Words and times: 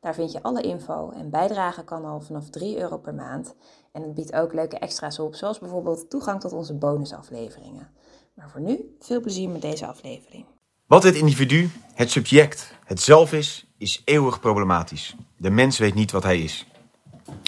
Daar 0.00 0.14
vind 0.14 0.32
je 0.32 0.42
alle 0.42 0.62
info 0.62 1.10
en 1.10 1.30
bijdragen 1.30 1.84
kan 1.84 2.04
al 2.04 2.20
vanaf 2.20 2.50
3 2.50 2.78
euro 2.78 2.98
per 2.98 3.14
maand. 3.14 3.54
En 3.92 4.02
het 4.02 4.14
biedt 4.14 4.32
ook 4.32 4.52
leuke 4.52 4.78
extra's 4.78 5.18
op, 5.18 5.34
zoals 5.34 5.58
bijvoorbeeld 5.58 6.10
toegang 6.10 6.40
tot 6.40 6.52
onze 6.52 6.74
bonusafleveringen. 6.74 7.88
Maar 8.34 8.50
voor 8.50 8.60
nu, 8.60 8.96
veel 9.00 9.20
plezier 9.20 9.48
met 9.48 9.62
deze 9.62 9.86
aflevering. 9.86 10.44
Wat 10.86 11.02
het 11.02 11.14
individu, 11.14 11.70
het 11.94 12.10
subject, 12.10 12.74
het 12.84 13.00
zelf 13.00 13.32
is, 13.32 13.66
is 13.78 14.02
eeuwig 14.04 14.40
problematisch. 14.40 15.16
De 15.36 15.50
mens 15.50 15.78
weet 15.78 15.94
niet 15.94 16.10
wat 16.10 16.22
hij 16.22 16.40
is. 16.40 16.66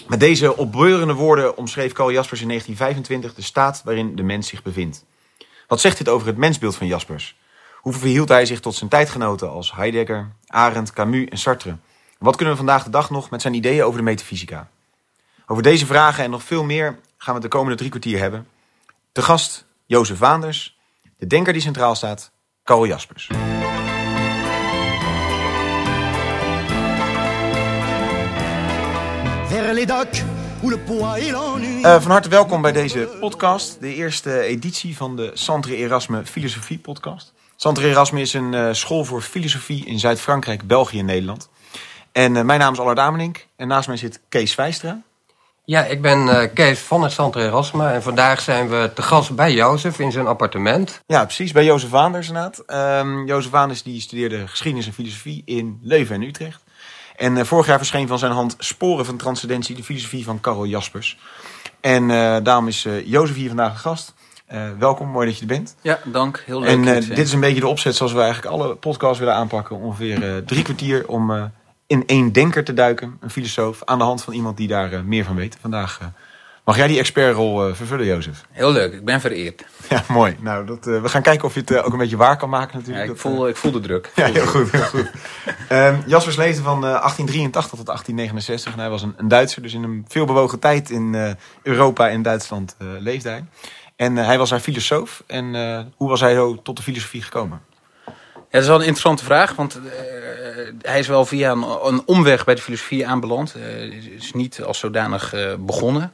Met 0.08 0.20
deze 0.20 0.56
opbeurende 0.56 1.14
woorden 1.14 1.56
omschreef 1.56 1.92
Carl 1.92 2.12
Jaspers 2.12 2.40
in 2.40 2.48
1925 2.48 3.34
de 3.34 3.42
staat 3.42 3.82
waarin 3.84 4.16
de 4.16 4.22
mens 4.22 4.48
zich 4.48 4.62
bevindt. 4.62 5.04
Wat 5.66 5.80
zegt 5.80 5.98
dit 5.98 6.08
over 6.08 6.26
het 6.26 6.36
mensbeeld 6.36 6.76
van 6.76 6.86
Jaspers? 6.86 7.40
Hoe 7.80 7.92
verhield 7.92 8.28
hij 8.28 8.46
zich 8.46 8.60
tot 8.60 8.74
zijn 8.74 8.90
tijdgenoten 8.90 9.50
als 9.50 9.72
Heidegger, 9.72 10.32
Arendt, 10.46 10.92
Camus 10.92 11.28
en 11.28 11.38
Sartre? 11.38 11.76
Wat 12.22 12.36
kunnen 12.36 12.54
we 12.54 12.60
vandaag 12.60 12.84
de 12.84 12.90
dag 12.90 13.10
nog 13.10 13.30
met 13.30 13.42
zijn 13.42 13.54
ideeën 13.54 13.84
over 13.84 13.98
de 13.98 14.04
metafysica? 14.04 14.68
Over 15.46 15.62
deze 15.62 15.86
vragen 15.86 16.24
en 16.24 16.30
nog 16.30 16.42
veel 16.42 16.64
meer 16.64 16.98
gaan 17.16 17.34
we 17.34 17.40
het 17.40 17.42
de 17.42 17.48
komende 17.48 17.76
drie 17.76 17.90
kwartier 17.90 18.18
hebben. 18.18 18.46
De 19.12 19.22
gast 19.22 19.66
Jozef 19.86 20.18
Waanders, 20.18 20.78
de 21.18 21.26
denker 21.26 21.52
die 21.52 21.62
centraal 21.62 21.94
staat, 21.94 22.30
Karel 22.64 22.86
Jaspers. 22.86 23.30
Uh, 31.84 32.00
van 32.00 32.10
harte 32.10 32.28
welkom 32.28 32.62
bij 32.62 32.72
deze 32.72 33.16
podcast, 33.20 33.80
de 33.80 33.94
eerste 33.94 34.40
editie 34.40 34.96
van 34.96 35.16
de 35.16 35.30
Centre 35.34 35.76
Erasme 35.76 36.26
Filosofie 36.26 36.78
podcast. 36.78 37.32
Centre 37.56 37.88
Erasme 37.88 38.20
is 38.20 38.34
een 38.34 38.52
uh, 38.52 38.72
school 38.72 39.04
voor 39.04 39.20
filosofie 39.20 39.86
in 39.86 39.98
Zuid-Frankrijk, 39.98 40.66
België 40.66 40.98
en 40.98 41.04
Nederland. 41.04 41.50
En 42.12 42.34
uh, 42.34 42.42
mijn 42.42 42.60
naam 42.60 42.72
is 42.72 42.78
Allard 42.78 42.96
Damenink 42.96 43.46
en 43.56 43.68
naast 43.68 43.88
mij 43.88 43.96
zit 43.96 44.20
Kees 44.28 44.54
Vijstra. 44.54 45.02
Ja, 45.64 45.84
ik 45.84 46.02
ben 46.02 46.26
uh, 46.26 46.42
Kees 46.54 46.78
van 46.78 47.02
het 47.02 47.12
Centre 47.12 47.44
Erasme 47.44 47.88
en 47.88 48.02
vandaag 48.02 48.40
zijn 48.40 48.68
we 48.68 48.90
te 48.94 49.02
gast 49.02 49.34
bij 49.34 49.52
Jozef 49.52 49.98
in 49.98 50.12
zijn 50.12 50.26
appartement. 50.26 51.02
Ja, 51.06 51.24
precies, 51.24 51.52
bij 51.52 51.64
Jozef 51.64 51.90
Waanders 51.90 52.28
inderdaad. 52.28 52.62
Um, 53.00 53.26
Jozef 53.26 53.50
Waanders 53.50 53.82
die 53.82 54.00
studeerde 54.00 54.48
geschiedenis 54.48 54.86
en 54.86 54.92
filosofie 54.92 55.42
in 55.44 55.78
Leuven 55.82 56.14
en 56.14 56.22
Utrecht. 56.22 56.62
En 57.16 57.36
uh, 57.36 57.44
vorig 57.44 57.66
jaar 57.66 57.78
verscheen 57.78 58.08
van 58.08 58.18
zijn 58.18 58.32
hand 58.32 58.54
Sporen 58.58 59.04
van 59.04 59.16
Transcendentie, 59.16 59.76
de 59.76 59.84
filosofie 59.84 60.24
van 60.24 60.40
Karel 60.40 60.66
Jaspers. 60.66 61.18
En 61.80 62.02
uh, 62.02 62.36
daarom 62.42 62.68
is 62.68 62.86
Jozef 63.04 63.36
hier 63.36 63.48
vandaag 63.48 63.72
een 63.72 63.78
gast. 63.78 64.14
welkom, 64.78 65.08
mooi 65.08 65.26
dat 65.26 65.34
je 65.34 65.40
er 65.40 65.46
bent. 65.46 65.76
Ja, 65.80 65.98
dank. 66.04 66.42
Heel 66.46 66.60
leuk. 66.60 66.68
En 66.68 66.82
dit 67.00 67.18
is 67.18 67.32
een 67.32 67.40
beetje 67.40 67.60
de 67.60 67.68
opzet 67.68 67.96
zoals 67.96 68.12
we 68.12 68.20
eigenlijk 68.20 68.54
alle 68.54 68.74
podcasts 68.74 69.18
willen 69.18 69.34
aanpakken. 69.34 69.76
Ongeveer 69.76 70.44
drie 70.44 70.62
kwartier 70.62 71.08
om 71.08 71.50
in 71.92 72.06
één 72.06 72.32
denker 72.32 72.64
te 72.64 72.72
duiken, 72.72 73.16
een 73.20 73.30
filosoof, 73.30 73.84
aan 73.84 73.98
de 73.98 74.04
hand 74.04 74.22
van 74.22 74.32
iemand 74.32 74.56
die 74.56 74.68
daar 74.68 74.92
uh, 74.92 75.00
meer 75.00 75.24
van 75.24 75.36
weet. 75.36 75.56
Vandaag 75.60 75.98
uh, 76.02 76.08
mag 76.64 76.76
jij 76.76 76.86
die 76.86 76.98
expertrol 76.98 77.68
uh, 77.68 77.74
vervullen, 77.74 78.06
Jozef. 78.06 78.44
Heel 78.50 78.72
leuk, 78.72 78.92
ik 78.92 79.04
ben 79.04 79.20
vereerd. 79.20 79.64
Ja, 79.88 80.04
mooi. 80.08 80.36
Nou, 80.40 80.66
dat, 80.66 80.84
we 80.84 81.08
gaan 81.08 81.22
kijken 81.22 81.44
of 81.44 81.54
je 81.54 81.60
het 81.60 81.82
ook 81.82 81.92
een 81.92 81.98
beetje 81.98 82.16
waar 82.16 82.36
kan 82.36 82.48
maken 82.48 82.78
natuurlijk. 82.78 83.06
Ja, 83.06 83.12
ik, 83.12 83.18
voel, 83.18 83.48
ik 83.48 83.56
voel 83.56 83.72
de 83.72 83.80
druk. 83.80 84.10
ja, 84.14 84.26
heel 84.26 84.46
goed. 84.46 84.70
Heel 84.70 84.82
goed. 84.82 85.10
um, 85.70 86.02
Jaspers 86.06 86.36
leefde 86.36 86.62
van 86.62 86.80
1883 86.80 87.78
tot 87.78 87.86
1869 87.86 88.72
en 88.72 88.78
hij 88.78 88.90
was 88.90 89.02
een, 89.02 89.14
een, 89.16 89.28
Duitser. 89.28 89.62
Dus 89.62 89.74
in 89.74 89.82
een 89.82 90.04
veelbewogen 90.08 90.58
tijd 90.58 90.90
in 90.90 91.36
Europa 91.62 92.08
en 92.08 92.22
Duitsland 92.22 92.76
leefde 92.98 93.28
hij. 93.28 93.44
En 93.96 94.16
hij 94.16 94.38
was 94.38 94.50
haar 94.50 94.60
filosoof. 94.60 95.22
En 95.26 95.54
hoe 95.96 96.08
was 96.08 96.20
hij 96.20 96.34
zo 96.34 96.62
tot 96.62 96.76
de 96.76 96.82
filosofie 96.82 97.22
gekomen? 97.22 97.60
Ja, 98.52 98.58
dat 98.58 98.66
is 98.66 98.74
wel 98.74 98.80
een 98.80 98.86
interessante 98.88 99.24
vraag, 99.24 99.54
want 99.54 99.76
uh, 99.76 99.82
hij 100.82 100.98
is 100.98 101.06
wel 101.06 101.24
via 101.24 101.50
een, 101.50 101.64
een, 101.82 102.02
omweg 102.06 102.44
bij 102.44 102.54
de 102.54 102.60
filosofie 102.60 103.06
aanbeland. 103.06 103.54
Uh, 103.56 104.14
is 104.16 104.32
niet 104.32 104.62
als 104.62 104.78
zodanig 104.78 105.34
uh, 105.34 105.54
begonnen. 105.58 106.12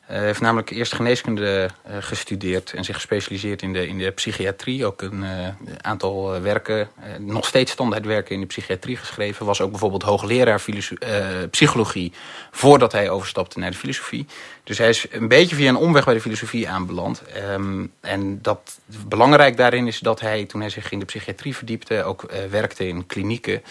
Hij 0.00 0.24
heeft 0.24 0.40
namelijk 0.40 0.70
eerst 0.70 0.94
geneeskunde 0.94 1.70
gestudeerd 1.98 2.72
en 2.72 2.84
zich 2.84 2.94
gespecialiseerd 2.94 3.62
in 3.62 3.72
de, 3.72 3.88
in 3.88 3.98
de 3.98 4.10
psychiatrie. 4.10 4.86
Ook 4.86 5.02
een 5.02 5.24
aantal 5.80 6.40
werken, 6.40 6.88
nog 7.18 7.46
steeds 7.46 7.72
standaardwerken 7.72 8.34
in 8.34 8.40
de 8.40 8.46
psychiatrie 8.46 8.96
geschreven. 8.96 9.46
Was 9.46 9.60
ook 9.60 9.70
bijvoorbeeld 9.70 10.02
hoogleraar 10.02 10.62
psychologie 11.50 12.12
voordat 12.50 12.92
hij 12.92 13.10
overstapte 13.10 13.58
naar 13.58 13.70
de 13.70 13.76
filosofie. 13.76 14.26
Dus 14.64 14.78
hij 14.78 14.88
is 14.88 15.06
een 15.10 15.28
beetje 15.28 15.56
via 15.56 15.68
een 15.68 15.76
omweg 15.76 16.04
bij 16.04 16.14
de 16.14 16.20
filosofie 16.20 16.68
aanbeland. 16.68 17.22
Um, 17.50 17.92
en 18.00 18.42
dat, 18.42 18.78
belangrijk 19.06 19.56
daarin 19.56 19.86
is 19.86 19.98
dat 19.98 20.20
hij, 20.20 20.44
toen 20.44 20.60
hij 20.60 20.70
zich 20.70 20.90
in 20.90 20.98
de 20.98 21.04
psychiatrie 21.04 21.56
verdiepte, 21.56 22.02
ook 22.02 22.22
uh, 22.22 22.38
werkte 22.50 22.88
in 22.88 23.06
klinieken. 23.06 23.62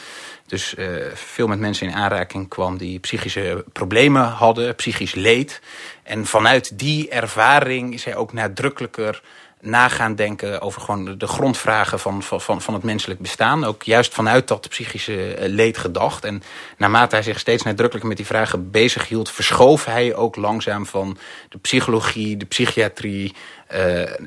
Dus 0.45 0.75
uh, 0.77 1.05
veel 1.13 1.47
met 1.47 1.59
mensen 1.59 1.87
in 1.87 1.93
aanraking 1.93 2.47
kwam 2.47 2.77
die 2.77 2.99
psychische 2.99 3.65
problemen 3.71 4.23
hadden, 4.23 4.75
psychisch 4.75 5.13
leed. 5.15 5.61
En 6.03 6.25
vanuit 6.25 6.79
die 6.79 7.09
ervaring 7.09 7.93
is 7.93 8.03
hij 8.03 8.15
ook 8.15 8.33
nadrukkelijker 8.33 9.21
nagaan 9.65 10.15
denken 10.15 10.61
over 10.61 10.81
gewoon 10.81 11.17
de 11.17 11.27
grondvragen 11.27 11.99
van, 11.99 12.23
van, 12.23 12.61
van 12.61 12.73
het 12.73 12.83
menselijk 12.83 13.19
bestaan. 13.19 13.63
Ook 13.63 13.83
juist 13.83 14.13
vanuit 14.13 14.47
dat 14.47 14.69
psychische 14.69 15.35
leed 15.39 15.77
gedacht. 15.77 16.23
En 16.23 16.43
naarmate 16.77 17.15
hij 17.15 17.23
zich 17.23 17.39
steeds 17.39 17.63
nadrukkelijker 17.63 18.07
met 18.07 18.17
die 18.17 18.25
vragen 18.25 18.71
bezig 18.71 19.07
hield, 19.07 19.31
verschoof 19.31 19.85
hij 19.85 20.15
ook 20.15 20.35
langzaam 20.35 20.85
van 20.85 21.17
de 21.49 21.57
psychologie, 21.57 22.37
de 22.37 22.45
psychiatrie, 22.45 23.35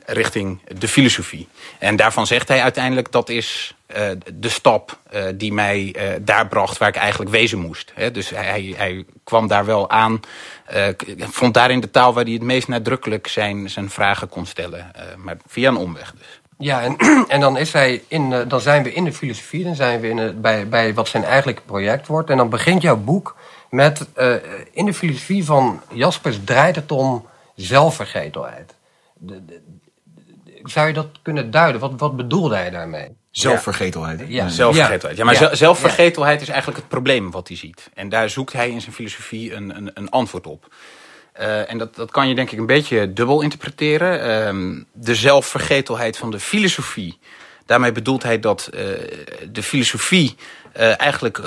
richting 0.06 0.60
de 0.78 0.88
filosofie. 0.88 1.48
En 1.78 1.96
daarvan 1.96 2.26
zegt 2.26 2.48
hij 2.48 2.62
uiteindelijk 2.62 3.12
dat 3.12 3.28
is 3.28 3.74
uh, 3.96 4.08
de 4.34 4.48
stap 4.48 4.98
uh, 5.14 5.22
die 5.34 5.52
mij 5.52 5.96
daar 6.20 6.48
bracht 6.48 6.78
waar 6.78 6.88
ik 6.88 6.96
eigenlijk 6.96 7.30
wezen 7.30 7.58
moest. 7.58 7.92
Dus 8.12 8.30
hij, 8.30 8.74
hij 8.76 9.04
kwam 9.24 9.46
daar 9.48 9.64
wel 9.64 9.90
aan, 9.90 10.20
vond 11.18 11.54
daarin 11.54 11.80
de 11.80 11.90
taal 11.90 12.14
waar 12.14 12.24
hij 12.24 12.32
het 12.32 12.42
meest 12.42 12.68
nadrukkelijk 12.68 13.26
zijn, 13.26 13.70
zijn 13.70 13.90
vragen 13.90 14.28
kon 14.28 14.46
stellen. 14.46 14.90
maar 15.16 15.36
via 15.46 15.68
een 15.68 15.76
omweg 15.76 16.14
dus. 16.18 16.40
Ja, 16.58 16.82
en, 16.82 16.96
en 17.28 17.40
dan, 17.40 17.56
is 17.56 17.72
hij 17.72 18.02
in, 18.08 18.48
dan 18.48 18.60
zijn 18.60 18.82
we 18.82 18.92
in 18.92 19.04
de 19.04 19.12
filosofie, 19.12 19.64
dan 19.64 19.74
zijn 19.74 20.00
we 20.00 20.08
in 20.08 20.40
bij, 20.40 20.68
bij 20.68 20.94
wat 20.94 21.08
zijn 21.08 21.24
eigenlijke 21.24 21.62
project 21.62 22.06
wordt. 22.06 22.30
En 22.30 22.36
dan 22.36 22.48
begint 22.48 22.82
jouw 22.82 22.96
boek 22.96 23.36
met 23.70 24.06
in 24.72 24.86
de 24.86 24.94
filosofie 24.94 25.44
van 25.44 25.82
Jaspers 25.92 26.38
draait 26.44 26.76
het 26.76 26.92
om 26.92 27.26
zelfvergetelheid 27.54 28.75
de, 29.18 29.44
de, 29.44 29.60
zou 30.62 30.86
je 30.86 30.92
dat 30.92 31.08
kunnen 31.22 31.50
duiden? 31.50 31.80
Wat, 31.80 31.92
wat 31.96 32.16
bedoelde 32.16 32.54
hij 32.54 32.70
daarmee? 32.70 33.16
Zelfvergetelheid. 33.30 34.22
Ja. 34.28 34.48
Zelfvergetelheid. 34.48 35.16
Ja, 35.16 35.24
maar 35.24 35.40
ja. 35.40 35.54
zelfvergetelheid 35.54 36.40
is 36.40 36.48
eigenlijk 36.48 36.78
het 36.78 36.88
probleem 36.88 37.30
wat 37.30 37.48
hij 37.48 37.56
ziet. 37.56 37.90
En 37.94 38.08
daar 38.08 38.30
zoekt 38.30 38.52
hij 38.52 38.70
in 38.70 38.80
zijn 38.80 38.94
filosofie 38.94 39.54
een, 39.54 39.76
een, 39.76 39.90
een 39.94 40.10
antwoord 40.10 40.46
op. 40.46 40.74
Uh, 41.40 41.70
en 41.70 41.78
dat, 41.78 41.94
dat 41.94 42.10
kan 42.10 42.28
je 42.28 42.34
denk 42.34 42.50
ik 42.50 42.58
een 42.58 42.66
beetje 42.66 43.12
dubbel 43.12 43.40
interpreteren. 43.40 44.18
Uh, 44.54 44.82
de 44.92 45.14
zelfvergetelheid 45.14 46.16
van 46.16 46.30
de 46.30 46.40
filosofie. 46.40 47.18
Daarmee 47.66 47.92
bedoelt 47.92 48.22
hij 48.22 48.40
dat 48.40 48.70
uh, 48.74 48.80
de 49.50 49.62
filosofie 49.62 50.36
uh, 50.76 51.00
eigenlijk 51.00 51.40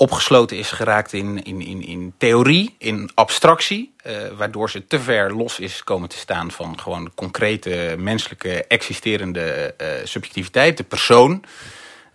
opgesloten 0.00 0.56
is 0.56 0.70
geraakt 0.70 1.12
in, 1.12 1.42
in, 1.42 1.60
in, 1.60 1.82
in 1.82 2.12
theorie, 2.18 2.74
in 2.78 3.10
abstractie. 3.14 3.94
Uh, 4.06 4.12
waardoor 4.36 4.70
ze 4.70 4.86
te 4.86 5.00
ver 5.00 5.34
los 5.36 5.58
is 5.58 5.84
komen 5.84 6.08
te 6.08 6.16
staan 6.16 6.50
van 6.50 6.80
gewoon 6.80 7.10
concrete 7.14 7.94
menselijke 7.98 8.64
existerende 8.64 9.74
uh, 9.80 9.88
subjectiviteit, 10.04 10.76
de 10.76 10.84
persoon. 10.84 11.44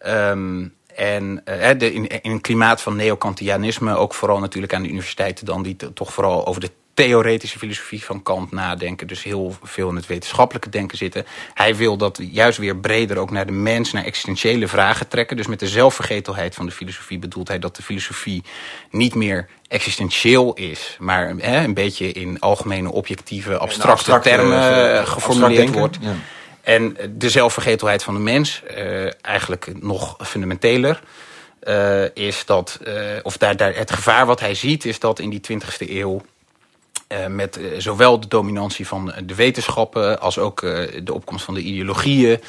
Um, 0.08 0.74
en 0.96 1.42
uh, 1.50 1.70
de, 1.78 1.94
in, 1.94 2.08
in 2.08 2.32
een 2.32 2.42
klimaat 2.42 2.82
van 2.82 2.96
neokantianisme, 2.96 3.96
ook 3.96 4.14
vooral 4.14 4.40
natuurlijk 4.40 4.74
aan 4.74 4.82
de 4.82 4.90
universiteiten 4.90 5.46
dan, 5.46 5.64
die 5.64 5.76
toch 5.94 6.14
vooral 6.14 6.46
over 6.46 6.62
de 6.62 6.72
theoretische 6.96 7.58
filosofie 7.58 8.04
van 8.04 8.24
Kant 8.24 8.52
nadenken. 8.52 9.08
Dus 9.08 9.24
heel 9.24 9.56
veel 9.64 9.90
in 9.90 9.96
het 9.96 10.08
wetenschappelijke 10.08 10.70
denken 10.70 10.98
zitten. 10.98 11.26
Hij 11.54 11.76
wil 11.76 11.98
dat 11.98 12.20
juist 12.32 12.58
weer 12.58 12.78
breder 12.78 13.18
ook 13.18 13.32
naar 13.32 13.46
de 13.46 13.52
mens, 13.52 13.92
naar 13.92 14.04
existentiële 14.04 14.68
vragen 14.68 15.08
trekken. 15.08 15.38
Dus 15.38 15.48
met 15.48 15.60
de 15.60 15.68
zelfvergetelheid 15.68 16.56
van 16.56 16.66
de 16.66 16.72
filosofie 16.72 17.20
bedoelt 17.20 17.48
hij 17.48 17.60
dat 17.60 17.76
de 17.76 17.84
filosofie 17.84 18.44
niet 18.92 19.16
meer 19.16 19.48
existentieel 19.68 20.54
is, 20.54 20.98
maar 21.00 21.34
hè, 21.38 21.64
een 21.64 21.74
beetje 21.74 22.12
in 22.12 22.40
algemene, 22.40 22.92
objectieve, 22.92 23.58
abstracte, 23.58 23.92
abstracte 23.92 24.30
termen 24.30 24.94
uh, 24.96 25.08
geformuleerd 25.08 25.74
wordt. 25.74 25.98
Ja. 26.02 26.14
En 26.62 26.98
de 27.18 27.30
zelfvergetelheid 27.30 28.04
van 28.04 28.14
de 28.14 28.20
mens, 28.20 28.62
uh, 28.78 29.26
eigenlijk 29.26 29.82
nog 29.82 30.16
fundamenteler. 30.20 31.02
eh, 31.60 32.16
is 32.16 32.46
dat, 32.46 32.80
eh, 32.84 32.94
of 33.24 33.38
daar, 33.38 33.58
daar, 33.58 33.76
het 33.76 33.92
gevaar 33.92 34.26
wat 34.26 34.40
hij 34.40 34.56
ziet, 34.56 34.86
is 34.86 35.00
dat 35.00 35.20
in 35.20 35.30
die 35.30 35.40
20e 35.40 35.90
eeuw. 35.90 36.22
Eh, 37.08 37.28
met 37.28 37.58
eh, 37.58 37.66
zowel 37.78 38.20
de 38.20 38.28
dominantie 38.28 38.88
van 38.88 39.14
de 39.26 39.36
wetenschappen 39.36 40.20
als 40.22 40.38
ook 40.38 40.64
eh, 40.64 41.02
de 41.04 41.14
opkomst 41.14 41.46
van 41.46 41.54
de 41.54 41.62
ideologieën. 41.62 42.40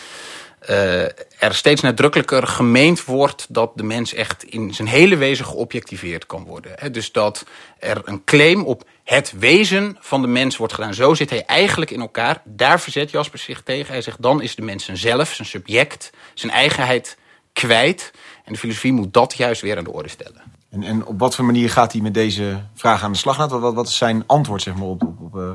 eh, 0.61 1.03
er 1.39 1.55
steeds 1.55 1.81
nadrukkelijker 1.81 2.47
gemeend 2.47 3.05
wordt 3.05 3.47
dat 3.49 3.73
de 3.75 3.83
mens 3.83 4.15
echt 4.15 4.45
in 4.45 4.75
zijn 4.75 4.89
hele 4.89 5.17
wezen 5.17 5.45
geobjectiveerd 5.45 6.27
kan 6.27 6.45
worden. 6.45 6.93
Dus 6.93 7.13
dat 7.13 7.45
er 7.79 8.01
een 8.05 8.25
claim 8.25 8.65
op 8.65 8.85
het 9.05 9.33
wezen 9.39 9.97
van 10.01 10.21
de 10.23 10.29
mens 10.29 10.57
wordt 10.57 10.73
gedaan. 10.73 10.95
Zo 10.95 11.15
zit 11.15 11.31
hij 11.31 11.45
eigenlijk 11.45 11.91
in 11.91 12.01
elkaar. 12.01 12.43
Daar 12.45 12.81
verzet 12.81 13.11
Jasper 13.11 13.39
zich 13.39 13.63
tegen. 13.63 13.93
Hij 13.93 14.03
zegt 14.03 14.23
dan 14.23 14.43
is 14.43 14.55
de 14.55 14.63
mens 14.63 14.89
zelf, 14.93 15.33
zijn 15.33 15.49
subject, 15.49 16.11
zijn 16.35 16.53
eigenheid 16.53 17.17
kwijt. 17.53 18.13
En 18.45 18.53
de 18.53 18.59
filosofie 18.59 18.93
moet 18.93 19.13
dat 19.15 19.35
juist 19.37 19.61
weer 19.63 19.77
aan 19.79 19.85
de 19.85 19.93
orde 19.93 20.09
stellen. 20.09 20.43
En, 20.77 20.83
en 20.83 21.07
op 21.07 21.19
wat 21.19 21.35
voor 21.35 21.45
manier 21.45 21.71
gaat 21.71 21.93
hij 21.93 22.01
met 22.01 22.15
deze 22.15 22.61
vraag 22.75 23.03
aan 23.03 23.13
de 23.13 23.19
slag? 23.19 23.37
Wat, 23.37 23.51
wat, 23.51 23.75
wat 23.75 23.89
is 23.89 23.97
zijn 23.97 24.25
antwoord 24.27 24.63
zeg 24.63 24.75
maar, 24.75 24.87
op, 24.87 25.03
op, 25.03 25.21
op, 25.21 25.37
eh, 25.37 25.51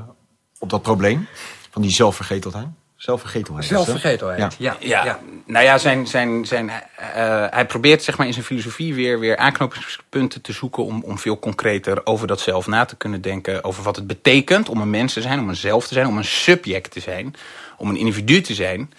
op 0.59 0.69
dat 0.69 0.81
probleem 0.81 1.27
van 1.69 1.81
die 1.81 1.91
zelfvergetelheid? 1.91 2.67
Zelfvergetelheid. 2.95 3.65
Zelfvergetelheid. 3.65 4.55
Ja. 4.57 4.75
Ja, 4.79 5.03
Ja. 5.03 5.19
nou 5.45 5.65
ja, 5.65 5.77
zijn, 5.77 6.07
zijn, 6.07 6.45
zijn, 6.45 6.69
eh, 6.69 7.45
hij 7.49 7.65
probeert 7.65 8.03
zeg 8.03 8.17
maar, 8.17 8.27
in 8.27 8.33
zijn 8.33 8.45
filosofie 8.45 8.93
weer, 8.93 9.19
weer 9.19 9.37
aanknopingspunten 9.37 10.41
te 10.41 10.53
zoeken 10.53 10.85
om, 10.85 11.03
om 11.03 11.19
veel 11.19 11.39
concreter 11.39 12.05
over 12.05 12.27
dat 12.27 12.39
zelf 12.39 12.67
na 12.67 12.85
te 12.85 12.95
kunnen 12.95 13.21
denken. 13.21 13.63
Over 13.63 13.83
wat 13.83 13.95
het 13.95 14.07
betekent 14.07 14.69
om 14.69 14.81
een 14.81 14.89
mens 14.89 15.13
te 15.13 15.21
zijn, 15.21 15.39
om 15.39 15.49
een 15.49 15.55
zelf 15.55 15.87
te 15.87 15.93
zijn, 15.93 16.07
om 16.07 16.17
een 16.17 16.25
subject 16.25 16.91
te 16.91 16.99
zijn, 16.99 17.35
om 17.77 17.89
een 17.89 17.97
individu 17.97 18.41
te 18.41 18.53
zijn. 18.53 18.93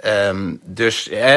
Ehm, 0.00 0.54
dus 0.62 1.08
eh, 1.08 1.36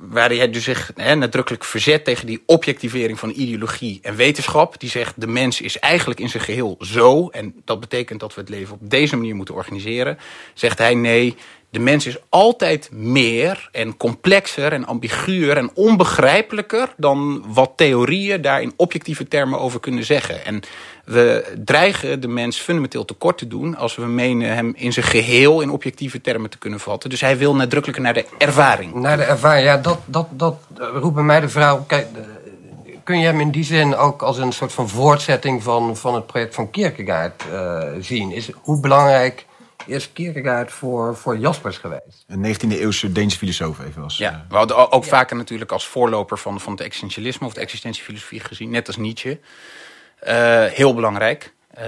waar 0.00 0.28
hij 0.28 0.50
dus 0.50 0.64
zich 0.64 0.90
hè, 0.94 1.14
nadrukkelijk 1.14 1.64
verzet 1.64 2.04
tegen 2.04 2.26
die 2.26 2.42
objectivering 2.46 3.18
van 3.18 3.32
ideologie 3.36 3.98
en 4.02 4.16
wetenschap. 4.16 4.80
Die 4.80 4.90
zegt 4.90 5.20
de 5.20 5.26
mens 5.26 5.60
is 5.60 5.78
eigenlijk 5.78 6.20
in 6.20 6.28
zijn 6.28 6.42
geheel 6.42 6.76
zo. 6.80 7.28
En 7.28 7.54
dat 7.64 7.80
betekent 7.80 8.20
dat 8.20 8.34
we 8.34 8.40
het 8.40 8.50
leven 8.50 8.74
op 8.74 8.90
deze 8.90 9.16
manier 9.16 9.34
moeten 9.34 9.54
organiseren. 9.54 10.18
Zegt 10.54 10.78
hij 10.78 10.94
nee, 10.94 11.36
de 11.70 11.78
mens 11.78 12.06
is 12.06 12.16
altijd 12.28 12.88
meer 12.92 13.68
en 13.72 13.96
complexer 13.96 14.72
en 14.72 14.86
ambiguur 14.86 15.56
en 15.56 15.70
onbegrijpelijker 15.74 16.94
dan 16.96 17.44
wat 17.46 17.72
theorieën 17.76 18.42
daar 18.42 18.62
in 18.62 18.72
objectieve 18.76 19.28
termen 19.28 19.60
over 19.60 19.80
kunnen 19.80 20.04
zeggen. 20.04 20.44
En 20.44 20.60
we 21.04 21.54
dreigen 21.64 22.20
de 22.20 22.28
mens 22.28 22.58
fundamenteel 22.58 23.04
tekort 23.04 23.38
te 23.38 23.46
doen 23.46 23.76
als 23.76 23.96
we 23.96 24.06
menen 24.06 24.54
hem 24.54 24.72
in 24.76 24.92
zijn 24.92 25.06
geheel 25.06 25.60
in 25.60 25.70
objectieve 25.70 26.20
termen 26.20 26.50
te 26.50 26.58
kunnen 26.58 26.80
vatten. 26.80 27.10
Dus 27.10 27.20
hij 27.20 27.38
wil 27.38 27.54
nadrukkelijker 27.54 28.04
naar 28.04 28.14
de 28.14 28.26
ervaring. 28.38 28.94
Naar 28.94 29.16
de 29.16 29.22
ervaring, 29.22 29.66
ja, 29.66 29.76
dat, 29.76 29.98
dat, 30.04 30.26
dat 30.30 30.56
eh, 30.78 30.86
roept 30.92 31.14
bij 31.14 31.24
mij 31.24 31.40
de 31.40 31.48
vraag. 31.48 31.86
Kijk, 31.86 32.06
eh, 32.14 32.22
kun 33.04 33.18
je 33.18 33.26
hem 33.26 33.40
in 33.40 33.50
die 33.50 33.64
zin 33.64 33.96
ook 33.96 34.22
als 34.22 34.38
een 34.38 34.52
soort 34.52 34.72
van 34.72 34.88
voortzetting 34.88 35.62
van, 35.62 35.96
van 35.96 36.14
het 36.14 36.26
project 36.26 36.54
van 36.54 36.70
Kierkegaard 36.70 37.44
eh, 37.52 37.82
zien? 38.00 38.32
Is, 38.32 38.50
hoe 38.62 38.80
belangrijk 38.80 39.46
is 39.88 40.12
Kierkegaard 40.12 40.72
voor, 40.72 41.16
voor 41.16 41.38
Jaspers 41.38 41.78
geweest? 41.78 42.24
Een 42.26 42.54
19e 42.54 42.68
eeuwse 42.68 43.12
Deense 43.12 43.38
filosoof 43.38 43.78
even 43.86 44.02
als... 44.02 44.16
Ja, 44.16 44.46
we 44.48 44.56
hadden 44.56 44.92
ook 44.92 45.04
vaker 45.04 45.36
natuurlijk 45.36 45.72
als 45.72 45.86
voorloper 45.86 46.38
van, 46.38 46.60
van 46.60 46.72
het 46.72 46.80
existentialisme 46.80 47.46
of 47.46 47.52
de 47.52 47.60
existentiefilosofie 47.60 48.40
gezien, 48.40 48.70
net 48.70 48.86
als 48.86 48.96
Nietzsche. 48.96 49.40
Eh, 50.18 50.64
heel 50.64 50.94
belangrijk. 50.94 51.52
Eh, 51.78 51.86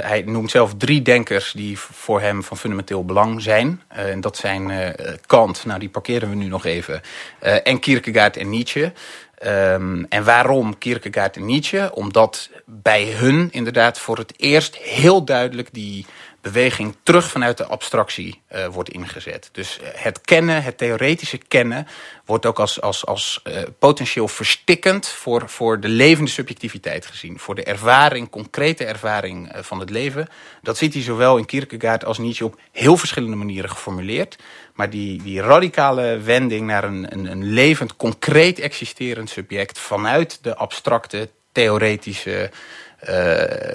hij 0.00 0.22
noemt 0.26 0.50
zelf 0.50 0.74
drie 0.76 1.02
denkers 1.02 1.52
die 1.52 1.78
voor 1.78 2.20
hem 2.20 2.42
van 2.42 2.56
fundamenteel 2.56 3.04
belang 3.04 3.42
zijn. 3.42 3.82
Eh, 3.88 4.10
en 4.10 4.20
dat 4.20 4.36
zijn 4.36 4.70
eh, 4.70 5.14
Kant, 5.26 5.64
nou 5.64 5.78
die 5.78 5.88
parkeren 5.88 6.28
we 6.28 6.34
nu 6.34 6.46
nog 6.46 6.64
even, 6.64 7.00
eh, 7.38 7.56
en 7.62 7.78
Kierkegaard 7.78 8.36
en 8.36 8.50
Nietzsche. 8.50 8.92
Ehm, 9.38 10.04
en 10.08 10.24
waarom 10.24 10.78
Kierkegaard 10.78 11.36
en 11.36 11.44
Nietzsche? 11.44 11.90
Omdat 11.94 12.50
bij 12.64 13.04
hun 13.04 13.48
inderdaad 13.50 13.98
voor 13.98 14.18
het 14.18 14.32
eerst 14.36 14.76
heel 14.76 15.24
duidelijk 15.24 15.68
die 15.72 16.06
beweging 16.52 16.96
terug 17.02 17.30
vanuit 17.30 17.56
de 17.56 17.66
abstractie 17.66 18.42
eh, 18.46 18.66
wordt 18.66 18.88
ingezet. 18.88 19.48
Dus 19.52 19.78
eh, 19.78 19.88
het 19.92 20.20
kennen, 20.20 20.62
het 20.62 20.78
theoretische 20.78 21.38
kennen, 21.38 21.86
wordt 22.24 22.46
ook 22.46 22.58
als, 22.60 22.80
als, 22.80 23.06
als 23.06 23.40
eh, 23.42 23.62
potentieel 23.78 24.28
verstikkend 24.28 25.08
voor, 25.08 25.48
voor 25.48 25.80
de 25.80 25.88
levende 25.88 26.30
subjectiviteit 26.30 27.06
gezien. 27.06 27.38
Voor 27.38 27.54
de 27.54 27.64
ervaring, 27.64 28.30
concrete 28.30 28.84
ervaring 28.84 29.52
van 29.60 29.80
het 29.80 29.90
leven. 29.90 30.28
Dat 30.62 30.76
ziet 30.76 30.94
hij 30.94 31.02
zowel 31.02 31.36
in 31.36 31.46
Kierkegaard 31.46 32.04
als 32.04 32.18
Nietzsche 32.18 32.44
op 32.44 32.60
heel 32.72 32.96
verschillende 32.96 33.36
manieren 33.36 33.70
geformuleerd. 33.70 34.36
Maar 34.74 34.90
die, 34.90 35.22
die 35.22 35.40
radicale 35.40 36.18
wending 36.18 36.66
naar 36.66 36.84
een, 36.84 37.12
een, 37.12 37.30
een 37.30 37.44
levend, 37.44 37.96
concreet 37.96 38.58
existerend 38.58 39.30
subject 39.30 39.78
vanuit 39.78 40.38
de 40.42 40.56
abstracte, 40.56 41.28
theoretische 41.52 42.50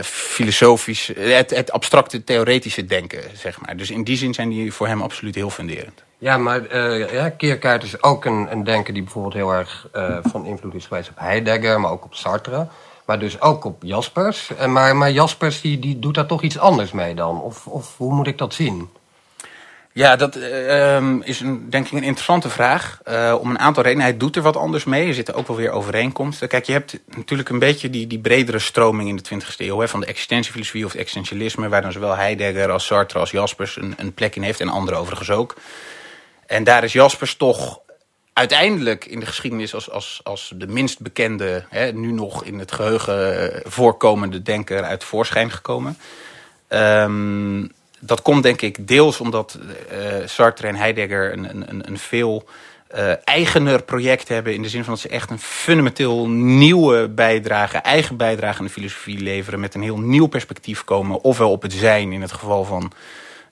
filosofisch, 0.04 1.12
het, 1.16 1.50
het 1.50 1.72
abstracte 1.72 2.24
theoretische 2.24 2.86
denken, 2.86 3.22
zeg 3.34 3.62
maar. 3.62 3.78
Dus 3.78 3.92
in 3.92 4.04
die 4.04 4.18
zin 4.18 4.34
zijn 4.34 4.50
die 4.50 4.74
voor 4.74 4.88
hem 4.88 5.02
absoluut 5.02 5.36
heel 5.36 5.50
funderend. 5.50 6.04
Ja, 6.18 6.38
maar 6.38 6.66
eh 6.66 7.14
ja, 7.14 7.30
Kierkegaard 7.30 7.84
is 7.84 8.04
ook 8.04 8.26
een, 8.26 8.48
een 8.52 8.64
denker 8.64 8.94
die 8.94 9.04
bijvoorbeeld 9.04 9.34
heel 9.34 9.52
erg 9.52 9.88
eh, 9.92 10.18
van 10.22 10.46
invloed 10.46 10.74
is 10.74 10.86
geweest 10.86 11.10
op 11.10 11.20
Heidegger, 11.20 11.80
maar 11.80 11.92
ook 11.92 12.06
op 12.06 12.16
Sartre. 12.16 12.68
Maar 13.06 13.20
dus 13.20 13.42
ook 13.42 13.66
op 13.66 13.84
Jaspers. 13.84 14.56
En 14.58 14.72
maar, 14.72 14.96
maar 14.96 15.12
Jaspers 15.12 15.62
die, 15.62 15.80
die 15.80 16.00
doet 16.00 16.16
daar 16.16 16.26
toch 16.26 16.42
iets 16.42 16.60
anders 16.60 16.92
mee 16.92 17.16
dan? 17.16 17.42
Of, 17.42 17.68
of 17.68 17.98
hoe 17.98 18.14
moet 18.14 18.28
ik 18.28 18.38
dat 18.38 18.54
zien? 18.54 18.90
Ja, 19.94 20.16
dat 20.16 20.36
eh, 20.36 20.96
ehm, 20.96 21.22
is 21.22 21.40
een, 21.40 21.70
denk 21.70 21.86
ik 21.86 21.92
een 21.92 22.04
interessante 22.04 22.50
vraag. 22.50 23.00
eh, 23.04 23.38
om 23.40 23.50
een 23.50 23.60
aantal 23.60 23.84
redenen. 23.84 24.06
Hij 24.06 24.18
doet 24.18 24.36
er 24.36 24.42
wat 24.42 24.58
anders 24.58 24.84
mee. 24.84 25.08
Er 25.08 25.14
zitten 25.14 25.34
ook 25.34 25.48
wel 25.48 25.58
weer 25.58 25.72
overeenkomsten. 25.72 26.48
Kijk, 26.48 26.66
je 26.66 26.72
hebt 26.72 27.00
natuurlijk 27.16 27.50
een 27.50 27.60
beetje 27.60 27.90
die, 27.90 28.08
die 28.08 28.20
bredere 28.20 28.60
stroming 28.60 29.10
in 29.10 29.16
de 29.16 29.24
20e 29.24 29.56
eeuw. 29.58 29.80
Hè, 29.80 29.88
van 29.88 30.00
de 30.00 30.06
existentiefilosofie 30.06 30.86
of 30.86 30.92
het 30.92 31.02
existentialisme. 31.02 31.70
Waar 31.70 31.82
dan 31.82 31.92
zowel 31.92 32.16
Heidegger 32.16 32.72
als 32.72 32.86
Sartre 32.86 33.20
als 33.20 33.32
Jaspers 33.32 33.76
een, 33.76 33.94
een 33.98 34.14
plek 34.14 34.36
in 34.36 34.42
heeft. 34.42 34.60
En 34.60 34.70
anderen 34.70 35.00
overigens 35.00 35.32
ook. 35.32 35.56
En 36.46 36.64
daar 36.64 36.84
is 36.84 36.94
Jaspers 36.94 37.36
toch 37.36 37.80
uiteindelijk 38.34 39.06
in 39.06 39.20
de 39.20 39.26
geschiedenis 39.26 39.74
als, 39.74 39.90
als, 39.90 40.22
als 40.24 40.54
de 40.56 40.68
minst 40.68 41.00
bekende, 41.00 41.64
hè, 41.70 41.92
nu 41.92 42.12
nog 42.12 42.44
in 42.44 42.60
het 42.60 42.72
geheugen 42.72 43.52
eh, 43.54 43.60
voorkomende 43.64 44.42
denker 44.42 44.84
uit 44.84 45.04
voorschijn 45.04 45.52
gekomen. 45.52 45.98
Ehm, 46.68 47.66
dat 48.02 48.22
komt 48.22 48.44
denk 48.44 48.62
ik 48.62 48.88
deels 48.88 49.20
omdat 49.20 49.60
eh, 49.90 49.98
Sartre 50.26 50.68
en 50.68 50.76
Heidegger 50.76 51.34
een, 51.34 51.70
een, 51.70 51.88
een 51.88 51.98
veel 51.98 52.48
eh, 52.88 53.12
eigener 53.24 53.84
project 53.84 54.28
hebben. 54.28 54.54
In 54.54 54.62
de 54.62 54.70
zin 54.70 54.84
van 54.84 54.94
dat 54.94 55.02
ze 55.02 55.10
echt 55.10 55.30
een 55.30 55.40
fundamenteel 55.40 56.30
nieuwe 56.30 57.10
bijdrage, 57.10 57.78
eigen 57.78 58.18
bijdrage 58.18 58.60
aan 58.60 58.66
de 58.66 58.72
filosofie 58.72 59.20
leveren. 59.20 59.60
Met 59.60 59.76
een 59.76 59.82
heel 59.82 60.00
nieuw 60.00 60.26
perspectief 60.26 60.84
komen. 60.84 61.24
Ofwel 61.24 61.52
op 61.52 61.62
het 61.62 61.74
zijn 61.74 62.12
in 62.12 62.22
het 62.22 62.32
geval 62.32 62.64
van 62.64 62.92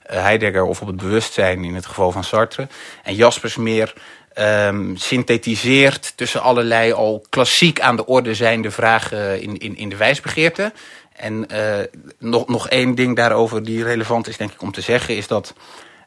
eh, 0.02 0.22
Heidegger 0.22 0.64
of 0.64 0.80
op 0.80 0.86
het 0.86 0.96
bewustzijn 0.96 1.64
in 1.64 1.74
het 1.74 1.86
geval 1.86 2.12
van 2.12 2.24
Sartre. 2.24 2.68
En 3.02 3.14
Jaspers 3.14 3.56
meer 3.56 3.92
ehm, 4.32 4.96
synthetiseert 4.96 6.12
tussen 6.16 6.42
allerlei 6.42 6.92
al 6.92 7.24
klassiek 7.28 7.80
aan 7.80 7.96
de 7.96 8.06
orde 8.06 8.34
zijnde 8.34 8.70
vragen 8.70 9.42
in, 9.42 9.58
in, 9.58 9.76
in 9.76 9.88
de 9.88 9.96
wijsbegeerte. 9.96 10.72
En 11.20 11.48
eh, 11.48 11.86
nog, 12.18 12.48
nog 12.48 12.68
één 12.68 12.94
ding 12.94 13.16
daarover 13.16 13.64
die 13.64 13.84
relevant 13.84 14.28
is, 14.28 14.36
denk 14.36 14.52
ik, 14.52 14.62
om 14.62 14.72
te 14.72 14.80
zeggen, 14.80 15.16
is 15.16 15.26
dat. 15.26 15.54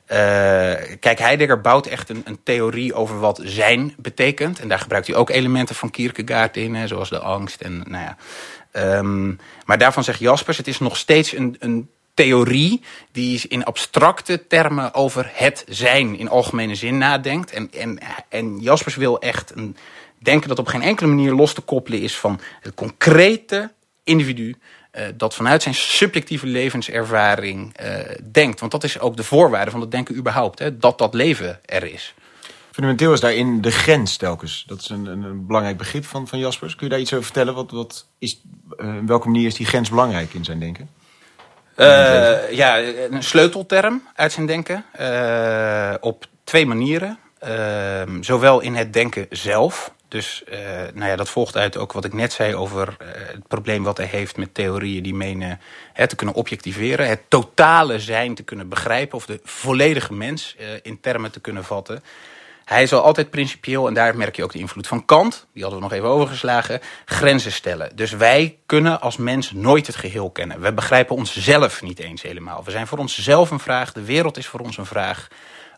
eh, 0.05 0.17
kijk, 0.99 1.19
Heidegger 1.19 1.61
bouwt 1.61 1.85
echt 1.85 2.09
een, 2.09 2.21
een 2.25 2.39
theorie 2.43 2.93
over 2.93 3.19
wat 3.19 3.39
zijn 3.43 3.93
betekent. 3.97 4.59
En 4.59 4.67
daar 4.67 4.79
gebruikt 4.79 5.07
hij 5.07 5.15
ook 5.15 5.29
elementen 5.29 5.75
van 5.75 5.91
Kierkegaard 5.91 6.57
in, 6.57 6.75
hè, 6.75 6.87
zoals 6.87 7.09
de 7.09 7.19
angst. 7.19 7.61
En, 7.61 7.83
nou 7.87 8.03
ja. 8.03 8.17
Ehm, 8.71 9.27
maar 9.65 9.77
daarvan 9.77 10.03
zegt 10.03 10.19
Jaspers, 10.19 10.57
het 10.57 10.67
is 10.67 10.79
nog 10.79 10.97
steeds 10.97 11.35
een, 11.35 11.55
een 11.59 11.89
theorie 12.13 12.81
die 13.11 13.41
in 13.47 13.63
abstracte 13.63 14.47
termen 14.47 14.93
over 14.93 15.31
het 15.33 15.65
zijn 15.67 16.17
in 16.17 16.29
algemene 16.29 16.75
zin 16.75 16.97
nadenkt. 16.97 17.51
En, 17.51 17.69
en, 17.71 17.99
en 18.29 18.59
Jaspers 18.59 18.95
wil 18.95 19.19
echt 19.19 19.51
een, 19.55 19.75
denken 20.17 20.49
dat 20.49 20.59
op 20.59 20.67
geen 20.67 20.81
enkele 20.81 21.09
manier 21.09 21.33
los 21.33 21.53
te 21.53 21.61
koppelen 21.61 22.01
is 22.01 22.17
van 22.17 22.39
het 22.61 22.73
concrete 22.73 23.71
individu. 24.03 24.55
Eh, 24.93 25.05
dat 25.15 25.35
vanuit 25.35 25.61
zijn 25.61 25.75
subjectieve 25.75 26.47
levenservaring 26.47 27.77
eh, 27.77 27.97
denkt. 28.31 28.59
Want 28.59 28.71
dat 28.71 28.83
is 28.83 28.99
ook 28.99 29.17
de 29.17 29.23
voorwaarde 29.23 29.71
van 29.71 29.81
het 29.81 29.91
denken 29.91 30.15
überhaupt. 30.15 30.59
Hè, 30.59 30.77
dat 30.77 30.97
dat 30.97 31.13
leven 31.13 31.59
er 31.65 31.93
is. 31.93 32.13
Fundamenteel 32.71 33.13
is 33.13 33.19
daarin 33.19 33.61
de 33.61 33.71
grens 33.71 34.17
telkens. 34.17 34.63
Dat 34.67 34.79
is 34.79 34.89
een, 34.89 35.05
een, 35.05 35.23
een 35.23 35.45
belangrijk 35.45 35.77
begrip 35.77 36.05
van, 36.05 36.27
van 36.27 36.39
Jaspers. 36.39 36.75
Kun 36.75 36.85
je 36.85 36.91
daar 36.91 37.01
iets 37.01 37.13
over 37.13 37.25
vertellen? 37.25 37.53
Wat, 37.53 37.71
wat 37.71 38.05
is, 38.19 38.41
uh, 38.77 38.87
in 38.87 39.07
welke 39.07 39.27
manier 39.27 39.45
is 39.45 39.55
die 39.55 39.65
grens 39.65 39.89
belangrijk 39.89 40.33
in 40.33 40.43
zijn 40.43 40.59
denken? 40.59 40.89
Ja, 42.51 42.79
een 43.09 43.23
sleutelterm 43.23 44.07
uit 44.15 44.31
zijn 44.31 44.45
denken. 44.45 44.85
Op 46.01 46.25
twee 46.43 46.65
manieren. 46.65 47.19
Uh, 47.47 48.01
zowel 48.21 48.59
in 48.59 48.75
het 48.75 48.93
denken 48.93 49.27
zelf. 49.29 49.93
Dus 50.13 50.43
uh, 50.51 50.57
nou 50.93 51.09
ja, 51.09 51.15
dat 51.15 51.29
volgt 51.29 51.57
uit 51.57 51.77
ook 51.77 51.91
wat 51.91 52.05
ik 52.05 52.13
net 52.13 52.33
zei 52.33 52.55
over 52.55 52.87
uh, 52.87 53.07
het 53.07 53.47
probleem 53.47 53.83
wat 53.83 53.97
hij 53.97 54.05
heeft 54.05 54.37
met 54.37 54.53
theorieën 54.53 55.03
die 55.03 55.13
menen 55.13 55.59
hè, 55.93 56.07
te 56.07 56.15
kunnen 56.15 56.35
objectiveren. 56.35 57.07
Het 57.07 57.21
totale 57.27 57.99
zijn 57.99 58.35
te 58.35 58.43
kunnen 58.43 58.69
begrijpen 58.69 59.17
of 59.17 59.25
de 59.25 59.39
volledige 59.43 60.13
mens 60.13 60.55
uh, 60.59 60.67
in 60.81 60.99
termen 60.99 61.31
te 61.31 61.39
kunnen 61.39 61.63
vatten. 61.63 62.03
Hij 62.65 62.87
zal 62.87 63.01
altijd 63.01 63.29
principieel, 63.29 63.87
en 63.87 63.93
daar 63.93 64.17
merk 64.17 64.35
je 64.35 64.43
ook 64.43 64.51
de 64.51 64.59
invloed 64.59 64.87
van 64.87 65.05
Kant, 65.05 65.45
die 65.53 65.61
hadden 65.61 65.81
we 65.81 65.85
nog 65.85 65.95
even 65.97 66.09
overgeslagen, 66.09 66.79
grenzen 67.05 67.51
stellen. 67.51 67.95
Dus 67.95 68.11
wij 68.11 68.57
kunnen 68.65 69.01
als 69.01 69.17
mens 69.17 69.51
nooit 69.51 69.87
het 69.87 69.95
geheel 69.95 70.29
kennen. 70.29 70.61
We 70.61 70.73
begrijpen 70.73 71.15
onszelf 71.15 71.81
niet 71.81 71.99
eens 71.99 72.21
helemaal. 72.21 72.63
We 72.63 72.71
zijn 72.71 72.87
voor 72.87 72.97
onszelf 72.97 73.51
een 73.51 73.59
vraag, 73.59 73.93
de 73.93 74.03
wereld 74.03 74.37
is 74.37 74.47
voor 74.47 74.59
ons 74.59 74.77
een 74.77 74.85
vraag. 74.85 75.27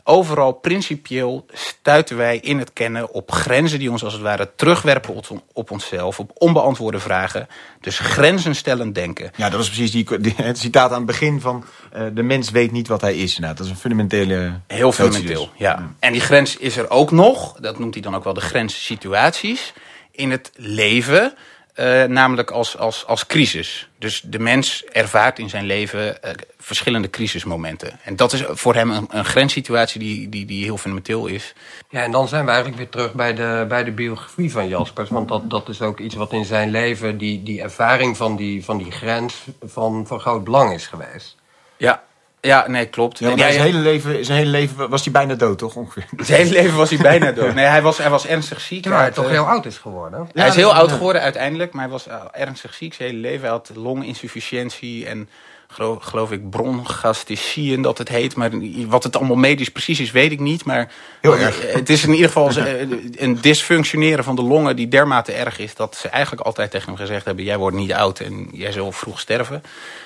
Overal 0.03 0.51
principieel 0.51 1.45
stuiten 1.85 2.17
wij 2.17 2.37
in 2.37 2.59
het 2.59 2.73
kennen 2.73 3.11
op 3.13 3.31
grenzen 3.31 3.79
die 3.79 3.91
ons 3.91 4.03
als 4.03 4.13
het 4.13 4.21
ware 4.21 4.49
terugwerpen 4.55 5.13
op, 5.13 5.43
op 5.53 5.71
onszelf, 5.71 6.19
op 6.19 6.31
onbeantwoorde 6.33 6.99
vragen. 6.99 7.47
Dus 7.81 7.99
grenzen 7.99 8.55
stellen 8.55 8.93
denken. 8.93 9.31
Ja, 9.35 9.49
dat 9.49 9.59
is 9.59 9.67
precies 9.67 9.91
die, 9.91 10.19
die- 10.19 10.33
het 10.35 10.57
citaat 10.57 10.89
aan 10.91 10.97
het 10.97 11.05
begin 11.05 11.41
van 11.41 11.65
eh, 11.91 12.01
de 12.13 12.23
mens 12.23 12.49
weet 12.51 12.71
niet 12.71 12.87
wat 12.87 13.01
hij 13.01 13.15
is. 13.15 13.37
Nou, 13.39 13.55
dat 13.55 13.65
is 13.65 13.71
een 13.71 13.77
fundamentele 13.77 14.59
Heel 14.67 14.91
fundamenteel, 14.91 15.41
dus. 15.41 15.49
ja. 15.57 15.91
En 15.99 16.11
die 16.11 16.21
grens 16.21 16.57
is 16.57 16.77
er 16.77 16.89
ook 16.89 17.11
nog, 17.11 17.53
dat 17.59 17.79
noemt 17.79 17.93
hij 17.93 18.03
dan 18.03 18.15
ook 18.15 18.23
wel 18.23 18.33
de 18.33 18.41
grenssituaties, 18.41 19.73
in 20.11 20.31
het 20.31 20.51
leven, 20.55 21.33
eh, 21.75 22.03
namelijk 22.03 22.51
als, 22.51 22.77
als, 22.77 23.05
als 23.05 23.25
crisis. 23.25 23.89
Dus 23.99 24.21
de 24.21 24.39
mens 24.39 24.83
ervaart 24.85 25.39
in 25.39 25.49
zijn 25.49 25.65
leven 25.65 26.23
eh, 26.23 26.31
verschillende 26.57 27.09
crisismomenten. 27.09 27.99
En 28.03 28.15
dat 28.15 28.33
is 28.33 28.43
voor 28.47 28.75
hem 28.75 28.91
een, 28.91 29.07
een 29.09 29.25
grenssituatie 29.25 29.99
die, 29.99 30.29
die, 30.29 30.45
die 30.45 30.63
heel 30.63 30.77
fundamenteel 30.77 31.27
is. 31.27 31.53
Ja, 31.89 32.01
en 32.03 32.11
dan 32.11 32.27
zijn 32.27 32.45
we 32.45 32.51
eigenlijk 32.51 32.79
weer 32.79 32.89
terug 32.89 33.13
bij 33.13 33.33
de, 33.33 33.65
bij 33.67 33.83
de 33.83 33.91
biografie 33.91 34.51
van 34.51 34.67
Jaspers. 34.67 35.09
Want 35.09 35.27
dat, 35.27 35.49
dat 35.49 35.69
is 35.69 35.81
ook 35.81 35.99
iets 35.99 36.15
wat 36.15 36.33
in 36.33 36.45
zijn 36.45 36.69
leven, 36.69 37.17
die, 37.17 37.43
die 37.43 37.61
ervaring 37.61 38.17
van 38.17 38.35
die, 38.35 38.63
van 38.63 38.77
die 38.77 38.91
grens, 38.91 39.45
van, 39.65 40.07
van 40.07 40.19
groot 40.19 40.43
belang 40.43 40.73
is 40.73 40.87
geweest. 40.87 41.35
Ja, 41.77 42.03
ja 42.45 42.67
nee, 42.67 42.85
klopt. 42.85 43.19
Ja, 43.19 43.35
hij 43.35 43.51
zijn, 43.51 43.65
hele 43.65 43.79
leven, 43.79 44.25
zijn 44.25 44.37
hele 44.37 44.49
leven 44.49 44.89
was 44.89 45.03
hij 45.03 45.11
bijna 45.11 45.35
dood, 45.35 45.57
toch 45.57 45.75
ongeveer? 45.75 46.05
zijn 46.17 46.41
hele 46.41 46.53
leven 46.53 46.77
was 46.77 46.89
hij 46.89 46.99
bijna 46.99 47.31
dood. 47.31 47.53
Nee, 47.53 47.65
hij 47.65 47.81
was, 47.81 47.97
hij 47.97 48.09
was 48.09 48.27
ernstig 48.27 48.61
ziek. 48.61 48.81
Terwijl 48.81 49.03
hij 49.03 49.11
toch 49.11 49.25
eh, 49.25 49.31
heel 49.31 49.47
oud 49.47 49.65
is 49.65 49.77
geworden. 49.77 50.29
Hij 50.33 50.47
is 50.47 50.55
heel 50.55 50.73
oud 50.73 50.91
geworden 50.91 51.21
uiteindelijk, 51.21 51.73
maar 51.73 51.83
hij 51.83 51.91
was 51.91 52.07
eh, 52.07 52.21
ernstig 52.31 52.73
ziek 52.73 52.93
zijn 52.93 53.09
hele 53.09 53.21
leven. 53.21 53.41
Hij 53.41 53.49
had 53.49 53.71
longinsufficiëntie 53.75 55.05
en 55.05 55.29
geloof, 55.67 56.03
geloof 56.03 56.31
ik 56.31 56.49
bronchasticieën 56.49 57.81
dat 57.81 57.97
het 57.97 58.09
heet. 58.09 58.35
Maar 58.35 58.49
wat 58.87 59.03
het 59.03 59.15
allemaal 59.15 59.35
medisch 59.35 59.69
precies 59.69 59.99
is, 59.99 60.11
weet 60.11 60.31
ik 60.31 60.39
niet. 60.39 60.65
Maar 60.65 60.91
Heel 61.21 61.37
erg. 61.37 61.73
het 61.73 61.89
is 61.89 62.03
in 62.03 62.13
ieder 62.13 62.27
geval 62.27 62.49
eh, 62.55 62.79
een 63.15 63.41
dysfunctioneren 63.41 64.23
van 64.23 64.35
de 64.35 64.41
longen 64.41 64.75
die 64.75 64.87
dermate 64.87 65.31
erg 65.31 65.59
is... 65.59 65.75
dat 65.75 65.95
ze 65.95 66.09
eigenlijk 66.09 66.45
altijd 66.45 66.71
tegen 66.71 66.87
hem 66.87 66.97
gezegd 66.97 67.25
hebben... 67.25 67.43
jij 67.43 67.57
wordt 67.57 67.77
niet 67.77 67.93
oud 67.93 68.19
en 68.19 68.49
jij 68.51 68.71
zult 68.71 68.95
vroeg 68.95 69.19
sterven. 69.19 69.63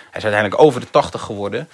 Hij 0.09 0.17
is 0.17 0.23
uiteindelijk 0.23 0.61
over 0.61 0.79
de 0.79 0.89
tachtig 0.89 1.21
geworden... 1.21 1.69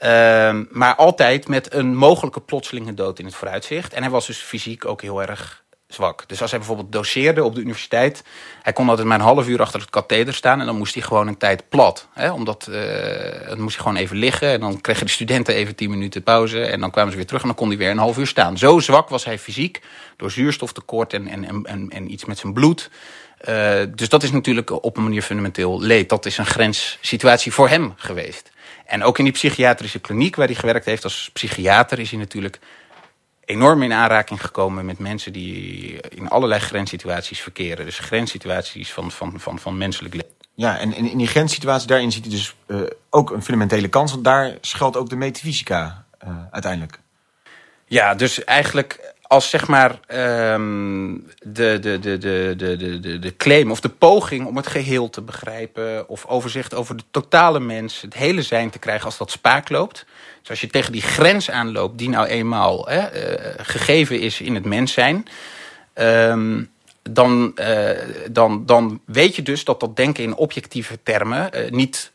Ehm, 0.00 0.64
maar 0.70 0.94
altijd 0.94 1.48
met 1.48 1.74
een 1.74 1.96
mogelijke 1.96 2.40
plotselinge 2.40 2.94
dood 2.94 3.18
in 3.18 3.24
het 3.24 3.34
vooruitzicht. 3.34 3.92
En 3.92 4.02
hij 4.02 4.10
was 4.10 4.26
dus 4.26 4.38
fysiek 4.38 4.84
ook 4.84 5.02
heel 5.02 5.22
erg 5.22 5.64
zwak. 5.86 6.24
Dus 6.26 6.40
als 6.40 6.50
hij 6.50 6.58
bijvoorbeeld 6.58 6.92
doseerde 6.92 7.44
op 7.44 7.54
de 7.54 7.60
universiteit... 7.60 8.24
hij 8.62 8.72
kon 8.72 8.88
altijd 8.88 9.06
maar 9.06 9.18
een 9.18 9.24
half 9.24 9.48
uur 9.48 9.60
achter 9.60 9.80
het 9.80 9.90
katheder 9.90 10.34
staan... 10.34 10.60
en 10.60 10.66
dan 10.66 10.76
moest 10.76 10.94
hij 10.94 11.02
gewoon 11.02 11.26
een 11.26 11.36
tijd 11.36 11.68
plat. 11.68 12.08
Hè? 12.12 12.30
Omdat, 12.30 12.66
eh, 12.66 13.48
dan 13.48 13.60
moest 13.60 13.74
hij 13.74 13.84
gewoon 13.84 13.96
even 13.96 14.16
liggen... 14.16 14.48
en 14.48 14.60
dan 14.60 14.80
kregen 14.80 15.06
de 15.06 15.12
studenten 15.12 15.54
even 15.54 15.74
tien 15.74 15.90
minuten 15.90 16.22
pauze... 16.22 16.64
en 16.64 16.80
dan 16.80 16.90
kwamen 16.90 17.10
ze 17.10 17.16
weer 17.16 17.26
terug 17.26 17.42
en 17.42 17.48
dan 17.48 17.56
kon 17.56 17.68
hij 17.68 17.76
weer 17.76 17.90
een 17.90 17.98
half 17.98 18.18
uur 18.18 18.26
staan. 18.26 18.58
Zo 18.58 18.78
zwak 18.78 19.08
was 19.08 19.24
hij 19.24 19.38
fysiek 19.38 19.80
door 20.16 20.30
zuurstoftekort 20.30 21.12
en, 21.12 21.28
en, 21.28 21.64
en, 21.64 21.88
en, 21.90 22.12
iets 22.12 22.24
met 22.24 22.38
zijn 22.38 22.52
bloed... 22.52 22.90
Eh, 23.38 23.80
dus 23.94 24.08
dat 24.08 24.22
is 24.22 24.30
natuurlijk 24.30 24.84
op 24.84 24.96
een 24.96 25.02
manier 25.02 25.22
fundamenteel 25.22 25.80
leed. 25.80 26.08
Dat 26.08 26.26
is 26.26 26.38
een 26.38 26.46
grenssituatie 26.46 27.52
voor 27.52 27.68
hem 27.68 27.92
geweest. 27.96 28.50
En 28.90 29.02
ook 29.02 29.18
in 29.18 29.24
die 29.24 29.32
psychiatrische 29.32 29.98
kliniek 29.98 30.36
waar 30.36 30.46
hij 30.46 30.54
gewerkt 30.54 30.84
heeft 30.84 31.04
als 31.04 31.30
psychiater... 31.32 31.98
is 31.98 32.10
hij 32.10 32.18
natuurlijk 32.18 32.58
enorm 33.44 33.82
in 33.82 33.92
aanraking 33.92 34.40
gekomen 34.40 34.84
met 34.84 34.98
mensen 34.98 35.32
die 35.32 36.00
in 36.00 36.28
allerlei 36.28 36.60
grenssituaties 36.60 37.40
verkeren. 37.40 37.84
Dus 37.84 37.98
grenssituaties 37.98 38.92
van, 38.92 39.10
van, 39.10 39.40
van, 39.40 39.58
van 39.58 39.78
menselijk 39.78 40.14
leven. 40.14 40.30
Ja, 40.54 40.78
en 40.78 40.92
in, 40.92 41.18
die 41.18 41.26
grenssituatie, 41.26 41.88
daarin 41.88 42.12
ziet 42.12 42.24
hij 42.24 42.32
dus 42.32 42.54
eh, 42.66 42.80
ook 43.10 43.30
een 43.30 43.42
fundamentele 43.42 43.88
kans. 43.88 44.12
Want 44.12 44.24
daar 44.24 44.56
schuilt 44.60 44.96
ook 44.96 45.08
de 45.08 45.16
metafysica 45.16 46.04
eh, 46.18 46.28
uiteindelijk. 46.50 46.98
Ja, 47.86 48.14
dus 48.14 48.44
eigenlijk 48.44 49.14
als 49.30 49.50
zeg 49.50 49.68
maar 49.68 50.00
ehm, 50.06 51.14
de, 51.38 51.78
de, 51.78 51.98
de, 51.98 52.18
de, 52.18 52.54
de, 52.56 53.00
de, 53.00 53.18
de 53.18 53.36
claim 53.36 53.70
of 53.70 53.80
de 53.80 53.88
poging 53.88 54.46
om 54.46 54.56
het 54.56 54.66
geheel 54.66 55.10
te 55.10 55.20
begrijpen. 55.20 56.08
of 56.08 56.26
overzicht 56.26 56.74
over 56.74 56.96
de 56.96 57.02
totale 57.10 57.60
mens, 57.60 58.00
het 58.00 58.14
hele 58.14 58.42
zijn 58.42 58.70
te 58.70 58.78
krijgen 58.78 59.04
als 59.04 59.16
dat 59.16 59.30
spaak 59.30 59.68
loopt. 59.68 60.06
Dus 60.40 60.50
als 60.50 60.60
je 60.60 60.66
tegen 60.66 60.92
die 60.92 61.02
grens 61.02 61.50
aanloopt, 61.50 61.98
die 61.98 62.08
nou 62.08 62.26
eenmaal 62.26 62.88
hè, 62.88 62.98
eh, 62.98 63.64
gegeven 63.66 64.20
is 64.20 64.40
in 64.40 64.54
het 64.54 64.64
mens 64.64 64.92
zijn. 64.92 65.26
Ehm, 65.92 66.62
dan, 67.02 67.52
eh, 67.56 67.90
dan, 68.30 68.66
dan 68.66 69.00
weet 69.04 69.36
je 69.36 69.42
dus 69.42 69.64
dat 69.64 69.80
dat 69.80 69.96
denken 69.96 70.24
in 70.24 70.34
objectieve 70.34 70.98
termen 71.02 71.52
eh, 71.52 71.70
niet 71.70 72.12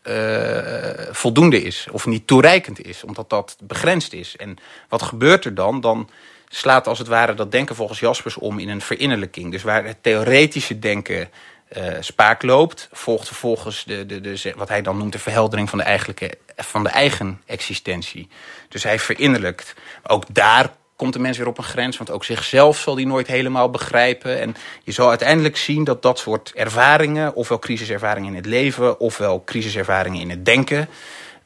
voldoende 1.11 1.61
is 1.61 1.87
of 1.91 2.05
niet 2.05 2.27
toereikend 2.27 2.85
is, 2.85 3.03
omdat 3.03 3.29
dat 3.29 3.57
begrensd 3.59 4.13
is. 4.13 4.35
En 4.35 4.57
wat 4.89 5.01
gebeurt 5.01 5.45
er 5.45 5.55
dan? 5.55 5.81
Dan 5.81 6.09
slaat 6.55 6.87
als 6.87 6.99
het 6.99 7.07
ware 7.07 7.33
dat 7.33 7.51
denken 7.51 7.75
volgens 7.75 7.99
Jaspers 7.99 8.37
om 8.37 8.59
in 8.59 8.69
een 8.69 8.81
verinnerlijking. 8.81 9.51
Dus 9.51 9.63
waar 9.63 9.85
het 9.85 10.03
theoretische 10.03 10.79
denken 10.79 11.29
eh, 11.67 11.83
spaak 11.99 12.43
loopt, 12.43 12.89
volgt 12.91 13.27
vervolgens 13.27 13.83
de, 13.83 14.05
de, 14.05 14.21
de, 14.21 14.53
wat 14.55 14.69
hij 14.69 14.81
dan 14.81 14.97
noemt 14.97 15.11
de 15.11 15.19
verheldering 15.19 15.69
van 15.69 15.77
de, 15.77 15.83
eigenlijke, 15.83 16.37
van 16.55 16.83
de 16.83 16.89
eigen 16.89 17.41
existentie. 17.45 18.27
Dus 18.69 18.83
hij 18.83 18.99
verinnerlijkt. 18.99 19.73
Ook 20.07 20.23
daar 20.29 20.69
komt 20.95 21.13
de 21.13 21.19
mens 21.19 21.37
weer 21.37 21.47
op 21.47 21.57
een 21.57 21.63
grens, 21.63 21.97
want 21.97 22.11
ook 22.11 22.23
zichzelf 22.23 22.77
zal 22.77 22.95
hij 22.95 23.05
nooit 23.05 23.27
helemaal 23.27 23.69
begrijpen. 23.69 24.39
En 24.39 24.55
je 24.83 24.91
zal 24.91 25.09
uiteindelijk 25.09 25.57
zien 25.57 25.83
dat 25.83 26.01
dat 26.01 26.19
soort 26.19 26.51
ervaringen, 26.53 27.35
ofwel 27.35 27.59
crisiservaringen 27.59 28.29
in 28.29 28.35
het 28.35 28.45
leven, 28.45 28.99
ofwel 28.99 29.43
crisiservaringen 29.43 30.21
in 30.21 30.29
het 30.29 30.45
denken, 30.45 30.89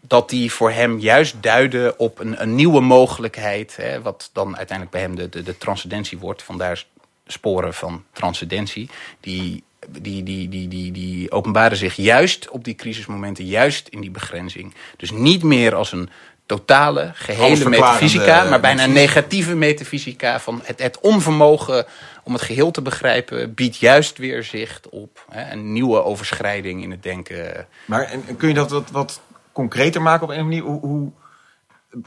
dat 0.02 0.30
die 0.30 0.52
voor 0.52 0.72
hem 0.72 1.00
juist 1.00 1.36
duiden 1.42 2.00
op 2.00 2.20
een, 2.20 2.42
een 2.42 2.56
nieuwe 2.56 2.82
mogelijkheid, 2.82 3.76
hè, 3.76 4.02
wat 4.02 4.30
dan 4.34 4.58
uiteindelijk 4.58 4.98
bij 4.98 5.02
hem 5.02 5.16
de, 5.16 5.30
de, 5.30 5.44
de 5.44 5.58
transcendentie 5.58 6.18
wordt. 6.18 6.44
Vandaar 6.44 6.86
sporen 7.28 7.74
van 7.74 8.04
transcendentie. 8.12 8.90
Die, 9.20 9.64
die, 9.88 10.24
die, 10.24 10.50
die, 10.50 10.68
die, 10.68 10.92
die 10.92 11.32
openbaren 11.32 11.78
zich 11.78 11.96
juist 11.96 12.50
op 12.50 12.64
die 12.64 12.76
crisismomenten, 12.76 13.46
juist 13.46 13.88
in 13.88 14.02
die 14.02 14.12
begrenzing. 14.12 14.74
Dus 14.98 15.12
niet 15.12 15.44
meer 15.44 15.76
als 15.76 15.92
een 15.92 16.10
totale, 16.46 17.12
gehele 17.14 17.70
metafysica, 17.70 18.44
maar 18.44 18.60
bijna 18.60 18.84
een 18.84 18.94
negatieve 18.94 19.56
metafysica 19.56 20.40
van 20.40 20.62
het, 20.64 20.82
het 20.82 21.00
onvermogen 21.00 21.86
om 22.24 22.34
het 22.34 22.42
geheel 22.42 22.72
te 22.72 22.82
begrijpen, 22.82 23.54
biedt 23.54 23.78
juist 23.78 24.18
weer 24.18 24.44
zicht 24.44 24.90
op 24.90 25.26
hè, 25.30 25.52
een 25.52 25.74
nieuwe 25.74 26.04
overschrijding 26.04 26.84
in 26.84 26.92
het 26.92 27.04
denken. 27.04 27.68
Maar 27.86 28.04
en 28.04 28.38
kun 28.38 28.48
je 28.48 28.54
dat 28.54 28.72
wat, 28.72 28.92
wat 28.92 29.22
concreter 29.52 30.02
maken 30.02 30.24
op 30.24 30.30
een 30.30 30.44
manier? 30.44 30.64
Hoe, 30.64 30.80
hoe 30.80 31.12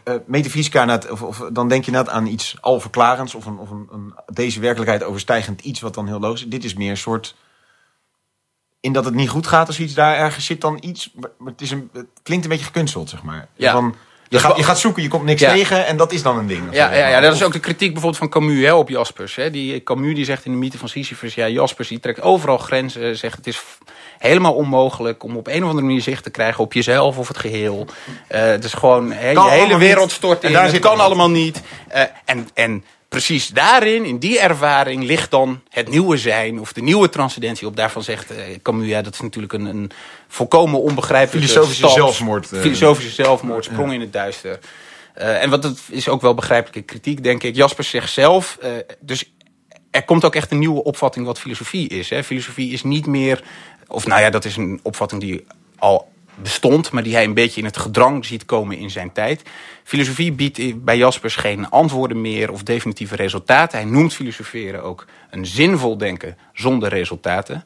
eh, 0.05 0.15
metafysica, 0.27 0.85
net, 0.85 1.11
of, 1.11 1.23
of 1.23 1.39
dan 1.53 1.69
denk 1.69 1.85
je 1.85 1.91
net 1.91 2.09
aan 2.09 2.27
iets 2.27 2.57
alverklarends... 2.61 3.35
of, 3.35 3.47
een, 3.47 3.59
of 3.59 3.71
een, 3.71 3.89
een, 3.93 4.15
deze 4.27 4.61
werkelijkheid 4.61 5.03
overstijgend 5.03 5.61
iets 5.61 5.81
wat 5.81 5.95
dan 5.95 6.07
heel 6.07 6.21
logisch 6.21 6.43
is. 6.43 6.51
Dit 6.51 6.65
is 6.65 6.75
meer 6.75 6.91
een 6.91 6.97
soort... 6.97 7.37
In 8.81 8.93
dat 8.93 9.05
het 9.05 9.15
niet 9.15 9.29
goed 9.29 9.47
gaat 9.47 9.67
als 9.67 9.81
iets 9.81 9.95
daar 9.95 10.17
ergens 10.17 10.45
zit 10.45 10.61
dan 10.61 10.79
iets... 10.81 11.13
Maar 11.15 11.31
maar 11.39 11.53
het, 11.53 11.61
is 11.61 11.71
een, 11.71 11.91
het 11.93 12.09
klinkt 12.23 12.45
een 12.45 12.51
beetje 12.51 12.67
gekunsteld, 12.67 13.09
zeg 13.09 13.23
maar. 13.23 13.49
Ja. 13.55 13.73
Van, 13.73 13.95
je, 14.33 14.39
gaat, 14.39 14.57
je 14.57 14.63
gaat 14.63 14.79
zoeken, 14.79 15.03
je 15.03 15.09
komt 15.09 15.25
niks 15.25 15.41
Ja. 15.41 15.53
tegen 15.53 15.87
en 15.87 15.97
dat 15.97 16.13
is 16.13 16.23
dan 16.23 16.39
een 16.39 16.47
ding. 16.47 16.63
Ja, 16.71 16.95
ja, 16.95 17.09
ja, 17.09 17.21
dat 17.21 17.35
is 17.35 17.43
ook 17.43 17.53
de 17.53 17.61
kritiek 17.61 17.93
bijvoorbeeld 17.93 18.17
van 18.17 18.29
Camus 18.29 18.65
hè, 18.65 18.75
op 18.75 18.89
Jaspers. 18.89 19.35
Hè. 19.35 19.51
Die, 19.51 19.83
Camus 19.83 20.15
die 20.15 20.25
zegt 20.25 20.45
in 20.45 20.53
de 20.53 20.59
mythe 20.59 20.79
van 20.79 20.89
Sisyphus... 20.89 21.35
ja, 21.35 21.49
Jaspers 21.49 21.89
die 21.89 22.01
trekt 22.01 22.21
overal 22.21 22.59
grenzen. 22.59 23.17
Zegt 23.17 23.37
het 23.37 23.47
is 23.47 23.63
helemaal 24.19 24.55
onmogelijk 24.55 25.23
om 25.25 25.37
op 25.37 25.47
een 25.47 25.63
of 25.63 25.69
andere 25.69 25.87
manier 25.87 26.01
zicht 26.01 26.23
te 26.23 26.31
krijgen... 26.31 26.65
op 26.65 26.73
jezelf 26.73 27.19
of 27.19 27.29
het 27.29 27.39
geheel. 27.39 27.87
Eh, 28.29 28.41
het 28.41 28.65
is 28.65 28.73
gewoon... 28.73 29.13
Hè, 29.13 29.31
je 29.31 29.51
hele 29.51 29.79
wereld 29.79 30.13
stort 30.13 30.43
En 30.43 30.49
in. 30.49 30.55
daar 30.55 30.73
Het 30.73 30.79
kan 30.79 31.01
allemaal 31.01 31.31
niet. 31.31 31.63
Eh, 31.89 32.03
en, 32.25 32.49
en 32.55 32.85
precies 33.13 33.49
daarin, 33.49 34.05
in 34.05 34.19
die 34.19 34.39
ervaring... 34.39 35.05
ligt 35.05 35.31
dan 35.31 35.63
het 35.69 35.89
nieuwe 35.89 36.17
zijn 36.17 36.61
of 36.61 36.73
de 36.73 36.83
nieuwe 36.83 37.09
transcendentie 37.09 37.67
op. 37.67 37.77
Daarvan 37.77 38.03
zegt 38.03 38.31
eh, 38.31 38.45
Camus... 38.63 38.89
ja, 38.89 39.03
dat 39.03 39.15
is 39.15 39.21
natuurlijk 39.21 39.53
een, 39.53 39.65
een 39.65 39.91
volkomen 40.29 40.81
onbegrijpelijke... 40.81 41.49
Filosofische 41.49 41.89
zelfmoord, 41.89 42.53
eh. 42.53 42.61
Filosofische 42.61 43.11
zelfmoord, 43.11 43.65
sprong 43.65 43.93
in 43.93 44.01
het 44.01 44.13
duister. 44.13 44.59
Eh, 45.15 45.43
en 45.43 45.51
wat 45.51 45.65
het 45.65 45.81
is 45.91 46.09
ook 46.09 46.21
wel 46.21 46.35
begrijpelijke 46.35 46.83
kritiek, 46.83 47.23
denk 47.23 47.43
ik. 47.43 47.55
Jaspers 47.55 47.89
zegt 47.89 48.13
zelf, 48.13 48.59
dus 49.01 49.33
er 49.91 50.05
komt 50.05 50.25
ook 50.25 50.35
echt 50.35 50.51
een 50.51 50.59
nieuwe 50.59 50.85
opvatting 50.85 51.27
wat 51.27 51.39
filosofie 51.39 51.89
is. 51.89 52.11
Hè. 52.11 52.25
Filosofie 52.25 52.73
is 52.73 52.83
niet 52.83 53.07
meer, 53.07 53.43
of 53.89 54.07
nou 54.07 54.21
ja, 54.21 54.31
dat 54.31 54.45
is 54.45 54.57
een 54.57 54.81
opvatting 54.83 55.21
die 55.21 55.45
al 55.79 56.12
bestond, 56.35 56.91
maar 56.91 57.03
die 57.03 57.15
hij 57.15 57.25
een 57.25 57.35
beetje 57.35 57.61
in 57.61 57.67
het 57.67 57.77
gedrang 57.77 58.25
ziet 58.25 58.45
komen 58.45 58.77
in 58.77 58.91
zijn 58.91 59.13
tijd. 59.13 59.43
Filosofie 59.85 60.33
biedt 60.33 60.85
bij 60.85 60.97
Jaspers 60.97 61.37
geen 61.37 61.71
antwoorden 61.71 62.21
meer 62.21 62.53
of 62.53 62.63
definitieve 62.63 63.17
resultaten. 63.17 63.79
Hij 63.79 63.89
noemt 63.89 64.15
filosoferen 64.15 64.83
ook 64.83 65.07
een 65.31 65.47
zinvol 65.47 65.97
denken 65.99 66.37
zonder 66.53 66.89
resultaten. 66.89 67.65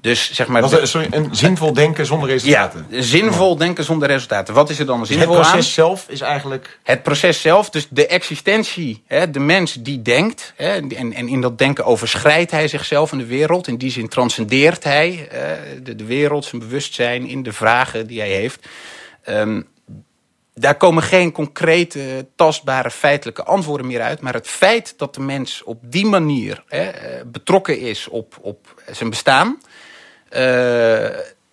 Dus 0.00 0.32
zeg 0.32 0.46
maar. 0.46 0.60
Wat, 0.60 0.78
eh, 0.78 0.84
sorry, 0.84 1.08
een 1.10 1.28
zinvol 1.30 1.72
denken 1.72 2.06
zonder 2.06 2.28
resultaten. 2.28 2.86
Ja, 2.90 3.02
zinvol 3.02 3.56
denken 3.56 3.84
zonder 3.84 4.08
resultaten. 4.08 4.54
Wat 4.54 4.70
is 4.70 4.78
er 4.78 4.86
dan 4.86 4.98
Dus 4.98 5.08
zinvol 5.08 5.34
het 5.34 5.40
proces 5.40 5.54
aan? 5.54 5.62
zelf 5.62 6.04
is 6.08 6.20
eigenlijk... 6.20 6.78
Het 6.82 7.02
proces 7.02 7.40
zelf, 7.40 7.70
dus 7.70 7.86
de 7.90 8.06
existentie, 8.06 9.02
hè, 9.06 9.30
de 9.30 9.40
mens 9.40 9.72
die 9.72 10.02
denkt, 10.02 10.52
hè, 10.56 10.72
en, 10.72 11.12
en 11.12 11.28
in 11.28 11.40
dat 11.40 11.58
denken 11.58 11.84
overschrijdt 11.84 12.50
hij 12.50 12.68
zichzelf 12.68 13.12
in 13.12 13.18
de 13.18 13.26
wereld. 13.26 13.66
In 13.66 13.76
die 13.76 13.90
zin 13.90 14.08
transcendeert 14.08 14.84
hij 14.84 15.28
eh, 15.30 15.40
de, 15.82 15.96
de 15.96 16.04
wereld, 16.04 16.44
zijn 16.44 16.60
bewustzijn 16.60 17.26
in 17.26 17.42
de 17.42 17.52
vragen 17.52 18.06
die 18.06 18.20
hij 18.20 18.30
heeft. 18.30 18.66
Ehm, 19.22 19.60
daar 20.58 20.76
komen 20.76 21.02
geen 21.02 21.32
concrete, 21.32 22.26
tastbare, 22.36 22.90
feitelijke 22.90 23.44
antwoorden 23.44 23.86
meer 23.86 24.00
uit. 24.00 24.20
Maar 24.20 24.34
het 24.34 24.48
feit 24.48 24.94
dat 24.98 25.14
de 25.14 25.20
mens 25.20 25.62
op 25.62 25.78
die 25.82 26.06
manier 26.06 26.64
hè, 26.66 26.82
eh, 26.88 27.24
betrokken 27.26 27.78
is 27.78 28.08
op, 28.08 28.38
op 28.40 28.82
zijn 28.90 29.10
bestaan. 29.10 29.58
eh, 30.28 31.08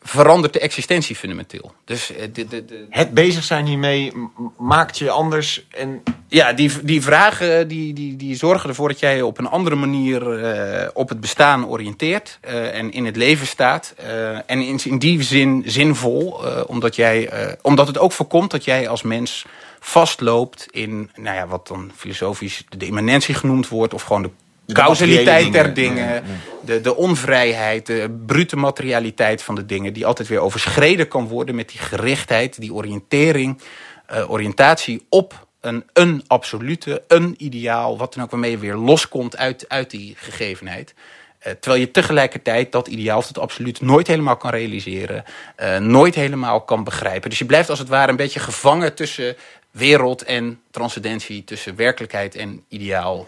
verandert 0.08 0.54
de 0.54 0.60
existentie 0.60 1.16
fundamenteel. 1.16 1.72
Dus 1.86 2.12
eh, 2.12 2.28
de, 2.34 2.48
de, 2.48 2.66
de, 2.66 2.86
Het 2.90 3.14
bezig 3.14 3.44
zijn 3.44 3.66
hiermee 3.66 4.12
maakt 4.58 4.98
je 4.98 5.10
anders 5.10 5.66
en 5.70 6.04
ja, 6.28 6.54
die, 6.54 6.72
die 6.84 7.02
vragen 7.02 7.68
die, 7.68 7.94
die, 7.94 8.16
die 8.16 8.36
zorgen 8.36 8.70
ervoor 8.70 8.88
dat 8.88 9.00
jij 9.00 9.16
je 9.16 9.26
op 9.26 9.38
een 9.38 9.50
andere 9.50 9.76
manier 9.76 10.44
eh, 10.44 10.90
op 10.94 11.10
het 11.10 11.20
bestaan 11.20 11.68
oriënteert 11.68 12.38
eh, 12.42 12.78
en 12.78 12.92
in 12.92 13.06
het 13.06 13.16
leven 13.16 13.48
staat. 13.48 13.94
Eh, 13.98 14.36
en 14.36 14.62
in, 14.62 14.80
in 14.84 15.00
die 15.00 15.24
zin 15.24 15.64
zinvol, 15.66 16.46
eh, 16.46 16.62
omdat, 16.68 16.96
jij, 16.96 17.30
eh, 17.30 17.54
omdat 17.62 17.88
het 17.88 17.98
ook 17.98 18.12
voorkomt 18.12 18.52
dat 18.52 18.64
jij 18.64 18.90
als 18.90 19.02
mens 19.02 19.46
vastloopt 19.80 20.68
in 20.72 21.10
nou 21.16 21.36
ja, 21.36 21.48
wat 21.48 21.68
dan 21.68 21.92
filosofisch 21.96 22.64
de 22.78 22.86
immanentie 22.86 23.36
genoemd 23.36 23.68
wordt, 23.68 23.94
of 23.94 24.02
gewoon 24.02 24.22
De 24.22 24.30
causaliteit 24.74 25.54
der 25.54 25.74
dingen. 25.74 26.24
De, 26.62 26.82
de 26.82 26.96
onvrijheid, 26.96 27.86
de 27.86 28.22
brute 28.26 28.56
materialiteit 28.56 29.42
van 29.42 29.56
de 29.56 29.66
dingen, 29.66 29.94
die 29.94 30.06
altijd 30.06 30.28
weer 30.28 30.40
overschreden 30.40 31.08
kan 31.08 31.28
worden 31.28 31.56
met 31.56 31.70
die 31.70 31.80
gerichtheid, 31.80 32.60
die 32.60 32.74
oriëntering, 32.74 33.62
eh, 34.08 34.32
oriëntatie 34.32 35.06
op 35.10 35.48
een, 35.62 35.84
een 35.94 36.24
absolute, 36.28 37.04
een 37.08 37.36
ideaal, 37.38 37.98
wat 37.98 38.14
dan 38.14 38.24
ook 38.24 38.32
waarmee 38.32 38.52
je 38.52 38.58
weer 38.58 38.76
loskomt 38.76 39.38
uit, 39.38 39.70
uit 39.70 39.90
die 39.90 40.16
gegevenheid. 40.18 40.94
Eh, 41.40 41.52
terwijl 41.52 41.82
je 41.82 41.92
tegelijkertijd 41.92 42.72
dat 42.72 42.88
ideaal 42.88 43.18
of 43.18 43.28
dat 43.28 43.44
absoluut 43.44 43.82
nooit 43.82 44.08
helemaal 44.08 44.38
kan 44.38 44.52
realiseren, 44.52 45.24
eh, 45.56 45.78
nooit 45.78 46.16
helemaal 46.16 46.62
kan 46.62 46.84
begrijpen. 46.84 47.30
Dus 47.30 47.40
je 47.40 47.46
blijft 47.46 47.70
als 47.70 47.80
het 47.80 47.88
ware 47.88 48.12
een 48.12 48.18
beetje 48.18 48.40
gevangen 48.40 48.96
tussen 48.96 49.36
wereld 49.72 50.24
en 50.24 50.62
transcendentie, 50.72 51.44
tussen 51.44 51.76
werkelijkheid 51.76 52.36
en 52.36 52.64
ideaal. 52.70 53.28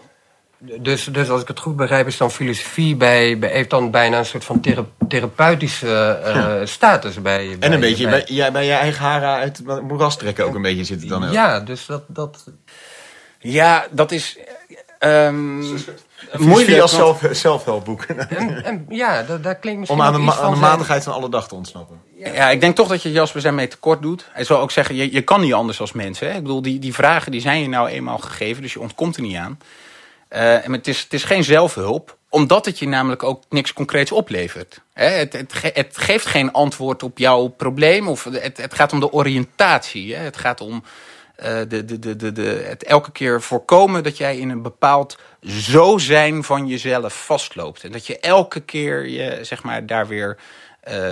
Dus, 0.60 1.04
dus 1.04 1.28
als 1.30 1.42
ik 1.42 1.48
het 1.48 1.58
goed 1.60 1.76
begrijp, 1.76 2.06
is 2.06 2.16
dan 2.16 2.30
filosofie 2.30 2.96
bij, 2.96 3.38
bij, 3.38 3.50
heeft 3.50 3.70
dan 3.70 3.90
bijna 3.90 4.18
een 4.18 4.26
soort 4.26 4.44
van 4.44 4.60
thera- 4.60 4.84
therapeutische 5.08 6.18
eh, 6.24 6.54
status 6.64 7.22
bij. 7.22 7.50
En 7.52 7.58
bij- 7.58 7.72
een 7.72 7.80
beetje 7.80 8.08
bij- 8.08 8.24
bij, 8.26 8.34
jij, 8.36 8.52
bij 8.52 8.64
je 8.66 8.72
eigen 8.72 9.04
haren 9.04 9.28
uit 9.28 9.56
het 9.66 9.82
moeras 9.82 10.16
trekken 10.16 10.44
ook 10.44 10.54
een 10.54 10.62
beetje 10.62 10.84
zit 10.84 11.00
het 11.00 11.08
dan 11.08 11.24
ook. 11.26 11.32
Ja, 11.32 11.60
dus 11.60 11.86
dat. 11.86 12.02
dat 12.06 12.44
Ja, 13.38 13.86
dat 13.90 14.12
is. 14.12 14.38
ehm 14.98 15.56
Moeilijk 15.56 16.38
moeilijk. 16.38 16.80
als 16.80 16.96
want- 16.96 17.18
zelf, 17.20 17.36
zelfhulpboek. 17.36 18.02
en, 18.02 18.64
en, 18.64 18.86
ja, 18.88 19.22
dat, 19.22 19.42
daar 19.42 19.54
klinkt 19.56 19.78
misschien. 19.78 20.00
Om 20.00 20.06
aan 20.06 20.12
de, 20.12 20.18
ma- 20.18 20.32
aan 20.32 20.50
de 20.50 20.56
zijn- 20.58 20.70
matigheid 20.70 21.04
van 21.04 21.12
alle 21.12 21.28
dag 21.30 21.48
te 21.48 21.54
ontsnappen. 21.54 22.00
Ja, 22.16 22.50
ik 22.50 22.60
denk 22.60 22.76
toch 22.76 22.88
dat 22.88 23.02
je 23.02 23.12
Jasper 23.12 23.42
daarmee 23.42 23.68
tekort 23.68 24.02
doet. 24.02 24.26
Hij 24.32 24.44
zal 24.44 24.60
ook 24.60 24.70
zeggen, 24.70 24.94
je, 24.94 25.12
je 25.12 25.22
kan 25.22 25.40
niet 25.40 25.52
anders 25.54 25.80
als 25.80 25.92
mens. 25.92 26.18
Hè? 26.20 26.28
Ik 26.28 26.42
bedoel, 26.42 26.62
die, 26.62 26.78
die 26.78 26.94
vragen 26.94 27.32
die 27.32 27.40
zijn 27.40 27.60
je 27.62 27.68
nou 27.68 27.88
eenmaal 27.88 28.18
gegeven, 28.18 28.62
dus 28.62 28.72
je 28.72 28.80
ontkomt 28.80 29.16
er 29.16 29.22
niet 29.22 29.36
aan. 29.36 29.58
Eh, 30.28 30.64
en 30.64 30.72
het, 30.72 30.88
is, 30.88 31.00
het 31.02 31.12
is 31.12 31.24
geen 31.24 31.44
zelfhulp, 31.44 32.16
omdat 32.28 32.64
het 32.64 32.78
je 32.78 32.88
namelijk 32.88 33.22
ook 33.22 33.42
niks 33.48 33.72
concreets 33.72 34.12
oplevert. 34.12 34.80
Hè? 34.92 35.06
Het, 35.06 35.32
het, 35.32 35.52
ge- 35.52 35.70
het 35.74 35.98
geeft 35.98 36.26
geen 36.26 36.52
antwoord 36.52 37.02
op 37.02 37.18
jouw 37.18 37.46
probleem. 37.46 38.08
Of 38.08 38.24
het, 38.24 38.56
het 38.56 38.74
gaat 38.74 38.92
om 38.92 39.00
de 39.00 39.12
oriëntatie. 39.12 40.14
Hè? 40.14 40.22
Het 40.22 40.36
gaat 40.36 40.60
om 40.60 40.82
eh, 41.36 41.58
de, 41.68 41.84
de, 41.84 42.16
de, 42.16 42.32
de, 42.32 42.64
het 42.68 42.84
elke 42.84 43.12
keer 43.12 43.42
voorkomen 43.42 44.02
dat 44.02 44.16
jij 44.16 44.38
in 44.38 44.50
een 44.50 44.62
bepaald 44.62 45.18
zo 45.46 45.98
zijn 45.98 46.44
van 46.44 46.66
jezelf 46.66 47.24
vastloopt. 47.24 47.84
En 47.84 47.92
dat 47.92 48.06
je 48.06 48.18
elke 48.18 48.60
keer 48.60 49.08
je, 49.08 49.38
zeg 49.42 49.62
maar, 49.62 49.86
daar 49.86 50.06
weer 50.06 50.36
eh, 50.80 51.10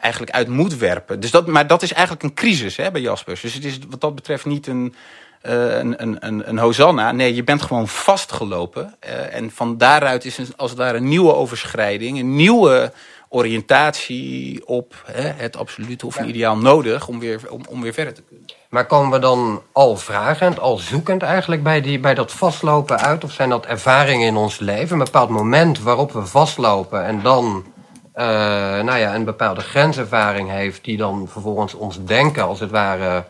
eigenlijk 0.00 0.32
uit 0.32 0.48
moet 0.48 0.76
werpen. 0.76 1.20
Dus 1.20 1.30
dat, 1.30 1.46
maar 1.46 1.66
dat 1.66 1.82
is 1.82 1.92
eigenlijk 1.92 2.22
een 2.22 2.34
crisis 2.34 2.76
hè, 2.76 2.90
bij 2.90 3.00
Jaspers. 3.00 3.40
Dus 3.40 3.54
het 3.54 3.64
is 3.64 3.78
wat 3.88 4.00
dat 4.00 4.14
betreft 4.14 4.44
niet 4.44 4.66
een, 4.66 4.94
een, 5.42 6.02
een, 6.02 6.16
een, 6.20 6.48
een 6.48 6.58
hosanna. 6.58 7.12
Nee, 7.12 7.34
je 7.34 7.44
bent 7.44 7.62
gewoon 7.62 7.88
vastgelopen. 7.88 8.94
Eh, 8.98 9.34
en 9.34 9.50
van 9.50 9.78
daaruit 9.78 10.24
is 10.24 10.38
een, 10.38 10.46
als 10.56 10.70
het 10.70 10.78
ware 10.78 10.96
een 10.96 11.08
nieuwe 11.08 11.34
overschrijding, 11.34 12.18
een 12.18 12.36
nieuwe 12.36 12.92
oriëntatie 13.28 14.66
op 14.66 14.94
hè, 15.06 15.28
het 15.36 15.56
absolute 15.56 16.06
of 16.06 16.16
een 16.16 16.28
ideaal 16.28 16.56
nodig 16.56 17.08
om 17.08 17.18
weer, 17.18 17.40
om, 17.48 17.62
om 17.68 17.82
weer 17.82 17.92
verder 17.92 18.14
te 18.14 18.22
kunnen. 18.22 18.46
Maar 18.68 18.86
komen 18.86 19.10
we 19.10 19.18
dan 19.18 19.62
al 19.72 19.96
vragend, 19.96 20.60
al 20.60 20.76
zoekend 20.76 21.22
eigenlijk 21.22 21.62
bij, 21.62 21.80
die, 21.80 22.00
bij 22.00 22.14
dat 22.14 22.32
vastlopen 22.32 23.00
uit? 23.00 23.24
Of 23.24 23.32
zijn 23.32 23.48
dat 23.48 23.66
ervaringen 23.66 24.26
in 24.26 24.36
ons 24.36 24.58
leven? 24.58 24.98
Een 24.98 25.04
bepaald 25.04 25.28
moment 25.28 25.80
waarop 25.80 26.12
we 26.12 26.26
vastlopen 26.26 27.04
en 27.04 27.22
dan 27.22 27.64
eh, 28.12 28.24
nou 28.82 28.98
ja, 28.98 29.14
een 29.14 29.24
bepaalde 29.24 29.60
grenservaring 29.60 30.50
heeft, 30.50 30.84
die 30.84 30.96
dan 30.96 31.28
vervolgens 31.28 31.74
ons 31.74 32.04
denken 32.04 32.44
als 32.44 32.60
het 32.60 32.70
ware 32.70 33.16
eh, 33.16 33.22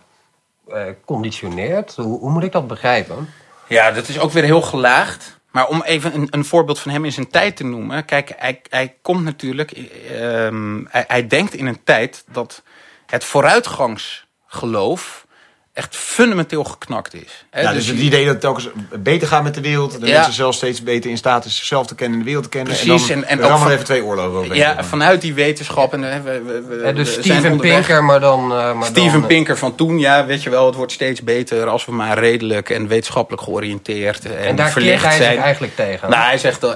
conditioneert? 1.05 1.97
Hoe, 1.97 2.19
hoe 2.19 2.31
moet 2.31 2.43
ik 2.43 2.53
dat 2.53 2.67
begrijpen? 2.67 3.29
Ja, 3.69 3.91
dat 3.91 4.09
is 4.09 4.19
ook 4.19 4.31
weer 4.31 4.45
heel 4.45 4.63
gelaagd. 4.63 5.41
Maar 5.51 5.69
om 5.69 5.83
even 5.83 6.15
een, 6.15 6.27
een 6.31 6.45
voorbeeld 6.45 6.79
van 6.79 6.93
hem 6.93 7.05
in 7.05 7.13
zijn 7.13 7.31
tijd 7.31 7.57
te 7.57 7.65
noemen. 7.65 8.05
Kijk, 8.05 8.33
hij, 8.37 8.61
hij 8.69 8.97
komt 9.03 9.25
natuurlijk. 9.25 9.71
ehm, 9.71 10.85
hij, 10.89 11.05
hij 11.07 11.27
denkt 11.27 11.55
in 11.55 11.67
een 11.67 11.85
tijd 11.85 12.25
dat 12.31 12.63
het 13.07 13.25
vooruitgangsgeloof 13.25 15.27
echt 15.75 15.97
fundamenteel 15.97 16.65
geknakt 16.65 17.15
is. 17.15 17.45
Hè, 17.51 17.61
Ja, 17.61 17.73
dus 17.73 17.87
het 17.87 17.97
je- 17.99 18.03
idee 18.03 18.23
dat 18.25 18.33
het 18.33 18.41
telkens 18.41 18.69
beter 18.99 19.29
gaat 19.29 19.43
met 19.43 19.55
de 19.55 19.61
wereld. 19.61 20.01
De 20.01 20.07
Ja. 20.07 20.13
mensen 20.15 20.33
zelf 20.33 20.55
steeds 20.55 20.83
beter 20.83 21.11
in 21.11 21.17
staat 21.17 21.45
is 21.45 21.57
zichzelf 21.57 21.87
te 21.87 21.95
kennen 21.95 22.13
en 22.19 22.19
de 22.19 22.25
wereld 22.31 22.45
te 22.45 22.51
kennen. 22.59 22.73
Precies, 22.77 23.09
En 23.09 23.21
dan 23.21 23.29
en- 23.29 23.39
en 23.39 23.51
ook 23.51 23.59
van- 23.59 23.71
even 23.71 23.85
twee 23.85 24.05
oorlogen 24.05 24.39
over. 24.39 24.57
ja, 24.57 24.85
vanuit 24.85 25.21
die 25.21 25.35
wetenschap. 25.35 25.93
En, 25.93 26.13
eh, 26.13 26.21
we, 26.21 26.43
we, 26.43 26.63
we, 26.85 26.93
dus 26.93 27.13
Steven. 27.13 27.59
Pinker, 27.59 28.05
maar 28.05 28.21
dan... 28.21 28.43
eh, 28.53 28.73
maar 28.75 28.87
Steven 28.87 29.13
dan, 29.13 29.21
eh, 29.23 29.27
Pinker 29.27 29.59
van 29.59 29.75
toen, 29.75 29.99
ja, 29.99 30.27
weet 30.27 30.43
je 30.43 30.51
wel, 30.51 30.67
het 30.67 30.75
wordt 30.75 30.93
steeds 30.93 31.23
beter 31.23 31.67
als 31.69 31.85
we 31.85 31.93
maar 31.93 32.19
redelijk 32.19 32.71
en 32.71 32.89
wetenschappelijk 32.89 33.43
georiënteerd 33.43 34.25
en, 34.25 34.39
En 34.39 34.57
daar 34.57 34.71
verlicht 34.71 35.05
hij 35.05 35.17
zijn. 35.17 35.33
zich 35.35 35.43
eigenlijk 35.43 35.77
tegen. 35.77 36.11
Nou, 36.11 36.23
hij 36.25 36.39
zegt, 36.39 36.67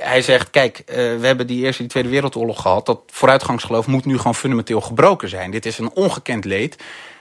hij 0.00 0.22
zegt 0.22 0.50
kijk, 0.50 0.78
eh, 0.86 0.96
we 0.96 1.26
hebben 1.26 1.46
die 1.46 1.56
Eerste 1.64 1.68
en 1.82 1.82
die 1.82 1.88
Tweede 1.88 2.08
Wereldoorlog 2.08 2.60
gehad. 2.62 2.86
Dat 2.86 3.00
vooruitgangsgeloof 3.06 3.86
moet 3.86 4.04
nu 4.04 4.16
gewoon 4.16 4.34
fundamenteel 4.34 4.80
gebroken 4.80 5.28
zijn. 5.28 5.50
Dit 5.50 5.66
is 5.66 5.78
een 5.78 5.90
ongekend 5.94 6.44
leed, 6.44 6.76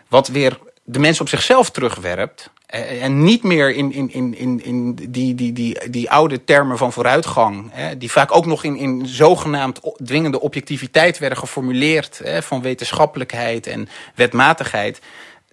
wat 0.07 0.27
weer 0.27 0.57
de 0.83 0.99
mensen 0.99 1.21
op 1.21 1.29
zichzelf 1.29 1.69
terugwerpt. 1.69 2.49
eh, 2.65 3.03
En 3.03 3.23
niet 3.23 3.43
meer 3.43 3.75
in, 3.75 3.91
in, 3.91 4.11
in, 4.11 4.37
in, 4.37 4.63
in 4.63 4.95
die, 5.09 5.35
die, 5.35 5.53
die, 5.53 5.89
die 5.89 6.11
oude 6.11 6.43
termen 6.43 6.77
van 6.77 6.91
vooruitgang. 6.93 7.69
Hè, 7.71 7.97
die 7.97 8.11
vaak 8.11 8.35
ook 8.35 8.45
nog 8.45 8.63
in, 8.63 8.77
in 8.77 9.07
zogenaamd 9.07 9.79
dwingende 10.05 10.39
objectiviteit 10.39 11.17
werden 11.19 11.37
geformuleerd. 11.37 12.21
Hè, 12.23 12.41
van 12.41 12.61
wetenschappelijkheid 12.61 13.67
en 13.67 13.89
wetmatigheid. 14.15 15.01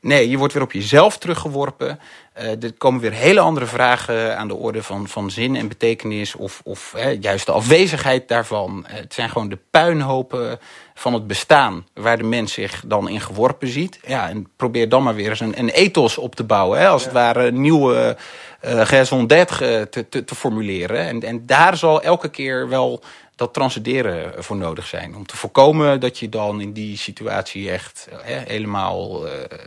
Nee, 0.00 0.28
je 0.30 0.36
wordt 0.38 0.52
weer 0.52 0.62
op 0.62 0.72
jezelf 0.72 1.18
teruggeworpen. 1.18 2.00
Eh, 2.40 2.62
er 2.62 2.72
komen 2.72 3.00
weer 3.00 3.12
hele 3.12 3.40
andere 3.40 3.66
vragen 3.66 4.38
aan 4.38 4.48
de 4.48 4.54
orde 4.54 4.82
van, 4.82 5.08
van 5.08 5.30
zin 5.30 5.56
en 5.56 5.68
betekenis. 5.68 6.34
Of, 6.34 6.60
of 6.64 6.92
hè, 6.96 7.16
juist 7.20 7.46
de 7.46 7.52
afwezigheid 7.52 8.28
daarvan. 8.28 8.86
Eh, 8.86 8.94
het 8.96 9.14
zijn 9.14 9.28
gewoon 9.28 9.48
de 9.48 9.58
puinhopen 9.70 10.58
van 10.94 11.14
het 11.14 11.26
bestaan. 11.26 11.86
Waar 11.94 12.18
de 12.18 12.24
mens 12.24 12.52
zich 12.52 12.82
dan 12.86 13.08
in 13.08 13.20
geworpen 13.20 13.68
ziet. 13.68 14.00
Ja, 14.06 14.28
en 14.28 14.48
probeer 14.56 14.88
dan 14.88 15.02
maar 15.02 15.14
weer 15.14 15.28
eens 15.28 15.40
een, 15.40 15.58
een 15.58 15.68
ethos 15.68 16.18
op 16.18 16.34
te 16.34 16.44
bouwen. 16.44 16.78
Hè, 16.78 16.88
als 16.88 17.04
het 17.04 17.12
ware 17.12 17.46
een 17.46 17.60
nieuwe 17.60 18.16
eh 18.60 18.82
raison 18.82 19.26
d'être 19.26 19.88
te, 19.90 20.08
te, 20.08 20.24
te 20.24 20.34
formuleren. 20.34 21.06
En, 21.06 21.22
en 21.22 21.46
daar 21.46 21.76
zal 21.76 22.02
elke 22.02 22.28
keer 22.28 22.68
wel 22.68 23.02
dat 23.36 23.54
transcenderen 23.54 24.44
voor 24.44 24.56
nodig 24.56 24.86
zijn. 24.86 25.16
Om 25.16 25.26
te 25.26 25.36
voorkomen 25.36 26.00
dat 26.00 26.18
je 26.18 26.28
dan 26.28 26.60
in 26.60 26.72
die 26.72 26.96
situatie 26.96 27.70
echt 27.70 28.08
hè, 28.22 28.42
helemaal 28.46 29.24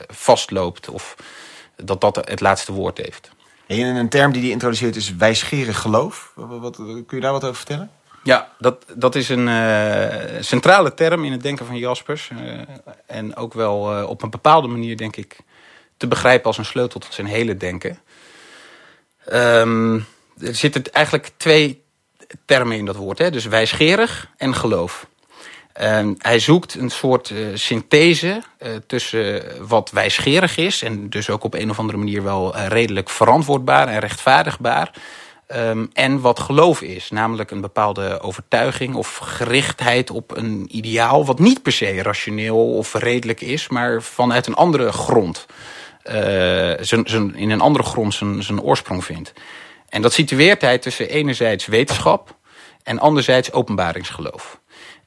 vastloopt. 0.08 0.90
Of 0.90 1.16
dat 1.76 2.02
dat 2.02 2.16
het 2.16 2.40
laatste 2.42 2.72
woord 2.72 2.98
heeft. 2.98 3.30
En 3.68 3.80
een 3.96 4.10
term 4.10 4.32
die 4.32 4.42
hij 4.42 4.52
introduceert 4.52 4.96
is 4.96 5.16
wijsgerig 5.16 5.80
geloof. 5.80 6.32
Wat, 6.36 6.60
wat- 6.60 6.76
kun 6.76 7.06
je 7.10 7.20
daar 7.20 7.32
wat 7.32 7.44
over 7.44 7.56
vertellen? 7.56 7.92
Ja, 8.24 8.52
dat, 8.60 8.86
dat 8.96 9.16
is 9.16 9.30
een 9.30 9.48
eh, 9.48 10.42
centrale 10.42 10.94
term 10.94 11.24
in 11.26 11.32
het 11.32 11.42
denken 11.44 11.66
van 11.66 11.78
Jaspers. 11.78 12.30
eh, 12.30 12.60
en 13.06 13.36
ook 13.36 13.54
wel 13.54 13.98
eh, 13.98 14.10
op 14.10 14.22
een 14.22 14.30
bepaalde 14.30 14.68
manier, 14.68 14.98
denk 14.98 15.16
ik, 15.16 15.38
te 15.98 16.08
begrijpen 16.08 16.46
als 16.46 16.58
een 16.58 16.66
sleutel 16.66 17.00
tot 17.00 17.14
zijn 17.14 17.28
hele 17.28 17.58
denken. 17.58 18.00
Ehm, 19.26 19.96
er 20.40 20.56
zitten 20.56 20.84
eigenlijk 20.92 21.32
twee 21.38 21.84
termen 22.46 22.78
in 22.78 22.86
dat 22.86 22.96
woord. 22.96 23.18
Hè? 23.18 23.32
Dus 23.32 23.46
wijsgerig 23.46 24.28
en 24.38 24.56
geloof. 24.56 25.08
En 25.74 26.16
hij 26.18 26.40
zoekt 26.40 26.76
een 26.76 26.90
soort 26.90 27.30
eh, 27.30 27.38
synthese 27.54 28.42
eh, 28.58 28.72
tussen 28.88 29.44
wat 29.68 29.92
wijsgerig 29.92 30.58
is... 30.58 30.82
en 30.82 31.10
dus 31.10 31.30
ook 31.30 31.44
op 31.44 31.54
een 31.54 31.70
of 31.70 31.80
andere 31.80 31.98
manier 31.98 32.24
wel 32.24 32.56
eh, 32.56 32.68
redelijk 32.68 33.10
verantwoordbaar 33.10 33.88
en 33.88 34.00
rechtvaardigbaar... 34.00 34.92
Ehm, 35.48 35.86
en 35.94 36.22
wat 36.22 36.40
geloof 36.40 36.82
is, 36.82 37.10
namelijk 37.10 37.52
een 37.52 37.62
bepaalde 37.62 38.22
overtuiging 38.22 38.96
of 38.96 39.18
gerichtheid 39.18 40.10
op 40.10 40.38
een 40.38 40.68
ideaal, 40.72 41.26
wat 41.26 41.40
niet 41.40 41.62
per 41.62 41.72
se 41.72 42.02
rationeel 42.02 42.74
of 42.74 42.94
redelijk 42.94 43.42
is, 43.42 43.68
maar 43.68 44.02
vanuit 44.02 44.48
een 44.48 44.54
andere 44.54 44.92
grond, 44.92 45.46
in 47.34 47.50
een 47.50 47.62
andere 47.62 47.84
grond 47.84 48.14
zijn, 48.14 48.44
zijn 48.44 48.62
oorsprong 48.62 49.06
vindt. 49.06 49.34
En 49.90 50.02
dat 50.02 50.14
situeert 50.14 50.62
hij 50.62 50.78
tussen 50.78 51.10
enerzijds 51.10 51.66
wetenschap 51.66 52.36
en 52.84 53.00
anderzijds 53.00 53.52
openbaringsgeloof. 53.52 54.60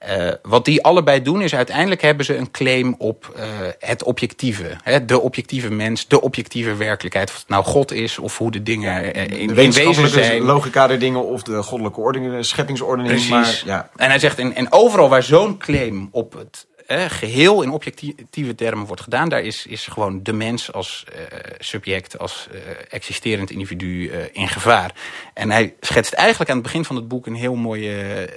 Uh, 0.08 0.28
wat 0.42 0.64
die 0.64 0.82
allebei 0.84 1.22
doen 1.22 1.42
is 1.42 1.54
uiteindelijk 1.54 2.02
hebben 2.02 2.24
ze 2.24 2.36
een 2.36 2.50
claim 2.50 2.94
op 2.98 3.34
uh, 3.36 3.42
het 3.78 4.02
objectieve. 4.02 4.76
Hè, 4.82 5.04
de 5.04 5.20
objectieve 5.20 5.70
mens, 5.70 6.08
de 6.08 6.20
objectieve 6.20 6.74
werkelijkheid. 6.76 7.30
Of 7.30 7.36
het 7.36 7.48
nou 7.48 7.64
God 7.64 7.92
is 7.92 8.18
of 8.18 8.38
hoe 8.38 8.50
de 8.50 8.62
dingen 8.62 9.16
uh, 9.16 9.24
in, 9.40 9.46
de 9.46 9.62
in 9.62 9.72
wezen 9.72 10.08
zijn. 10.08 10.42
logica 10.42 10.86
der 10.86 10.98
dingen 10.98 11.24
of 11.24 11.42
de 11.42 11.62
goddelijke 11.62 12.00
ordening, 12.00 12.44
scheppingsordening. 12.44 13.14
Precies. 13.14 13.30
Maar, 13.30 13.62
ja. 13.64 13.90
En 13.96 14.08
hij 14.08 14.18
zegt, 14.18 14.38
en, 14.38 14.54
en 14.54 14.72
overal 14.72 15.08
waar 15.08 15.22
zo'n 15.22 15.58
claim 15.58 16.08
op 16.12 16.32
het 16.32 16.66
eh, 16.86 17.04
geheel 17.08 17.62
in 17.62 17.70
objectieve 17.70 18.54
termen 18.54 18.86
wordt 18.86 19.02
gedaan. 19.02 19.28
Daar 19.28 19.42
is, 19.42 19.66
is 19.66 19.86
gewoon 19.86 20.22
de 20.22 20.32
mens 20.32 20.72
als 20.72 21.04
uh, 21.08 21.20
subject, 21.58 22.18
als 22.18 22.48
uh, 22.52 22.60
existerend 22.88 23.50
individu 23.50 24.10
in 24.32 24.48
gevaar. 24.48 24.94
En 25.34 25.50
hij 25.50 25.74
schetst 25.80 26.12
eigenlijk 26.12 26.50
aan 26.50 26.56
het 26.56 26.66
begin 26.66 26.84
van 26.84 26.96
het 26.96 27.08
boek 27.08 27.26
een 27.26 27.34
heel 27.34 27.54
mooie, 27.54 28.28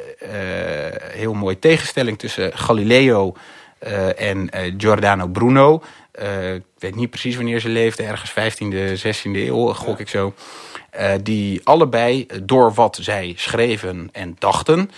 heel 1.12 1.33
mooie 1.33 1.59
tegenstelling 1.59 2.19
tussen 2.19 2.57
Galileo 2.57 3.35
en 4.17 4.49
Giordano 4.77 5.27
Bruno. 5.27 5.83
ik 6.55 6.63
weet 6.77 6.95
niet 6.95 7.09
precies 7.09 7.35
wanneer 7.35 7.59
ze 7.59 7.69
leefden, 7.69 8.05
ergens 8.05 8.31
15e, 8.31 9.05
16e 9.05 9.31
eeuw, 9.31 9.73
gok 9.73 9.97
ja. 9.97 10.03
ik 10.03 10.09
zo. 10.09 10.33
die 11.21 11.62
allebei 11.63 12.25
door 12.43 12.73
wat 12.73 12.97
zij 13.01 13.33
schreven 13.35 14.09
en 14.12 14.35
dachten, 14.39 14.91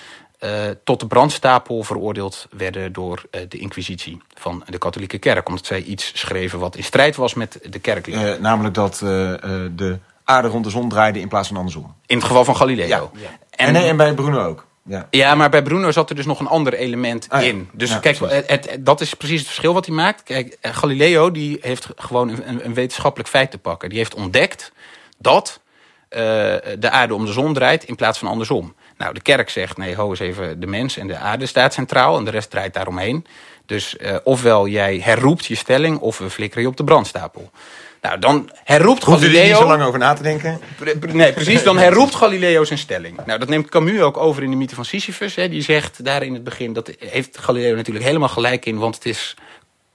uh, 0.44 0.50
tot 0.84 1.00
de 1.00 1.08
brandstapel 1.08 1.84
veroordeeld 1.84 2.48
werden 2.52 2.94
door 2.94 3.24
uh, 3.32 3.42
de 3.50 3.58
inquisitie 3.58 4.22
van 4.34 4.64
de 4.66 4.78
katholieke 4.78 5.18
kerk. 5.18 5.48
Omdat 5.48 5.66
zij 5.66 5.82
iets 5.82 6.12
schreven 6.16 6.60
wat 6.60 6.76
in 6.76 6.84
strijd 6.84 7.16
was 7.16 7.34
met 7.34 7.60
de 7.70 7.80
kerk. 7.80 8.08
Uh, 8.08 8.34
namelijk 8.40 8.74
dat 8.74 8.98
de 9.00 10.00
aarde 10.24 10.48
rond 10.48 10.64
de 10.64 10.70
zon 10.70 10.90
draaide 10.90 11.20
in 11.20 11.28
plaats 11.28 11.48
van 11.48 11.58
andersom. 11.58 11.96
In 12.06 12.18
het 12.18 12.26
geval 12.26 12.46
van 12.46 12.56
Galileo. 12.56 12.88
Ja. 12.88 13.10
Ja. 13.14 13.28
En, 13.50 13.76
en, 13.76 13.84
en, 13.84 13.98
bij 13.98 14.14
Bruno 14.14 14.46
ook. 14.46 14.66
Ja. 14.84 15.08
ja, 15.10 15.36
maar 15.36 15.50
bij 15.50 15.62
Bruno 15.62 15.92
zat 15.92 16.10
er 16.10 16.16
dus 16.16 16.26
nog 16.26 16.40
een 16.40 16.48
ander 16.48 16.74
element 16.74 17.26
ah, 17.30 17.44
in. 17.44 17.70
Dus 17.74 17.90
ja, 17.90 17.98
kijk, 17.98 18.20
het, 18.20 18.50
het, 18.50 18.78
dat 18.80 19.02
is 19.02 19.14
precies 19.14 19.40
het 19.40 19.48
verschil 19.48 19.74
wat 19.74 19.86
hij 19.86 19.96
maakt. 19.96 20.24
Kijk, 20.24 20.58
Galileo 20.62 21.32
die 21.32 21.58
heeft 21.62 21.88
gewoon 21.96 22.30
een, 22.30 22.66
een 22.66 22.74
wetenschappelijk 22.74 23.30
feit 23.30 23.52
te 23.52 23.58
pakken. 23.58 23.90
Die 23.90 23.98
heeft 23.98 24.16
ontdekt 24.16 24.72
dat 25.18 25.60
de 26.10 26.90
aarde 26.90 27.14
om 27.14 27.26
de 27.26 27.32
zon 27.32 27.54
draait 27.54 27.84
in 27.84 27.96
plaats 27.96 28.20
van 28.20 28.28
andersom. 28.28 28.76
Nou, 29.02 29.14
de 29.14 29.22
kerk 29.22 29.50
zegt, 29.50 29.78
nee, 29.78 29.96
ho 29.96 30.10
eens 30.10 30.20
even, 30.20 30.60
de 30.60 30.68
mens 30.68 30.98
en 30.98 31.08
de 31.08 31.18
aarde 31.18 31.46
staat 31.46 31.74
centraal 31.74 32.18
en 32.18 32.26
de 32.26 32.32
rest 32.32 32.50
draait 32.50 32.74
daaromheen. 32.74 33.26
Dus 33.66 33.96
uh, 34.00 34.16
ofwel 34.24 34.68
jij 34.68 35.00
herroept 35.04 35.46
je 35.46 35.56
stelling 35.56 36.00
of 36.00 36.18
we 36.18 36.30
flikkeren 36.30 36.64
je 36.64 36.70
op 36.70 36.78
de 36.78 36.84
brandstapel. 36.84 37.52
Nou, 38.02 38.20
dan 38.20 38.50
herroept 38.64 39.04
Hoeft 39.04 39.22
Galileo... 39.22 39.42
er 39.42 39.48
niet 39.48 39.58
zo 39.58 39.68
lang 39.68 39.84
over 39.84 40.00
na 40.00 40.14
te 40.14 40.24
denken? 40.24 40.60
Nee, 41.12 41.34
precies. 41.34 41.64
Dan 41.64 41.78
herroept 41.78 42.16
Galileo 42.16 42.64
zijn 42.64 42.80
stelling. 42.80 43.20
Nou, 43.26 43.40
dat 43.40 43.50
neemt 43.50 43.70
Camus 43.70 44.00
ook 44.00 44.18
over 44.18 44.44
in 44.44 44.50
de 44.50 44.56
mythe 44.56 44.76
van 44.76 44.86
Sisyphus. 44.86 45.36
Hè. 45.36 45.50
Die 45.50 45.62
zegt 45.62 46.06
daar 46.06 46.24
in 46.24 46.34
het 46.34 46.44
begin, 46.44 46.74
dat 46.74 46.92
heeft 47.00 47.38
Galileo 47.38 47.76
natuurlijk 47.76 48.06
helemaal 48.06 48.30
gelijk 48.30 48.66
in... 48.66 48.78
want 48.78 48.96
het 48.96 49.06
is 49.06 49.36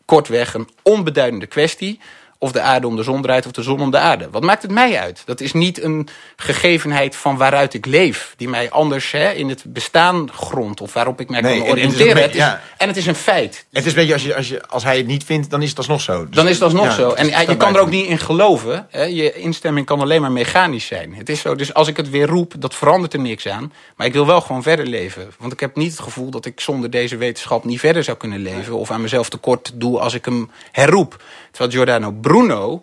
kortweg 0.05 0.55
een 0.55 0.69
onbeduidende 0.83 1.47
kwestie 1.47 2.01
of 2.39 2.53
de 2.53 2.61
aarde 2.61 2.87
om 2.87 2.97
de 2.97 3.03
zon 3.03 3.23
draait 3.23 3.47
of 3.47 3.53
de 3.53 3.63
zon 3.63 3.81
om 3.81 3.91
de 3.91 3.99
aarde. 3.99 4.29
Wat 4.31 4.43
maakt 4.43 4.63
het 4.63 4.71
mij 4.71 4.99
uit? 4.99 5.23
Dat 5.25 5.41
is 5.41 5.53
niet 5.53 5.83
een 5.83 6.09
gegevenheid 6.37 7.17
van 7.17 7.37
waaruit 7.37 7.75
ik 7.75 7.87
leef, 7.87 8.35
die 8.37 8.49
mij 8.49 8.71
anders 8.71 9.11
hè, 9.11 9.31
in 9.33 9.49
het 9.49 9.63
bestaan 9.67 10.31
grond 10.33 10.81
of 10.81 10.93
waarop 10.93 11.21
ik 11.21 11.29
mij 11.29 11.41
Nee, 11.41 11.59
kan 11.59 11.67
en 11.67 11.71
het 11.71 11.79
is 11.79 11.85
oriënteren. 11.95 12.23
Het 12.23 12.31
is- 12.31 12.37
ja. 12.37 12.61
En 12.77 12.89
het 12.89 12.97
is 12.97 13.07
een 13.07 13.15
feit. 13.15 13.67
Het 13.73 13.85
is 13.87 13.91
een 13.93 13.99
beetje, 13.99 14.13
als, 14.13 14.23
je, 14.23 14.35
als, 14.37 14.49
je, 14.49 14.67
als 14.67 14.85
hij 14.85 14.97
het 14.97 15.07
niet 15.07 15.25
vindt, 15.25 15.51
dan 15.51 15.63
is 15.63 15.69
het 15.69 15.79
alsnog 15.79 16.01
zo. 16.01 16.27
Dus- 16.27 16.37
Dan 16.37 16.47
is 16.49 16.55
het 16.55 16.63
alsnog 16.63 16.85
ja, 16.85 16.91
zo. 16.95 17.11
En 17.11 17.27
je 17.47 17.57
kan 17.57 17.75
er 17.75 17.81
ook 17.81 17.91
niet 17.91 18.07
in 18.07 18.19
geloven. 18.19 18.87
Hè? 18.91 19.03
Je 19.05 19.33
instemming 19.33 19.87
kan 19.87 20.01
alleen 20.01 20.21
maar 20.21 20.33
mechanisch 20.33 20.87
zijn. 20.87 21.15
Het 21.15 21.29
is 21.29 21.41
zo. 21.41 21.55
Dus 21.55 21.75
als 21.75 21.89
ik 21.89 21.97
het 21.97 22.11
weer 22.11 22.27
roep, 22.27 22.53
dat 22.59 22.75
verandert 22.75 23.13
er 23.13 23.21
niks 23.21 23.49
aan. 23.49 23.73
Maar 23.97 24.07
ik 24.07 24.13
wil 24.13 24.27
wel 24.27 24.41
gewoon 24.41 24.63
verder 24.63 24.87
leven. 24.87 25.29
Want 25.39 25.53
ik 25.53 25.61
heb 25.61 25.77
niet 25.77 25.91
het 25.91 26.01
gevoel 26.01 26.31
dat 26.31 26.45
ik 26.45 26.61
zonder 26.61 26.91
deze 26.91 27.17
wetenschap 27.17 27.65
niet 27.65 27.81
verder 27.81 28.05
zou 28.05 28.17
kunnen 28.17 28.39
leven. 28.43 28.75
Of 28.77 28.91
aan 28.91 29.01
mezelf 29.01 29.29
tekort 29.29 29.71
doe 29.75 29.99
als 30.01 30.15
ik 30.15 30.25
hem 30.25 30.51
herroep. 30.73 31.23
Terwijl 31.51 31.73
Giordano 31.77 32.13
Bruno, 32.27 32.83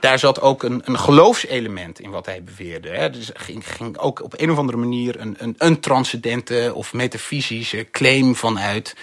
daar 0.00 0.18
zat 0.18 0.40
ook 0.40 0.62
een, 0.62 0.82
een 0.84 0.98
geloofselement 0.98 2.00
in 2.00 2.10
wat 2.10 2.26
hij 2.26 2.42
beweerde. 2.44 2.88
Hè? 2.88 3.10
Dus 3.10 3.30
ging, 3.34 3.72
ging 3.74 3.98
ook 3.98 4.22
op 4.22 4.34
een 4.36 4.50
of 4.50 4.58
andere 4.58 4.78
manier 4.78 5.20
een, 5.20 5.34
een, 5.38 5.54
een 5.58 5.80
transcendente 5.80 6.72
of 6.74 6.92
metafysische 6.92 7.86
claim 7.90 8.36
vanuit. 8.36 8.96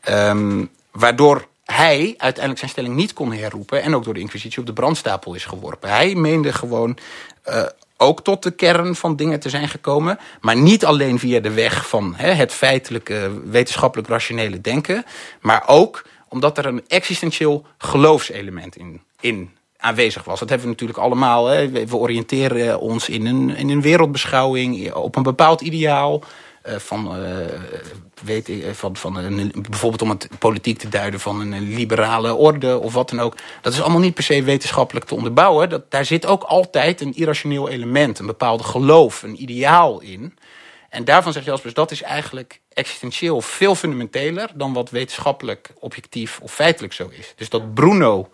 Ehm, 0.00 0.64
waardoor 0.92 1.46
hij 1.64 2.14
uiteindelijk 2.16 2.58
zijn 2.58 2.70
stelling 2.70 2.94
niet 2.94 3.12
kon 3.12 3.32
herroepen. 3.32 3.82
En 3.82 3.94
ook 3.94 4.04
door 4.04 4.14
de 4.14 4.20
Inquisitie 4.20 4.60
op 4.60 4.66
de 4.66 4.72
brandstapel 4.72 5.34
is 5.34 5.44
geworpen. 5.44 5.88
Hij 5.88 6.14
meende 6.14 6.52
gewoon. 6.52 6.96
eh, 7.42 7.64
ook 7.96 8.24
tot 8.24 8.42
de 8.42 8.50
kern 8.50 8.94
van 8.94 9.16
dingen 9.16 9.40
te 9.40 9.48
zijn 9.48 9.68
gekomen. 9.68 10.18
Maar 10.40 10.56
niet 10.56 10.84
alleen 10.84 11.18
via 11.18 11.40
de 11.40 11.52
weg 11.52 11.88
van 11.88 12.14
hè, 12.16 12.30
het 12.30 12.52
feitelijke, 12.52 13.40
wetenschappelijk 13.44 14.08
rationele 14.08 14.60
denken. 14.60 15.04
Maar 15.40 15.62
ook 15.66 16.04
omdat 16.28 16.58
er 16.58 16.66
een 16.66 16.84
existentieel 16.88 17.66
geloofselement 17.78 18.76
in, 18.76 19.00
in 19.20 19.50
aanwezig 19.76 20.24
was. 20.24 20.38
Dat 20.38 20.48
hebben 20.48 20.66
we 20.66 20.72
natuurlijk 20.72 20.98
allemaal. 20.98 21.46
Hè. 21.46 21.68
We 21.68 21.96
oriënteren 21.96 22.80
ons 22.80 23.08
in 23.08 23.26
een, 23.26 23.56
in 23.56 23.68
een 23.70 23.82
wereldbeschouwing, 23.82 24.92
op 24.92 25.16
een 25.16 25.22
bepaald 25.22 25.60
ideaal. 25.60 26.22
eh, 26.62 26.76
van, 26.76 27.16
eh, 27.16 27.60
weet 28.22 28.48
eh, 28.48 28.70
van, 28.72 28.96
van 28.96 29.16
een, 29.16 29.52
bijvoorbeeld 29.68 30.02
om 30.02 30.08
het 30.08 30.28
politiek 30.38 30.78
te 30.78 30.88
duiden 30.88 31.20
van 31.20 31.40
een 31.40 31.74
liberale 31.74 32.34
orde 32.34 32.78
of 32.78 32.92
wat 32.92 33.10
dan 33.10 33.20
ook. 33.20 33.36
Dat 33.60 33.72
is 33.72 33.80
allemaal 33.80 34.00
niet 34.00 34.14
per 34.14 34.22
se 34.24 34.42
wetenschappelijk 34.42 35.06
te 35.06 35.14
onderbouwen. 35.14 35.68
Dat, 35.68 35.90
daar 35.90 36.04
zit 36.04 36.26
ook 36.26 36.42
altijd 36.42 37.00
een 37.00 37.14
irrationeel 37.14 37.68
element, 37.68 38.18
een 38.18 38.26
bepaalde 38.26 38.62
geloof, 38.62 39.22
een 39.22 39.42
ideaal 39.42 40.00
in. 40.00 40.38
En 40.88 41.04
daarvan 41.04 41.32
zegt 41.32 41.44
Jaspers, 41.44 41.74
dat 41.74 41.90
is 41.90 42.02
eigenlijk 42.02 42.60
existentieel 42.72 43.40
veel 43.40 43.74
fundamenteler 43.74 44.50
dan 44.54 44.72
wat 44.72 44.90
wetenschappelijk, 44.90 45.70
objectief 45.78 46.38
of 46.42 46.52
feitelijk 46.52 46.92
zo 46.92 47.08
is. 47.10 47.32
Dus 47.36 47.48
dat 47.48 47.74
Bruno. 47.74 48.28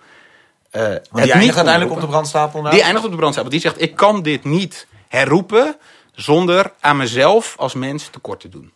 Eh, 0.70 0.88
niet 0.88 1.00
die 1.10 1.32
eindigt 1.32 1.56
uiteindelijk 1.56 1.94
op 1.94 2.00
de 2.00 2.06
brandstapel. 2.06 2.60
nou? 2.60 2.74
Die 2.74 2.82
eindigt 2.82 3.04
op 3.04 3.10
de 3.10 3.16
brandstapel. 3.16 3.50
Die 3.50 3.60
zegt, 3.60 3.80
ik 3.80 3.96
kan 3.96 4.22
dit 4.22 4.44
niet 4.44 4.86
herroepen 5.08 5.76
zonder 6.12 6.72
aan 6.80 6.96
mezelf 6.96 7.54
als 7.58 7.74
mens 7.74 8.08
tekort 8.08 8.40
te 8.40 8.48
doen. 8.48 8.72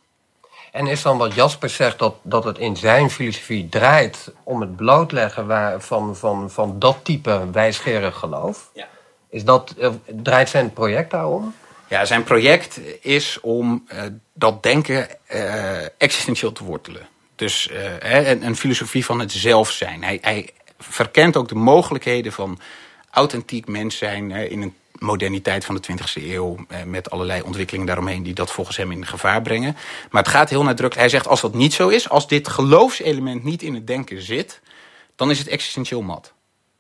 En 0.73 0.87
is 0.87 1.03
dan 1.03 1.19
wat 1.19 1.35
Jasper 1.35 1.71
zegt 1.71 1.99
dat, 1.99 2.15
dat 2.23 2.45
het 2.45 2.59
in 2.59 2.77
zijn 2.77 3.11
filosofie 3.11 3.69
draait 3.69 4.33
om 4.43 4.61
het 4.61 4.77
blootleggen 4.77 5.47
waar, 5.47 5.81
van, 5.81 6.17
van, 6.17 6.51
van 6.51 6.79
dat 6.79 6.97
type 7.03 7.49
wijsgerig 7.53 8.17
geloof? 8.17 8.71
Ja. 8.73 8.87
Is 9.31 9.45
dat, 9.45 9.75
eh, 9.79 9.91
draait 10.07 10.49
zijn 10.49 10.73
project 10.73 11.11
daarom? 11.11 11.55
Ja, 11.89 12.05
zijn 12.05 12.25
project 12.25 12.81
is 13.01 13.39
om 13.41 13.85
eh, 13.87 14.03
dat 14.33 14.63
denken 14.63 15.09
eh, 15.27 15.83
existentieel 15.99 16.53
te 16.53 16.65
wortelen. 16.65 17.09
Dus 17.37 17.69
eh, 17.69 17.81
hè, 17.99 18.31
een, 18.31 18.47
een 18.47 18.57
filosofie 18.57 19.05
van 19.05 19.19
het 19.19 19.33
zelf 19.33 19.71
zijn. 19.71 20.05
Hij, 20.05 20.19
hij 20.21 20.51
verkent 20.89 21.37
ook 21.37 21.49
de 21.49 21.55
mogelijkheden 21.55 22.33
van 22.33 22.59
authentiek 23.11 23.67
mens 23.69 23.97
zijn 23.99 24.31
in 24.31 24.63
een 24.63 24.75
moderniteit 24.99 25.65
van 25.65 25.75
de 25.75 25.81
20e 25.93 26.23
eeuw. 26.31 26.57
eh, 26.69 26.83
met 26.83 27.11
allerlei 27.11 27.43
ontwikkelingen 27.43 27.87
daaromheen 27.87 28.23
die 28.23 28.35
dat 28.35 28.51
volgens 28.53 28.77
hem 28.77 28.91
in 28.93 29.07
gevaar 29.07 29.43
brengen. 29.43 29.77
Maar 30.11 30.23
het 30.23 30.31
gaat 30.33 30.51
heel 30.51 30.63
nadrukkelijk. 30.63 31.01
Hij 31.01 31.09
zegt 31.09 31.29
als 31.29 31.41
dat 31.41 31.55
niet 31.55 31.75
zo 31.75 31.89
is, 31.89 32.09
als 32.09 32.29
dit 32.29 32.49
geloofselement 32.49 33.45
niet 33.45 33.63
in 33.63 33.75
het 33.75 33.87
denken 33.87 34.23
zit, 34.23 34.61
dan 35.17 35.31
is 35.31 35.39
het 35.39 35.49
existentieel 35.49 36.03
mat. 36.03 36.33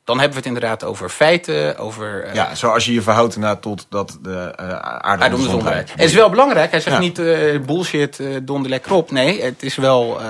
Dan 0.04 0.16
hebben 0.18 0.32
we 0.42 0.48
het 0.48 0.54
inderdaad 0.54 0.84
over 0.84 1.08
feiten, 1.08 1.78
over. 1.78 2.22
eh, 2.24 2.34
Ja, 2.34 2.54
zoals 2.54 2.84
je 2.84 2.92
je 2.92 3.02
verhoudt 3.02 3.36
naar 3.36 3.60
tot 3.60 3.86
dat 3.88 4.18
de 4.22 4.56
aarde 4.56 5.24
draait. 5.58 5.90
Het 5.90 6.00
is 6.00 6.14
wel 6.14 6.30
belangrijk. 6.30 6.70
Hij 6.70 6.80
zegt 6.80 6.96
Ja. 6.96 7.02
niet 7.02 7.18
eh, 7.18 7.60
bullshit, 7.60 8.20
donder 8.42 8.70
lekker 8.70 8.92
op. 8.92 9.10
Nee, 9.10 9.42
het 9.42 9.62
is 9.62 9.76
wel 9.76 10.20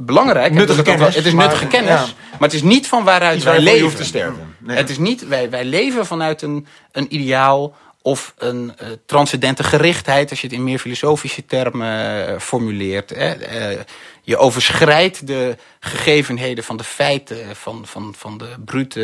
belangrijk. 0.00 0.52
Nuttige 0.52 0.82
wel- 0.82 0.94
kennis, 0.94 1.14
Het 1.14 1.26
is 1.26 1.32
maar- 1.32 1.44
nuttige 1.46 1.66
kennis. 1.66 1.90
ja. 1.90 2.06
Maar 2.30 2.48
het 2.48 2.54
is 2.54 2.62
niet 2.62 2.86
van 2.88 3.04
waaruit 3.04 3.36
Iets 3.36 3.44
wij 3.44 3.60
leven. 3.60 3.96
te 3.96 4.04
sterven. 4.04 4.56
Nee. 4.58 4.76
Het 4.76 4.90
is 4.90 4.98
niet, 4.98 5.28
wij, 5.28 5.50
wij 5.50 5.64
leven 5.64 6.06
vanuit 6.06 6.42
een, 6.42 6.66
een 6.92 7.14
ideaal 7.14 7.76
of 8.02 8.34
een 8.38 8.72
eh, 8.76 8.88
transcendente 9.06 9.62
gerichtheid, 9.64 10.30
als 10.30 10.40
je 10.40 10.46
het 10.46 10.56
in 10.56 10.64
meer 10.64 10.78
filosofische 10.78 11.46
termen 11.46 12.26
eh, 12.28 12.38
formuleert. 12.40 13.10
Hè. 13.10 13.28
Eh, 13.32 13.78
je 14.22 14.36
overschrijdt 14.36 15.26
de 15.26 15.56
gegevenheden 15.80 16.64
van 16.64 16.76
de 16.76 16.84
feiten, 16.84 17.56
van, 17.56 17.82
van, 17.86 18.14
van 18.16 18.38
de 18.38 18.48
brute 18.64 19.00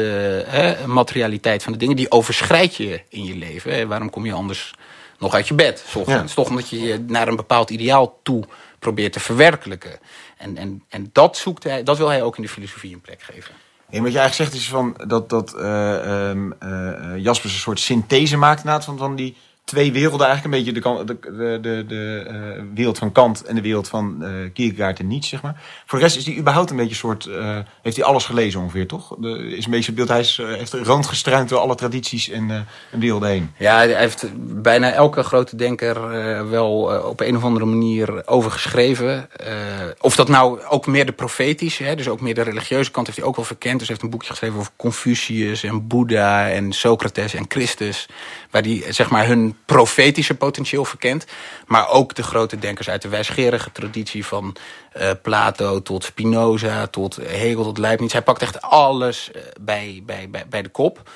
hè, 0.48 0.86
materialiteit 0.86 1.62
van 1.62 1.72
de 1.72 1.78
dingen. 1.78 1.96
Die 1.96 2.10
overschrijd 2.10 2.74
je 2.76 3.00
in 3.08 3.24
je 3.24 3.36
leven. 3.36 3.74
Hè. 3.74 3.86
Waarom 3.86 4.10
kom 4.10 4.26
je 4.26 4.32
anders 4.32 4.72
nog 5.18 5.34
uit 5.34 5.48
je 5.48 5.54
bed? 5.54 5.84
's 5.88 5.94
ochtends? 5.94 6.34
Toch 6.34 6.48
omdat 6.48 6.68
je 6.68 6.80
je 6.80 7.04
naar 7.06 7.28
een 7.28 7.36
bepaald 7.36 7.70
ideaal 7.70 8.18
toe 8.22 8.44
probeert 8.78 9.12
te 9.12 9.20
verwerkelijken. 9.20 9.98
En, 10.44 10.56
en, 10.56 10.82
en 10.88 11.10
dat, 11.12 11.36
zoekt 11.36 11.64
hij, 11.64 11.82
dat 11.82 11.98
wil 11.98 12.08
hij 12.08 12.22
ook 12.22 12.36
in 12.36 12.42
de 12.42 12.48
filosofie 12.48 12.94
een 12.94 13.00
plek 13.00 13.22
geven. 13.22 13.54
Wat 14.02 14.12
je 14.12 14.18
eigenlijk 14.18 14.34
zegt 14.34 14.54
is 14.54 14.68
van 14.68 14.96
dat, 15.06 15.28
dat 15.28 15.54
eh, 15.54 17.16
Jaspers 17.16 17.52
een 17.52 17.58
soort 17.58 17.80
synthese 17.80 18.36
maakt 18.36 18.84
van, 18.84 18.98
van 18.98 19.16
die 19.16 19.36
twee 19.64 19.92
werelden 19.92 20.26
eigenlijk. 20.26 20.54
Een 20.54 20.64
beetje 20.64 20.80
de, 20.80 21.16
de, 21.22 21.58
de, 21.60 21.84
de, 21.88 22.24
eh, 22.28 22.62
wereld 22.74 22.98
van 22.98 23.12
Kant 23.12 23.44
en 23.44 23.54
de 23.54 23.60
wereld 23.60 23.88
van 23.88 24.22
eh 24.22 24.30
Kierkegaard 24.52 24.98
en 24.98 25.06
Nietzsche, 25.06 25.30
zeg 25.30 25.42
maar. 25.42 25.62
Voor 25.86 25.98
de 25.98 26.04
rest 26.04 26.16
is 26.16 26.26
hij 26.26 26.36
überhaupt 26.36 26.70
een 26.70 26.76
beetje 26.76 26.90
een 26.90 26.96
soort... 26.96 27.26
eh, 27.26 27.58
heeft 27.82 27.96
hij 27.96 28.04
alles 28.04 28.24
gelezen 28.24 28.60
ongeveer, 28.60 28.86
toch? 28.86 29.16
De, 29.18 29.56
is 29.56 29.64
een 29.64 29.70
beetje 29.70 29.86
het 29.86 29.94
beeld, 29.94 30.08
hij 30.08 30.56
heeft 30.56 30.72
een 30.72 30.84
rand 30.84 31.48
door 31.48 31.58
alle 31.58 31.74
tradities 31.74 32.28
en, 32.30 32.50
eh 32.50 32.56
en 32.90 33.00
werelden 33.00 33.28
heen. 33.28 33.52
Ja, 33.58 33.76
hij 33.76 33.98
heeft 33.98 34.26
bijna 34.62 34.92
elke 34.92 35.22
grote 35.22 35.56
denker 35.56 36.08
wel 36.48 36.72
op 37.08 37.20
een 37.20 37.36
of 37.36 37.44
andere 37.44 37.64
manier 37.64 38.26
over 38.26 38.50
geschreven. 38.50 39.30
Eh, 39.36 39.56
of 40.00 40.16
dat 40.16 40.28
nou 40.28 40.60
ook 40.68 40.86
meer 40.86 41.06
de 41.06 41.12
profetische, 41.12 41.84
hè, 41.84 41.94
dus 41.94 42.08
ook 42.08 42.20
meer 42.20 42.34
de 42.34 42.42
religieuze 42.42 42.90
kant 42.90 43.06
heeft 43.06 43.18
hij 43.18 43.26
ook 43.26 43.36
wel 43.36 43.44
verkend. 43.44 43.78
Dus 43.78 43.88
hij 43.88 43.96
heeft 43.96 44.02
een 44.02 44.10
boekje 44.10 44.30
geschreven 44.30 44.58
over 44.58 44.72
Confucius 44.76 45.62
en 45.62 45.86
Boeddha 45.86 46.50
en 46.50 46.72
Socrates 46.72 47.34
en 47.34 47.44
Christus. 47.48 48.08
Waar 48.54 48.62
hij 48.62 48.92
zeg 48.92 49.10
maar 49.10 49.26
hun 49.26 49.56
profetische 49.64 50.34
potentieel 50.34 50.84
verkent. 50.84 51.26
Maar 51.66 51.88
ook 51.88 52.14
de 52.14 52.22
grote 52.22 52.58
denkers 52.58 52.88
uit 52.88 53.02
de 53.02 53.08
wijsgerige 53.08 53.72
traditie 53.72 54.26
van 54.26 54.56
eh, 54.92 55.10
Plato 55.22 55.82
tot 55.82 56.04
Spinoza 56.04 56.86
tot 56.86 57.16
Hegel 57.16 57.64
tot 57.64 57.78
Leibniz. 57.78 58.12
Hij 58.12 58.22
pakt 58.22 58.42
echt 58.42 58.60
alles 58.60 59.30
eh, 59.30 59.42
bij, 59.60 60.02
bij, 60.06 60.30
bij, 60.30 60.46
bij 60.48 60.62
de 60.62 60.68
kop. 60.68 61.10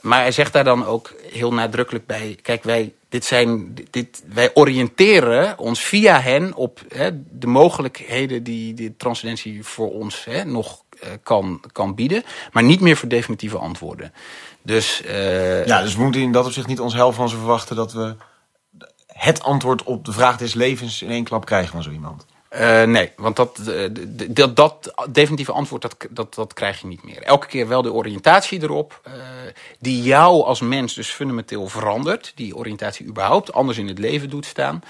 Maar 0.00 0.20
hij 0.20 0.32
zegt 0.32 0.52
daar 0.52 0.64
dan 0.64 0.86
ook 0.86 1.14
heel 1.32 1.52
nadrukkelijk 1.52 2.06
bij: 2.06 2.38
kijk, 2.42 2.62
wij, 2.62 2.92
dit 3.08 3.24
zijn, 3.24 3.74
dit, 3.90 4.22
wij 4.26 4.50
oriënteren 4.54 5.58
ons 5.58 5.80
via 5.80 6.20
hen 6.20 6.54
op 6.54 6.80
hè, 6.88 7.10
de 7.30 7.46
mogelijkheden 7.46 8.42
die 8.42 8.74
de 8.74 8.96
transcendentie 8.96 9.64
voor 9.64 9.92
ons 9.92 10.24
hè, 10.24 10.44
nog 10.44 10.82
eh, 11.00 11.08
kan, 11.22 11.60
kan 11.72 11.94
bieden, 11.94 12.22
maar 12.52 12.62
niet 12.62 12.80
meer 12.80 12.96
voor 12.96 13.08
definitieve 13.08 13.58
antwoorden. 13.58 14.12
Dus 14.62 15.02
eh, 15.02 15.66
Ja, 15.66 15.82
dus 15.82 15.94
we 15.94 16.02
moeten 16.02 16.20
in 16.20 16.32
dat 16.32 16.46
opzicht 16.46 16.66
niet 16.66 16.80
ons 16.80 16.94
hel 16.94 17.12
van 17.12 17.28
ze 17.28 17.36
verwachten 17.36 17.76
dat 17.76 17.92
we 17.92 18.14
het 19.06 19.42
antwoord 19.42 19.82
op 19.82 20.04
de 20.04 20.12
vraag 20.12 20.36
des 20.36 20.54
levens 20.54 21.02
in 21.02 21.10
één 21.10 21.24
klap 21.24 21.44
krijgen 21.44 21.70
van 21.70 21.82
zo 21.82 21.90
iemand. 21.90 22.26
Eh, 22.48 22.82
nee, 22.82 23.12
want 23.16 23.36
dat, 23.36 23.58
eh, 23.58 23.88
dat, 24.28 24.56
dat 24.56 24.94
definitieve 25.10 25.52
antwoord 25.52 25.82
dat, 25.82 25.96
dat, 26.10 26.34
dat 26.34 26.52
krijg 26.52 26.80
je 26.80 26.86
niet 26.86 27.04
meer. 27.04 27.22
Elke 27.22 27.46
keer 27.46 27.68
wel 27.68 27.82
de 27.82 27.92
oriëntatie 27.92 28.62
erop, 28.62 29.00
die 29.78 30.02
jou 30.02 30.44
als 30.44 30.60
mens 30.60 30.94
dus 30.94 31.08
fundamenteel 31.08 31.66
verandert. 31.66 32.32
Die 32.34 32.56
oriëntatie 32.56 33.06
überhaupt 33.06 33.52
anders 33.52 33.78
in 33.78 33.88
het 33.88 33.98
leven 33.98 34.30
doet 34.30 34.46
staan. 34.46 34.82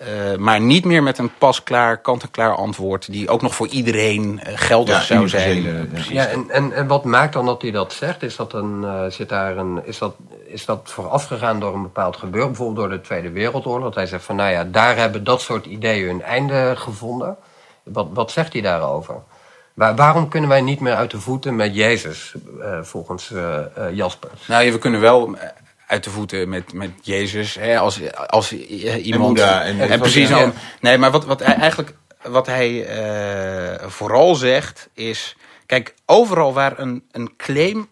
Eh, 0.00 0.36
maar 0.36 0.60
niet 0.60 0.84
meer 0.84 1.02
met 1.02 1.18
een 1.18 1.30
pasklaar, 1.38 2.00
kant-en-klaar 2.00 2.54
antwoord... 2.54 3.12
die 3.12 3.28
ook 3.28 3.42
nog 3.42 3.54
voor 3.54 3.66
iedereen 3.66 4.40
eh, 4.42 4.52
geldig 4.56 4.94
Ja, 4.94 5.14
zou 5.14 5.28
zijn. 5.28 5.62
ja. 6.08 6.26
En, 6.26 6.50
en, 6.50 6.72
en 6.72 6.86
wat 6.86 7.04
maakt 7.04 7.32
dan 7.32 7.46
dat 7.46 7.62
hij 7.62 7.70
dat 7.70 7.92
zegt? 7.92 8.22
Is 8.22 8.36
dat, 8.36 8.52
een, 8.52 8.84
eh, 8.84 9.04
zit 9.06 9.28
daar 9.28 9.56
een, 9.56 9.80
is, 9.84 9.98
dat, 9.98 10.14
is 10.46 10.64
dat 10.64 10.80
voorafgegaan 10.84 11.60
door 11.60 11.74
een 11.74 11.82
bepaald 11.82 12.16
gebeuren? 12.16 12.48
Bijvoorbeeld 12.50 12.88
door 12.88 12.98
de 12.98 13.04
Tweede 13.04 13.30
Wereldoorlog? 13.30 13.84
Dat 13.84 13.94
hij 13.94 14.06
zegt 14.06 14.24
van, 14.24 14.36
nou 14.36 14.50
ja, 14.50 14.64
daar 14.64 14.96
hebben 14.96 15.24
dat 15.24 15.40
soort 15.40 15.66
ideeën 15.66 16.06
hun 16.06 16.22
einde 16.22 16.72
gevonden. 16.76 17.36
Wat, 17.82 18.06
wat 18.12 18.30
zegt 18.30 18.52
hij 18.52 18.62
daarover? 18.62 19.14
Waar, 19.74 19.96
waarom 19.96 20.28
kunnen 20.28 20.48
wij 20.50 20.60
niet 20.60 20.80
meer 20.80 20.94
uit 20.94 21.10
de 21.10 21.20
voeten 21.20 21.56
met 21.56 21.74
Jezus, 21.74 22.34
eh, 22.60 22.78
volgens 22.82 23.32
Jaspers? 23.92 24.46
Nou, 24.46 24.72
we 24.72 24.78
kunnen 24.78 25.00
wel 25.00 25.36
uit 25.90 26.04
de 26.04 26.10
voeten 26.10 26.48
met, 26.48 26.72
met 26.72 26.90
Jezus. 27.02 27.54
Hè, 27.54 27.78
als, 27.78 28.00
als 28.26 28.52
iemand. 28.52 29.38
En- 29.38 29.80
en 29.80 29.98
precies. 29.98 30.28
ja. 30.28 30.52
Nee, 30.80 30.98
maar 30.98 31.10
wat, 31.10 31.24
wat 31.24 31.40
hij 31.40 31.54
eigenlijk. 31.54 31.94
Wat 32.22 32.46
hij 32.46 32.86
eh, 32.86 33.88
vooral 33.88 34.34
zegt 34.34 34.88
is. 34.94 35.36
Kijk, 35.66 35.94
overal 36.06 36.52
waar 36.52 36.78
een, 36.78 37.04
een 37.12 37.36
claim 37.36 37.88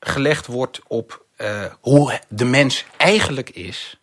gelegd 0.00 0.46
wordt 0.46 0.80
op 0.86 1.24
eh, 1.36 1.64
hoe 1.80 2.20
de 2.28 2.44
mens 2.44 2.84
eigenlijk 2.96 3.50
is. 3.50 4.00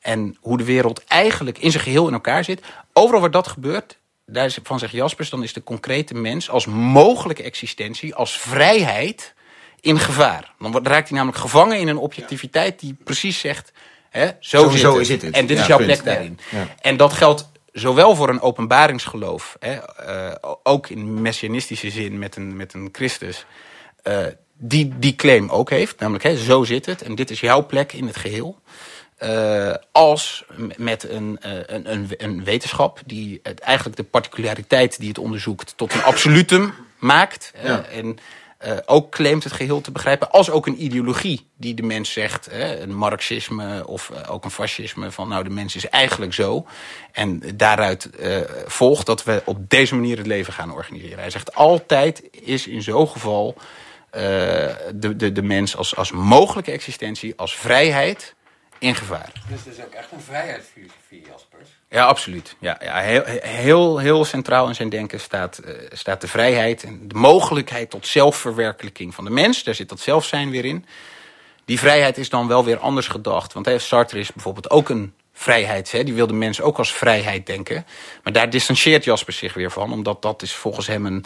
En 0.00 0.36
hoe 0.40 0.58
de 0.58 0.64
wereld 0.64 1.04
eigenlijk 1.04 1.58
in 1.58 1.70
zijn 1.70 1.82
geheel 1.82 2.06
in 2.06 2.12
elkaar 2.12 2.44
zit. 2.44 2.62
Overal 2.92 3.20
waar 3.20 3.30
dat 3.30 3.48
gebeurt, 3.48 3.98
daarvan 4.26 4.78
zegt 4.78 4.92
Jaspers, 4.92 5.30
dan 5.30 5.42
is 5.42 5.52
de 5.52 5.62
concrete 5.62 6.14
mens 6.14 6.50
als 6.50 6.66
mogelijke 6.66 7.42
existentie, 7.42 8.14
als 8.14 8.38
vrijheid 8.38 9.34
in 9.82 9.98
gevaar. 9.98 10.52
Dan 10.58 10.86
raakt 10.86 11.08
hij 11.08 11.16
namelijk 11.16 11.40
gevangen 11.42 11.78
in 11.78 11.88
een 11.88 11.96
objectiviteit 11.96 12.80
die 12.80 12.96
precies 13.04 13.38
zegt, 13.40 13.72
hè, 14.10 14.30
zo 14.40 14.70
zit 14.70 14.82
het. 14.82 14.96
is 15.00 15.08
dit 15.08 15.22
het. 15.22 15.34
En 15.34 15.46
dit 15.46 15.56
Ja, 15.56 15.62
is 15.62 15.68
jouw 15.68 15.76
punt. 15.78 15.90
plek 15.90 16.04
daarin. 16.04 16.38
Ja. 16.50 16.66
En 16.80 16.96
dat 16.96 17.12
geldt 17.12 17.50
zowel 17.72 18.14
voor 18.14 18.28
een 18.28 18.40
openbaringsgeloof, 18.40 19.56
hè, 19.60 19.72
eh, 19.74 20.52
ook 20.62 20.88
in 20.88 21.22
messianistische 21.22 21.90
zin 21.90 22.18
met 22.18 22.36
een, 22.36 22.56
met 22.56 22.74
een 22.74 22.88
Christus, 22.92 23.44
eh, 24.02 24.16
die 24.58 24.92
die 24.98 25.14
claim 25.16 25.48
ook 25.50 25.70
heeft. 25.70 25.98
Namelijk, 25.98 26.24
hè, 26.24 26.36
zo 26.36 26.64
zit 26.64 26.86
het 26.86 27.02
en 27.02 27.14
dit 27.14 27.30
is 27.30 27.40
jouw 27.40 27.66
plek 27.66 27.92
in 27.92 28.06
het 28.06 28.16
geheel. 28.16 28.60
Eh, 29.16 29.74
als 29.92 30.44
met 30.76 31.08
een, 31.08 31.38
een, 31.40 31.92
een, 31.92 32.08
een 32.16 32.44
wetenschap 32.44 33.00
die 33.06 33.40
het, 33.42 33.60
eigenlijk 33.60 33.96
de 33.96 34.02
particulariteit 34.04 34.98
die 34.98 35.08
het 35.08 35.18
onderzoekt 35.18 35.72
tot 35.76 35.94
een 35.94 36.02
absolutum 36.02 36.74
maakt. 36.98 37.52
en 37.92 38.18
eh, 38.62 38.76
ook 38.86 39.10
claimt 39.10 39.44
het 39.44 39.52
geheel 39.52 39.80
te 39.80 39.90
begrijpen. 39.90 40.30
Als 40.30 40.50
ook 40.50 40.66
een 40.66 40.84
ideologie 40.84 41.46
die 41.56 41.74
de 41.74 41.82
mens 41.82 42.12
zegt, 42.12 42.48
hè, 42.50 42.80
een 42.80 42.94
marxisme 42.94 43.86
of 43.86 44.10
eh, 44.10 44.32
ook 44.32 44.44
een 44.44 44.50
fascisme, 44.50 45.10
van 45.10 45.28
nou 45.28 45.44
de 45.44 45.50
mens 45.50 45.76
is 45.76 45.88
eigenlijk 45.88 46.34
zo. 46.34 46.66
En 47.12 47.42
daaruit 47.54 48.10
eh, 48.10 48.40
volgt 48.66 49.06
dat 49.06 49.24
we 49.24 49.42
op 49.44 49.70
deze 49.70 49.94
manier 49.94 50.16
het 50.16 50.26
leven 50.26 50.52
gaan 50.52 50.72
organiseren. 50.72 51.18
Hij 51.18 51.30
zegt 51.30 51.54
altijd 51.54 52.22
is 52.30 52.66
in 52.66 52.82
zo'n 52.82 53.08
geval 53.08 53.56
de, 54.10 55.12
de, 55.16 55.32
de 55.32 55.42
mens 55.42 55.76
als, 55.76 55.96
als 55.96 56.12
mogelijke 56.12 56.70
existentie, 56.70 57.32
als 57.36 57.56
vrijheid 57.56 58.34
in 58.82 58.94
gevaar. 58.94 59.32
Dus 59.48 59.64
het 59.64 59.78
is 59.78 59.84
ook 59.84 59.92
echt 59.92 60.12
een 60.12 60.20
vrijheidsfilosofie, 60.20 61.22
Jaspers. 61.30 61.68
Ja, 61.88 62.04
absoluut. 62.04 62.56
Ja, 62.58 62.80
ja, 62.80 62.98
heel, 62.98 63.22
heel, 63.40 63.98
heel 63.98 64.24
centraal 64.24 64.68
in 64.68 64.74
zijn 64.74 64.88
denken 64.88 65.20
staat, 65.20 65.58
eh, 65.58 65.74
staat 65.92 66.20
de 66.20 66.28
vrijheid 66.28 66.82
en 66.82 67.08
de 67.08 67.14
mogelijkheid 67.14 67.90
tot 67.90 68.06
zelfverwerkelijking 68.06 69.14
van 69.14 69.24
de 69.24 69.30
mens. 69.30 69.64
Daar 69.64 69.74
zit 69.74 69.88
dat 69.88 70.00
zelfzijn 70.00 70.50
weer 70.50 70.64
in. 70.64 70.86
Die 71.64 71.78
vrijheid 71.78 72.18
is 72.18 72.28
dan 72.28 72.48
wel 72.48 72.64
weer 72.64 72.78
anders 72.78 73.08
gedacht. 73.08 73.52
Want 73.52 73.66
hè, 73.66 73.78
Sartre 73.78 74.18
is 74.18 74.32
bijvoorbeeld 74.32 74.70
ook 74.70 74.88
een 74.88 75.14
vrijheid. 75.32 75.92
Hè, 75.92 76.04
die 76.04 76.14
wil 76.14 76.26
de 76.26 76.32
mens 76.32 76.60
ook 76.60 76.78
als 76.78 76.92
vrijheid 76.92 77.46
denken. 77.46 77.86
Maar 78.22 78.32
daar 78.32 78.50
distancieert 78.50 79.04
Jasper 79.04 79.32
zich 79.32 79.54
weer 79.54 79.70
van. 79.70 79.92
Omdat 79.92 80.22
dat 80.22 80.42
is 80.42 80.52
volgens 80.52 80.86
hem 80.86 81.06
een 81.06 81.24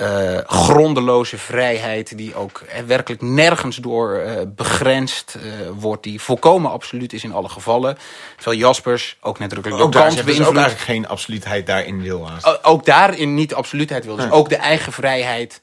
eh, 0.00 0.38
grondeloze 0.46 1.38
vrijheid... 1.38 2.16
die 2.16 2.34
ook 2.34 2.62
werkelijk 2.86 3.22
nergens 3.22 3.76
door 3.76 4.14
eh, 4.14 4.42
begrensd 4.46 5.34
eh, 5.34 5.42
wordt. 5.78 6.02
Die 6.02 6.20
volkomen 6.20 6.70
absoluut 6.70 7.12
is 7.12 7.24
in 7.24 7.32
alle 7.32 7.48
gevallen. 7.48 7.98
Terwijl 8.36 8.58
Jaspers 8.58 9.16
ook 9.20 9.38
nadrukkelijk 9.38 9.82
Ook 9.82 9.92
door 9.92 10.02
Kant 10.02 10.26
dus 10.26 10.40
ook 10.40 10.54
eigenlijk 10.54 10.84
geen 10.84 11.08
absoluutheid 11.08 11.66
daarin 11.66 12.02
wil 12.02 12.28
ook 12.62 12.84
daarin 12.84 13.34
niet 13.34 13.54
absoluutheid 13.54 14.04
wil. 14.04 14.16
Dus 14.16 14.30
ook 14.30 14.48
de 14.48 14.56
eigen 14.56 14.92
vrijheid 14.92 15.60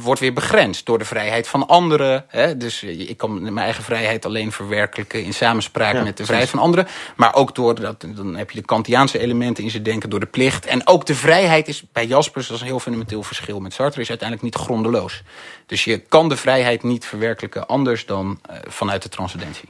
wordt 0.00 0.20
weer 0.20 0.32
begrensd 0.32 0.86
door 0.86 0.98
de 0.98 1.04
vrijheid 1.04 1.48
van 1.48 1.66
anderen. 1.66 2.24
Hè? 2.28 2.56
Dus 2.56 2.82
eh, 2.82 3.00
ik 3.00 3.16
kan 3.16 3.42
mijn 3.42 3.58
eigen 3.58 3.84
vrijheid 3.84 4.24
alleen 4.24 4.52
verwerkelijken 4.52 5.24
in 5.24 5.34
samenspraak 5.34 5.94
Ja, 5.94 6.02
met 6.02 6.16
de 6.16 6.24
vrijheid 6.24 6.50
van 6.50 6.58
anderen. 6.58 6.86
Maar 7.16 7.34
ook 7.34 7.54
door 7.54 7.80
dat, 7.80 8.04
dan 8.08 8.36
heb 8.36 8.50
je 8.50 8.60
de 8.60 8.66
Kantiaanse 8.66 9.18
elementen 9.18 9.64
in 9.64 9.70
zijn 9.70 9.82
denken, 9.82 10.10
door 10.10 10.20
de 10.20 10.26
plicht. 10.26 10.66
En 10.66 10.86
ook 10.86 11.06
de 11.06 11.14
vrijheid 11.14 11.68
is 11.68 11.82
bij 11.92 12.06
Jaspers, 12.06 12.46
dat 12.46 12.56
is 12.56 12.62
een 12.62 12.68
heel 12.68 12.80
fundamenteel 12.80 13.22
verschil 13.22 13.60
met 13.60 13.72
Sartre, 13.72 14.00
is 14.00 14.08
uiteindelijk 14.08 14.54
niet 14.54 14.64
grondeloos. 14.64 15.22
Dus 15.66 15.84
je 15.84 15.98
kan 15.98 16.28
de 16.28 16.36
vrijheid 16.36 16.82
niet 16.82 17.04
verwerkelijken 17.04 17.66
anders 17.66 18.06
dan 18.06 18.40
eh, 18.42 18.56
vanuit 18.66 19.02
de 19.02 19.08
transcendentie. 19.08 19.68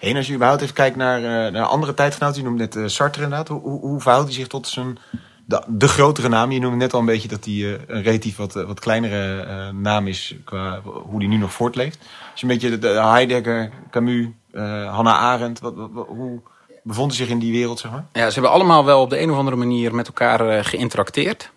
En 0.00 0.16
als 0.16 0.26
je 0.26 0.34
überhaupt 0.34 0.62
even 0.62 0.74
kijkt 0.74 0.96
naar, 0.96 1.16
eh, 1.16 1.52
naar 1.52 1.64
andere 1.64 1.94
tijdgenoten, 1.94 2.42
je 2.42 2.48
noemde 2.48 2.62
net 2.62 2.76
eh, 2.76 2.86
Sartre 2.86 3.22
inderdaad. 3.22 3.48
Hoe, 3.48 3.60
hoe, 3.60 3.80
hoe 3.80 4.00
verhoudt 4.00 4.26
hij 4.26 4.34
zich 4.34 4.46
tot 4.46 4.68
zijn, 4.68 4.98
de, 5.46 5.88
grotere 5.88 6.28
naam? 6.28 6.50
Je 6.50 6.60
noemde 6.60 6.76
net 6.76 6.92
al 6.92 7.00
een 7.00 7.06
beetje 7.06 7.28
dat 7.28 7.44
hij 7.44 7.54
eh, 7.54 7.80
een 7.86 8.02
relatief 8.02 8.36
wat, 8.36 8.56
eh, 8.56 8.64
wat 8.64 8.80
kleinere 8.80 9.42
eh, 9.42 9.68
naam 9.68 10.06
is 10.06 10.34
qua 10.44 10.80
hoe 10.82 11.18
hij 11.18 11.26
nu 11.26 11.36
nog 11.36 11.52
voortleeft. 11.52 11.98
Je 12.34 12.42
een 12.42 12.48
beetje 12.48 12.70
de, 12.70 12.78
de 12.78 12.88
Heidegger, 12.88 13.70
Camus, 13.90 14.26
eh, 14.52 14.94
Hannah 14.94 15.18
Arendt, 15.18 15.60
wat, 15.60 15.74
hoe 16.06 16.40
bevond 16.82 17.16
hij 17.16 17.20
zich 17.20 17.28
in 17.28 17.38
die 17.38 17.52
wereld, 17.52 17.78
zeg 17.78 17.90
maar? 17.90 18.04
Ja, 18.12 18.26
ze 18.26 18.32
hebben 18.32 18.50
allemaal 18.50 18.84
wel 18.84 19.00
op 19.00 19.10
de 19.10 19.20
een 19.20 19.30
of 19.30 19.36
andere 19.36 19.56
manier 19.56 19.94
met 19.94 20.06
elkaar 20.06 20.64
geïnteracteerd. 20.64 21.52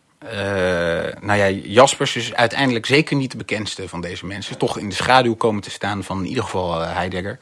Nou 1.22 1.40
ja, 1.40 1.50
Jaspers 1.50 2.16
is 2.16 2.34
uiteindelijk 2.34 2.86
zeker 2.86 3.16
niet 3.16 3.32
de 3.32 3.38
bekendste 3.38 3.90
van 3.90 4.02
deze 4.02 4.26
mensen. 4.26 4.58
Toch 4.58 4.78
in 4.78 4.90
de 4.90 4.96
schaduw 4.96 5.36
komen 5.36 5.62
te 5.62 5.70
staan 5.70 6.04
van 6.04 6.20
in 6.20 6.28
ieder 6.28 6.44
geval 6.44 6.80
Heidegger. 6.82 7.40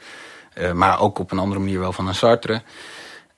Maar 0.74 1.00
ook 1.00 1.18
op 1.18 1.32
een 1.32 1.38
andere 1.38 1.60
manier 1.60 1.78
wel 1.78 1.92
van 1.92 2.08
een 2.08 2.14
Sartre. 2.14 2.62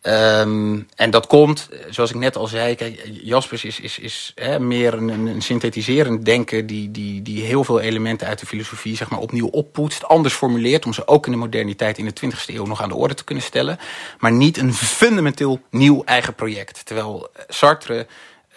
Ehm, 0.00 0.80
en 0.96 1.11
dat 1.11 1.26
komt, 1.26 1.68
zoals 1.90 2.11
ik 2.11 2.16
net 2.16 2.37
al 2.37 2.46
zei, 2.46 2.74
kijk, 2.74 3.11
Jaspers 3.22 3.64
is, 3.64 3.80
is, 3.80 3.98
is 3.98 4.32
hè, 4.34 4.61
meer 4.61 4.94
een, 4.94 5.08
een, 5.08 5.26
een 5.26 5.42
synthetiserend 5.42 6.24
denken 6.24 6.66
die, 6.66 6.90
die, 6.90 7.22
die 7.22 7.44
heel 7.44 7.64
veel 7.64 7.80
elementen 7.80 8.26
uit 8.26 8.38
de 8.38 8.46
filosofie 8.46 8.96
zeg 8.96 9.11
maar, 9.11 9.18
opnieuw 9.18 9.46
oppoetst, 9.46 10.04
anders 10.04 10.34
formuleert 10.34 10.87
om 10.87 10.92
ze 10.92 11.06
ook 11.06 11.26
in 11.26 11.32
de 11.32 11.38
moderniteit 11.38 11.98
in 11.98 12.04
de 12.04 12.32
20e 12.32 12.54
eeuw 12.54 12.64
nog 12.64 12.82
aan 12.82 12.88
de 12.88 12.94
orde 12.94 13.14
te 13.14 13.24
kunnen 13.24 13.44
stellen. 13.44 13.78
Maar 14.18 14.32
niet 14.32 14.56
een 14.56 14.74
fundamenteel 14.74 15.61
nieuw 15.70 16.02
eigen 16.04 16.34
project. 16.34 16.87
Terwijl 16.87 17.28
eh, 17.32 17.42
Sartre 17.48 18.06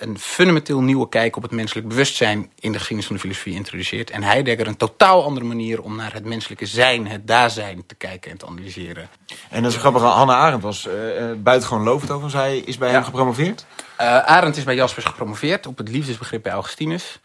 een 0.02 0.20
fundamenteel 0.20 0.82
nieuwe 0.82 1.10
kijk 1.10 1.36
op 1.36 1.44
het 1.44 1.52
menselijk 1.52 1.88
bewustzijn 1.88 2.52
in 2.60 2.72
de 2.72 2.78
geschiedenis 2.78 3.06
van 3.06 3.16
de 3.16 3.22
filosofie 3.22 3.54
introduceert. 3.54 4.10
En 4.10 4.24
Heidegger 4.24 4.68
een 4.68 4.78
totaal 4.78 5.24
andere 5.24 5.46
manier 5.46 5.82
om 5.82 5.96
naar 5.96 6.14
het 6.14 6.26
menselijke 6.26 6.66
zijn, 6.66 7.08
het 7.08 7.28
daar-zijn 7.28 7.84
te 7.86 7.96
kijken 7.96 8.32
en 8.32 8.38
te 8.38 8.46
analyseren. 8.46 9.10
En 9.50 9.64
dat 9.64 9.72
is 9.72 9.78
grappig, 9.78 10.02
Hannah 10.02 10.36
Arendt 10.36 10.64
was 10.64 10.88
uh, 10.88 10.94
buitengewoon 11.38 11.84
lovend 11.84 12.12
over. 12.12 12.30
Zij 12.30 12.58
is 12.58 12.78
bij 12.78 12.90
hem 12.90 13.04
gepromoveerd? 13.04 13.66
Uh, 14.02 14.18
Arendt 14.18 14.58
is 14.58 14.64
bij 14.64 14.76
Jaspers 14.76 15.06
gepromoveerd 15.06 15.68
op 15.68 15.78
het 15.78 15.90
liefdesbegrip 15.90 16.44
bij 16.44 16.52
Augustinus. 16.52 17.20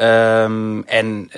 Um, 0.00 0.84
en 0.84 1.30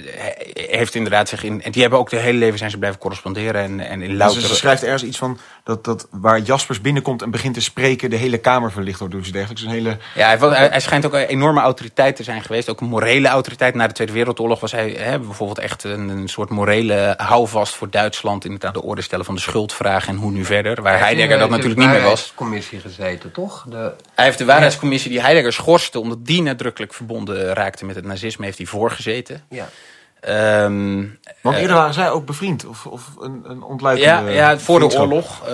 heeft 0.52 0.94
inderdaad 0.94 1.28
zich 1.28 1.44
in. 1.44 1.62
En 1.62 1.72
die 1.72 1.81
hebben 1.81 1.98
ook 1.98 2.11
de 2.11 2.16
hele 2.16 2.38
leven 2.38 2.59
zijn 2.59 2.70
ze 2.70 2.78
blijven 2.78 3.00
corresponderen. 3.00 3.62
En, 3.62 3.81
en 3.81 4.02
in 4.02 4.16
louter... 4.16 4.40
Dus 4.40 4.48
ze 4.48 4.57
schrijft 4.57 4.83
ergens 4.83 5.02
iets 5.02 5.18
van 5.18 5.38
dat, 5.68 5.85
dat 5.85 6.09
waar 6.11 6.40
Jaspers 6.40 6.81
binnenkomt 6.81 7.22
en 7.22 7.31
begint 7.31 7.54
te 7.54 7.61
spreken, 7.61 8.11
de 8.11 8.16
hele 8.16 8.38
kamer 8.38 8.72
verlicht 8.72 8.98
wordt. 8.98 9.14
Dus 9.14 9.33
dergelijks. 9.33 9.62
Een 9.62 9.70
hele... 9.70 9.96
Ja, 10.14 10.37
hij, 10.37 10.68
hij, 10.68 10.81
schijnt 10.81 11.07
ook 11.07 11.12
een 11.12 11.26
enorme 11.26 11.61
autoriteit 11.61 12.16
te 12.16 12.22
zijn 12.22 12.42
geweest. 12.42 12.68
Ook 12.68 12.81
een 12.81 12.88
morele 12.88 13.28
autoriteit. 13.28 13.74
Na 13.74 13.87
de 13.87 13.92
Tweede 13.92 14.12
Wereldoorlog 14.12 14.61
was 14.61 14.72
hij 14.72 14.90
hè, 14.90 15.18
bijvoorbeeld 15.18 15.59
echt 15.59 15.85
een, 15.85 16.09
een, 16.09 16.28
soort 16.28 16.50
morele 16.50 17.14
houvast 17.16 17.74
voor 17.74 17.90
Duitsland. 17.90 18.44
In 18.44 18.52
het 18.52 18.64
aan 18.64 18.72
de 18.72 18.83
orde 18.83 19.02
stellen 19.02 19.24
van 19.24 19.35
de 19.35 19.40
schuldvraag 19.40 20.09
en 20.09 20.16
hoe 20.16 20.31
nu 20.31 20.44
verder. 20.44 20.83
Waar 20.83 20.98
Heidegger 20.98 21.38
dat 21.38 21.50
natuurlijk 21.50 21.81
niet 21.81 21.88
meer 21.88 22.02
was. 22.02 22.33
commissie 22.35 22.81
gezeten, 22.81 23.33
toch? 23.33 23.64
De... 23.68 23.92
Hij 24.14 24.24
heeft 24.24 24.38
de 24.38 24.44
waarheidscommissie 24.44 25.11
die 25.11 25.20
Heidegger 25.20 25.52
schorste, 25.52 26.00
omdat 26.00 26.26
die 26.26 26.42
nadrukkelijk 26.42 26.94
verbonden 26.94 27.52
raakte 27.52 27.85
met 27.85 27.96
het 27.96 28.04
nazisme 28.04 28.44
heeft 28.44 28.59
hij 28.59 28.66
voorgezeten. 28.66 29.42
Ja. 29.48 29.68
Um, 30.28 31.18
Want 31.40 31.57
eerder 31.57 31.76
waren 31.76 31.94
zij 31.94 32.11
ook 32.11 32.26
bevriend 32.26 32.66
of, 32.66 32.87
of 32.87 33.02
een, 33.20 33.44
een 33.44 33.62
ontluikende 33.62 34.31
ja, 34.33 34.50
ja, 34.50 34.59
voor 34.59 34.81
de 34.81 34.98
oorlog 34.98 35.42
uh, 35.42 35.50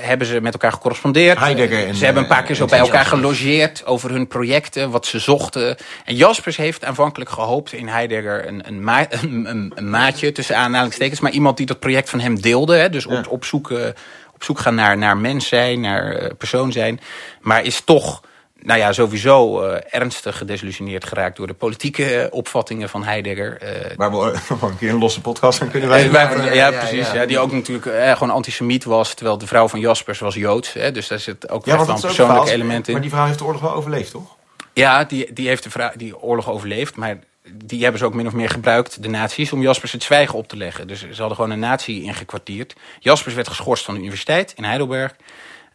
hebben 0.00 0.26
ze 0.26 0.40
met 0.40 0.52
elkaar 0.52 0.72
gecorrespondeerd. 0.72 1.38
Heidegger 1.38 1.86
en, 1.86 1.94
ze 1.94 2.04
hebben 2.04 2.22
een 2.22 2.28
paar 2.28 2.42
keer 2.42 2.54
zo 2.54 2.66
bij 2.66 2.78
elkaar 2.78 3.04
gelogeerd 3.04 3.86
over 3.86 4.10
hun 4.10 4.28
projecten, 4.28 4.90
wat 4.90 5.06
ze 5.06 5.18
zochten. 5.18 5.76
En 6.04 6.14
Jaspers 6.14 6.56
heeft 6.56 6.84
aanvankelijk 6.84 7.30
gehoopt 7.30 7.72
in 7.72 7.88
Heidegger 7.88 8.46
een, 8.46 8.66
een, 8.66 8.84
ma 8.84 9.06
een, 9.22 9.72
een 9.74 9.90
maatje 9.90 10.32
tussen 10.32 10.56
aanhalingstekens, 10.56 11.20
maar 11.20 11.32
iemand 11.32 11.56
die 11.56 11.66
dat 11.66 11.78
project 11.78 12.10
van 12.10 12.20
hem 12.20 12.40
deelde. 12.40 12.76
Hè, 12.76 12.90
dus 12.90 13.06
op, 13.06 13.28
op, 13.28 13.44
zoek, 13.44 13.70
uh, 13.70 13.86
op 14.34 14.44
zoek 14.44 14.58
gaan 14.58 14.74
naar, 14.74 14.98
naar 14.98 15.16
mens 15.16 15.48
zijn, 15.48 15.80
naar 15.80 16.22
uh, 16.22 16.28
persoon 16.38 16.72
zijn. 16.72 17.00
Maar 17.40 17.64
is 17.64 17.80
toch 17.80 18.20
nou 18.62 18.78
ja, 18.78 18.92
sowieso 18.92 19.64
uh, 19.64 19.76
ernstig 19.90 20.38
gedesillusioneerd 20.38 21.04
geraakt 21.04 21.36
door 21.36 21.46
de 21.46 21.54
politieke 21.54 22.28
opvattingen 22.30 22.88
van 22.88 23.04
Heidegger. 23.04 23.58
Uh, 23.62 23.96
Waar 23.96 24.10
we 24.10 24.16
nog 24.48 24.62
een 24.62 24.78
keer 24.78 24.90
een 24.90 24.98
losse 24.98 25.20
podcast 25.20 25.60
aan 25.60 25.70
kunnen 25.70 25.88
wij. 25.88 26.06
Uh, 26.06 26.12
ja, 26.12 26.52
ja, 26.52 26.70
precies. 26.70 27.06
Ja, 27.06 27.14
ja. 27.14 27.26
die 27.26 27.38
ook 27.38 27.52
natuurlijk 27.52 28.16
gewoon 28.16 28.30
antisemiet 28.30 28.84
was, 28.84 29.14
terwijl 29.14 29.38
de 29.38 29.46
vrouw 29.46 29.68
van 29.68 29.80
Jaspers 29.80 30.18
was 30.18 30.34
Joods. 30.34 30.72
Hè, 30.72 30.92
dus 30.92 31.08
daar 31.08 31.18
zit 31.18 31.50
ook 31.50 31.64
ja, 31.64 31.74
echt 31.74 31.86
wel 31.86 31.94
een 31.94 32.00
persoonlijk 32.00 32.48
element 32.48 32.86
in. 32.86 32.92
Maar 32.92 33.02
die 33.02 33.10
vrouw 33.10 33.26
heeft 33.26 33.38
de 33.38 33.44
oorlog 33.44 33.60
wel 33.60 33.74
overleefd, 33.74 34.10
toch? 34.10 34.36
Ja, 34.72 35.04
die, 35.04 35.32
die 35.32 35.48
heeft 35.48 35.62
de 35.62 35.70
vrouw, 35.70 35.90
die 35.96 36.20
oorlog 36.20 36.50
overleefd, 36.50 36.96
maar 36.96 37.18
die 37.52 37.82
hebben 37.82 37.98
ze 37.98 38.06
ook 38.06 38.14
min 38.14 38.26
of 38.26 38.32
meer 38.32 38.48
gebruikt, 38.48 39.02
de 39.02 39.08
nazi's, 39.08 39.52
om 39.52 39.62
Jaspers 39.62 39.92
het 39.92 40.02
zwijgen 40.02 40.38
op 40.38 40.48
te 40.48 40.56
leggen. 40.56 40.86
Dus 40.86 40.98
ze 40.98 41.20
hadden 41.20 41.36
gewoon 41.36 41.50
een 41.50 41.58
nazi 41.58 42.02
ingekwartierd. 42.02 42.74
Jaspers 42.98 43.34
werd 43.34 43.48
geschorst 43.48 43.84
van 43.84 43.94
de 43.94 44.00
universiteit 44.00 44.52
in 44.56 44.64
Heidelberg. 44.64 45.14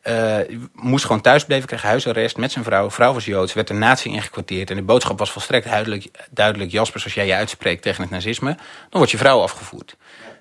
Uh, 0.07 0.37
moest 0.73 1.05
gewoon 1.05 1.21
thuis 1.21 1.45
blijven, 1.45 1.67
kreeg 1.67 1.81
huisarrest 1.81 2.37
met 2.37 2.51
zijn 2.51 2.63
vrouw. 2.63 2.91
Vrouw 2.91 3.13
was 3.13 3.25
Joods, 3.25 3.53
werd 3.53 3.69
een 3.69 3.79
nazi 3.79 4.09
ingekwartierd. 4.09 4.69
En 4.69 4.75
de 4.75 4.81
boodschap 4.81 5.19
was 5.19 5.31
volstrekt 5.31 5.65
duidelijk, 5.65 6.07
duidelijk 6.29 6.71
Jaspers, 6.71 7.03
als 7.03 7.13
jij 7.13 7.25
je 7.25 7.33
uitspreekt 7.33 7.81
tegen 7.81 8.01
het 8.01 8.11
nazisme, 8.11 8.55
dan 8.55 8.87
wordt 8.89 9.11
je 9.11 9.17
vrouw 9.17 9.41
afgevoerd. 9.41 9.95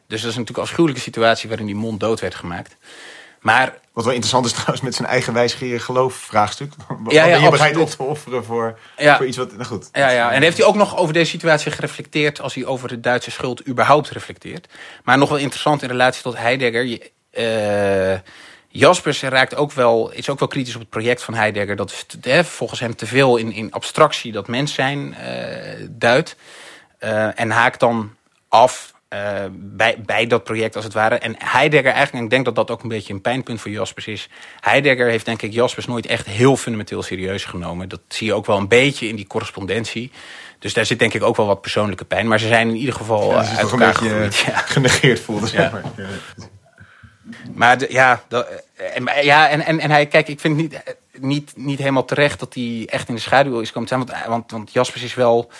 Dus 0.06 0.20
dat 0.20 0.30
is 0.30 0.36
natuurlijk 0.36 0.56
een 0.56 0.62
afschuwelijke 0.62 1.00
situatie 1.00 1.48
waarin 1.48 1.66
die 1.66 1.74
mond 1.74 2.00
dood 2.00 2.20
werd 2.20 2.34
gemaakt. 2.34 2.76
Maar, 3.40 3.74
Wat 3.92 4.04
wel 4.04 4.12
interessant 4.12 4.46
is 4.46 4.52
trouwens 4.52 4.80
met 4.80 4.94
zijn 4.94 5.08
eigen 5.08 5.32
wijsgerig 5.32 5.84
geloof 5.84 6.14
vraagstuk. 6.14 6.72
Ja, 7.08 7.24
ja, 7.24 7.36
je 7.36 7.50
bereid 7.50 7.76
op 7.76 7.90
te 7.90 8.02
offeren 8.02 8.44
voor, 8.44 8.78
ja. 8.96 9.16
voor 9.16 9.26
iets 9.26 9.36
wat... 9.36 9.52
Nou 9.52 9.64
goed. 9.64 9.88
Ja, 9.92 10.10
ja, 10.10 10.32
en 10.32 10.42
heeft 10.42 10.56
hij 10.56 10.66
ook 10.66 10.74
nog 10.74 10.96
over 10.96 11.14
deze 11.14 11.30
situatie 11.30 11.70
gereflecteerd... 11.70 12.40
als 12.40 12.54
hij 12.54 12.66
over 12.66 12.88
de 12.88 13.00
Duitse 13.00 13.30
schuld 13.30 13.68
überhaupt 13.68 14.10
reflecteert. 14.10 14.68
Maar 15.02 15.18
nog 15.18 15.28
wel 15.28 15.38
interessant 15.38 15.82
in 15.82 15.88
relatie 15.88 16.22
tot 16.22 16.36
Heidegger... 16.36 16.84
Je, 16.84 17.10
uh, 18.14 18.18
Jaspers 18.76 19.22
raakt 19.22 19.54
ook 19.54 19.72
wel, 19.72 20.10
is 20.10 20.30
ook 20.30 20.38
wel 20.38 20.48
kritisch 20.48 20.74
op 20.74 20.80
het 20.80 20.90
project 20.90 21.22
van 21.22 21.34
Heidegger. 21.34 21.76
Dat 21.76 21.90
is 21.90 22.06
hè, 22.20 22.44
volgens 22.44 22.80
hem 22.80 22.96
te 22.96 23.06
veel 23.06 23.36
in, 23.36 23.52
in 23.52 23.72
abstractie 23.72 24.32
dat 24.32 24.48
mens 24.48 24.74
zijn 24.74 25.16
uh, 25.20 25.86
duidt. 25.90 26.36
Uh, 27.00 27.40
en 27.40 27.50
haakt 27.50 27.80
dan 27.80 28.14
af 28.48 28.94
uh, 29.10 29.18
bij, 29.50 30.02
bij 30.06 30.26
dat 30.26 30.44
project 30.44 30.76
als 30.76 30.84
het 30.84 30.94
ware. 30.94 31.14
En 31.14 31.34
Heidegger 31.38 31.90
eigenlijk, 31.90 32.18
en 32.18 32.24
ik 32.24 32.30
denk 32.30 32.44
dat 32.44 32.54
dat 32.54 32.70
ook 32.70 32.82
een 32.82 32.88
beetje 32.88 33.12
een 33.12 33.20
pijnpunt 33.20 33.60
voor 33.60 33.70
Jaspers 33.70 34.06
is. 34.06 34.28
Heidegger 34.60 35.06
heeft 35.06 35.24
denk 35.24 35.42
ik 35.42 35.52
Jaspers 35.52 35.86
nooit 35.86 36.06
echt 36.06 36.26
heel 36.26 36.56
fundamenteel 36.56 37.02
serieus 37.02 37.44
genomen. 37.44 37.88
Dat 37.88 38.00
zie 38.08 38.26
je 38.26 38.34
ook 38.34 38.46
wel 38.46 38.56
een 38.56 38.68
beetje 38.68 39.08
in 39.08 39.16
die 39.16 39.26
correspondentie. 39.26 40.10
Dus 40.58 40.72
daar 40.72 40.86
zit 40.86 40.98
denk 40.98 41.14
ik 41.14 41.22
ook 41.22 41.36
wel 41.36 41.46
wat 41.46 41.60
persoonlijke 41.60 42.04
pijn. 42.04 42.28
Maar 42.28 42.40
ze 42.40 42.46
zijn 42.46 42.68
in 42.68 42.76
ieder 42.76 42.94
geval 42.94 43.30
ja, 43.30 43.56
uit 43.56 43.70
elkaar 43.70 44.02
een 44.02 44.18
beetje 44.18 44.50
ja. 44.50 44.56
genegeerd 44.56 45.20
voelde. 45.20 45.46
Zeg 45.46 45.72
maar. 45.72 45.82
Ja. 45.96 46.06
Maar 47.54 47.92
ja, 47.92 48.22
dat, 48.28 48.46
en, 48.74 49.04
ja 49.22 49.48
en, 49.48 49.60
en, 49.60 49.80
en 49.80 49.90
hij, 49.90 50.06
kijk, 50.06 50.28
ik 50.28 50.40
vind 50.40 50.56
niet, 50.56 50.82
niet, 51.18 51.52
niet 51.56 51.78
helemaal 51.78 52.04
terecht 52.04 52.40
dat 52.40 52.54
hij 52.54 52.86
echt 52.90 53.08
in 53.08 53.14
de 53.14 53.20
schaduw 53.20 53.60
is 53.60 53.72
komen 53.72 53.88
staan. 53.88 54.06
Want, 54.06 54.26
want, 54.26 54.50
want 54.50 54.72
Jaspers 54.72 55.02
is 55.02 55.14
wel 55.14 55.50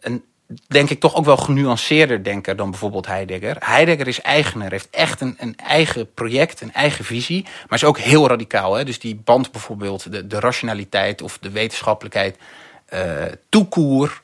een, 0.00 0.24
denk 0.66 0.90
ik, 0.90 1.00
toch 1.00 1.14
ook 1.14 1.24
wel 1.24 1.36
genuanceerder 1.36 2.24
denker 2.24 2.56
dan 2.56 2.70
bijvoorbeeld 2.70 3.06
Heidegger. 3.06 3.56
Heidegger 3.58 4.08
is 4.08 4.20
eigenaar, 4.20 4.70
heeft 4.70 4.90
echt 4.90 5.20
een, 5.20 5.36
een 5.38 5.56
eigen 5.56 6.12
project, 6.12 6.60
een 6.60 6.72
eigen 6.72 7.04
visie. 7.04 7.42
Maar 7.42 7.78
is 7.78 7.84
ook 7.84 7.98
heel 7.98 8.28
radicaal. 8.28 8.74
Hè? 8.74 8.84
Dus 8.84 8.98
die 8.98 9.20
band 9.24 9.52
bijvoorbeeld 9.52 10.12
de, 10.12 10.26
de 10.26 10.40
rationaliteit 10.40 11.22
of 11.22 11.38
de 11.38 11.50
wetenschappelijkheid 11.50 12.38
uh, 12.94 13.24
toekoer 13.48 14.22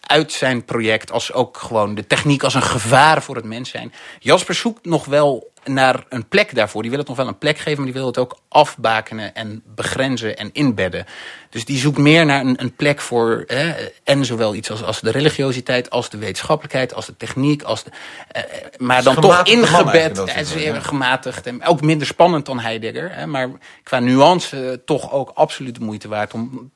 uit 0.00 0.32
zijn 0.32 0.64
project 0.64 1.12
als 1.12 1.32
ook 1.32 1.56
gewoon 1.56 1.94
de 1.94 2.06
techniek 2.06 2.42
als 2.42 2.54
een 2.54 2.62
gevaar 2.62 3.22
voor 3.22 3.36
het 3.36 3.44
mens 3.44 3.70
zijn. 3.70 3.92
Jasper 4.18 4.54
zoekt 4.54 4.84
nog 4.84 5.04
wel 5.04 5.52
naar 5.64 6.04
een 6.08 6.28
plek 6.28 6.54
daarvoor. 6.54 6.82
Die 6.82 6.90
wil 6.90 7.00
het 7.00 7.08
nog 7.08 7.16
wel 7.16 7.28
een 7.28 7.38
plek 7.38 7.58
geven, 7.58 7.76
maar 7.76 7.92
die 7.92 7.94
wil 7.94 8.06
het 8.06 8.18
ook 8.18 8.38
afbakenen 8.48 9.34
en 9.34 9.62
begrenzen 9.74 10.36
en 10.36 10.50
inbedden. 10.52 11.06
Dus 11.50 11.64
die 11.64 11.78
zoekt 11.78 11.98
meer 11.98 12.26
naar 12.26 12.40
een, 12.40 12.60
een 12.60 12.74
plek 12.74 13.00
voor, 13.00 13.44
hè, 13.46 13.74
en 14.04 14.24
zowel 14.24 14.54
iets 14.54 14.70
als, 14.70 14.82
als 14.82 15.00
de 15.00 15.10
religiositeit, 15.10 15.90
als 15.90 16.10
de 16.10 16.18
wetenschappelijkheid, 16.18 16.94
als 16.94 17.06
de 17.06 17.16
techniek, 17.16 17.62
als 17.62 17.84
de, 17.84 17.90
eh, 18.28 18.42
maar 18.76 19.02
dan 19.02 19.14
toch 19.14 19.42
ingebed, 19.42 20.24
en 20.24 20.46
zeer 20.46 20.82
gematigd 20.82 21.46
en 21.46 21.64
ook 21.64 21.80
minder 21.80 22.06
spannend 22.06 22.46
dan 22.46 22.60
Heidegger. 22.60 23.14
Hè, 23.14 23.26
maar 23.26 23.50
qua 23.82 23.98
nuance 23.98 24.82
toch 24.84 25.12
ook 25.12 25.30
absoluut 25.34 25.74
de 25.74 25.84
moeite 25.84 26.08
waard 26.08 26.34
om 26.34 26.72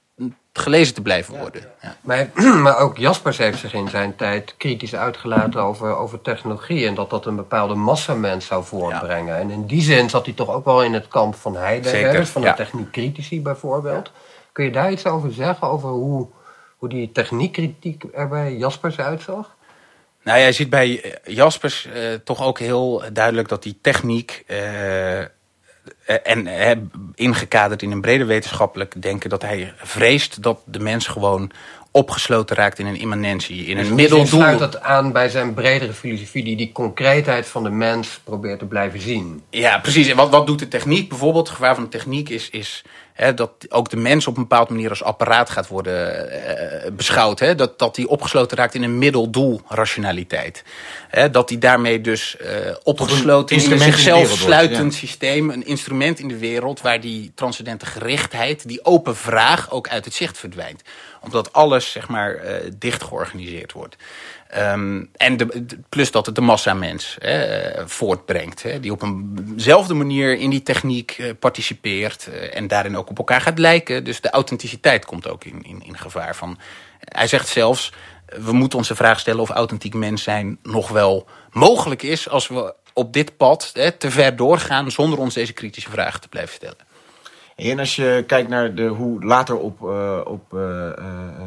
gelezen 0.59 0.95
te 0.95 1.03
blijven 1.03 1.39
worden. 1.39 1.63
Ja. 1.83 1.97
Maar, 2.01 2.31
maar, 2.63 2.79
ook 2.79 2.97
Jaspers 2.97 3.39
heeft 3.39 3.59
zich 3.59 3.73
in 3.73 3.89
zijn 3.89 4.17
tijd 4.17 4.55
kritisch 4.57 4.95
uitgelaten 4.95 5.63
over, 5.63 5.97
over 5.97 6.21
technologie. 6.21 6.87
En 6.87 6.95
dat 6.95 7.11
dat 7.11 7.27
een 7.27 7.37
bepaalde 7.37 7.75
massamens 7.75 8.47
zou 8.47 8.65
voortbrengen. 8.65 9.37
En 9.37 9.51
in 9.51 9.67
die 9.67 9.83
zin 9.83 10.11
zat 10.11 10.25
hij 10.25 10.35
toch 10.35 10.51
ook 10.51 10.65
wel 10.65 10.85
in 10.85 10.95
het 10.95 11.09
kamp 11.09 11.35
van 11.35 11.57
Heidegger. 11.57 12.13
Dus 12.13 12.29
van 12.29 12.43
de 12.43 12.55
techniekcritici 12.55 13.43
bijvoorbeeld. 13.43 14.11
Kun 14.53 14.65
je 14.65 14.71
daar 14.71 14.91
iets 14.91 15.07
over 15.07 15.33
zeggen? 15.33 15.69
Over 15.69 15.89
hoe, 15.89 16.27
hoe 16.77 16.89
die 16.89 17.13
techniekkritiek 17.13 18.05
er 18.13 18.29
bij 18.29 18.57
Jaspers 18.57 18.99
uitzag? 18.99 19.57
Nou, 20.23 20.39
jij 20.39 20.53
ziet 20.53 20.71
bij 20.71 21.19
Jaspers 21.25 21.87
uh, 21.87 22.15
toch 22.25 22.43
ook 22.43 22.59
heel 22.59 23.03
duidelijk 23.13 23.49
dat 23.49 23.63
die 23.63 23.79
techniek... 23.81 24.45
Uh, 24.47 25.21
eh, 25.21 25.27
en 26.23 26.47
he, 26.47 26.75
ingekaderd 27.15 27.83
in 27.83 27.91
een 27.91 28.01
breder 28.01 28.27
wetenschappelijk 28.27 29.03
denken 29.03 29.31
dat 29.31 29.43
hij 29.43 29.73
vreest 29.77 30.43
dat 30.43 30.61
de 30.65 30.79
mens 30.79 31.07
gewoon 31.07 31.51
opgesloten 31.91 32.57
raakt 32.57 32.79
in 32.79 32.87
een 32.87 32.99
immanentie, 32.99 33.65
in 33.65 33.77
dus 33.77 33.89
een 33.89 33.95
middeldoel. 33.95 34.41
sluit 34.41 34.59
dat 34.59 34.81
aan 34.81 35.13
bij 35.13 35.29
zijn 35.29 35.55
bredere 35.55 35.93
filosofie 35.93 36.45
die 36.45 36.57
die 36.57 36.73
concreetheid 36.73 37.47
van 37.47 37.63
de 37.63 37.71
mens 37.71 38.21
probeert 38.25 38.59
te 38.59 38.65
blijven 38.65 39.01
zien. 39.01 39.43
Ja, 39.51 39.79
precies. 39.79 40.09
En 40.09 40.17
wat, 40.17 40.31
wat 40.31 40.47
doet 40.47 40.59
de 40.59 40.69
techniek? 40.69 41.09
Bijvoorbeeld, 41.09 41.47
het 41.47 41.57
gevaar 41.57 41.75
van 41.75 41.85
de 41.85 41.91
techniek 41.91 42.29
is, 42.29 42.51
is 42.51 42.85
hè, 43.19 43.35
dat 43.35 43.51
ook 43.69 43.91
de 43.91 43.97
mens 43.97 44.27
op 44.27 44.37
een 44.37 44.43
bepaalde 44.43 44.73
manier 44.73 44.91
als 44.91 45.03
apparaat 45.03 45.51
gaat 45.51 45.69
worden 45.69 46.29
uh, 46.31 46.91
beschouwd. 46.93 47.39
Hè? 47.39 47.55
Dat, 47.55 47.79
dat 47.79 47.95
die 47.95 48.09
opgesloten 48.09 48.57
raakt 48.57 48.75
in 48.75 48.83
een 48.83 48.99
middeldoel 48.99 49.61
rationaliteit. 49.69 50.65
Hè? 51.09 51.31
Dat 51.31 51.49
die 51.49 51.59
daarmee 51.59 52.01
dus 52.01 52.37
uh, 52.41 52.49
opgesloten 52.83 53.57
in 53.57 53.73
een 53.73 53.79
zichzelf 53.79 54.29
sluitend 54.29 54.93
ja. 54.93 54.99
systeem, 54.99 55.51
een 55.51 55.67
instrument 55.67 56.19
in 56.19 56.29
de 56.29 56.39
wereld 56.39 56.81
waar 56.81 57.01
die 57.01 57.33
transcendente 57.35 57.87
gerichtheid, 57.87 58.69
die 58.69 58.85
open 58.85 59.17
vraag 59.17 59.71
ook 59.71 59.89
uit 59.89 60.05
het 60.05 60.15
zicht 60.15 60.39
verdwijnt 60.39 60.83
omdat 61.21 61.53
alles 61.53 61.91
zeg 61.91 62.09
maar 62.09 62.45
uh, 62.45 62.53
dicht 62.79 63.03
georganiseerd 63.03 63.73
wordt. 63.73 63.97
Um, 64.57 65.11
en 65.17 65.37
de, 65.37 65.67
plus 65.89 66.11
dat 66.11 66.27
het 66.27 66.35
de 66.35 66.41
massamens 66.41 67.17
hè, 67.19 67.89
voortbrengt. 67.89 68.65
Die 68.81 68.93
op 68.93 69.03
eenzelfde 69.03 69.95
manier 69.95 70.39
in 70.39 70.51
die 70.51 70.63
techniek 70.63 71.19
uh, 71.19 71.31
participeert. 71.39 72.29
Uh, 72.31 72.57
en 72.57 72.69
daarin 72.69 72.97
ook 72.97 73.11
op 73.11 73.19
elkaar 73.19 73.41
gaat 73.41 73.59
lijken. 73.59 74.05
Dus 74.05 74.21
de 74.21 74.31
authenticiteit 74.31 75.05
komt 75.05 75.29
ook 75.29 75.45
in, 75.45 75.63
in, 75.63 75.83
in 75.85 75.99
gevaar. 75.99 76.37
Van, 76.37 76.59
hij 77.01 77.27
zegt 77.27 77.49
zelfs, 77.49 77.93
we 78.27 78.53
moeten 78.53 78.79
onze 78.79 78.95
vraag 78.95 79.21
stellen 79.21 79.41
of 79.41 79.51
authentiek 79.51 79.95
mens 79.95 80.23
zijn 80.23 80.59
nog 80.63 80.89
wel 80.89 81.27
mogelijk 81.51 82.03
is... 82.03 82.29
als 82.29 82.49
we 82.49 82.75
op 82.93 83.13
dit 83.13 83.37
pad 83.37 83.71
hè, 83.75 83.93
te 83.93 84.11
ver 84.11 84.37
doorgaan 84.37 84.91
zonder 84.91 85.19
ons 85.19 85.35
deze 85.35 85.53
kritische 85.53 85.91
vragen 85.91 86.21
te 86.21 86.29
blijven 86.29 86.55
stellen. 86.55 86.87
En 87.57 87.79
als 87.79 87.97
je 87.97 88.25
kijkt 88.27 88.49
naar 88.49 88.75
de, 88.75 88.87
hoe 88.87 89.25
later 89.25 89.57
op, 89.57 89.83
op 90.27 90.57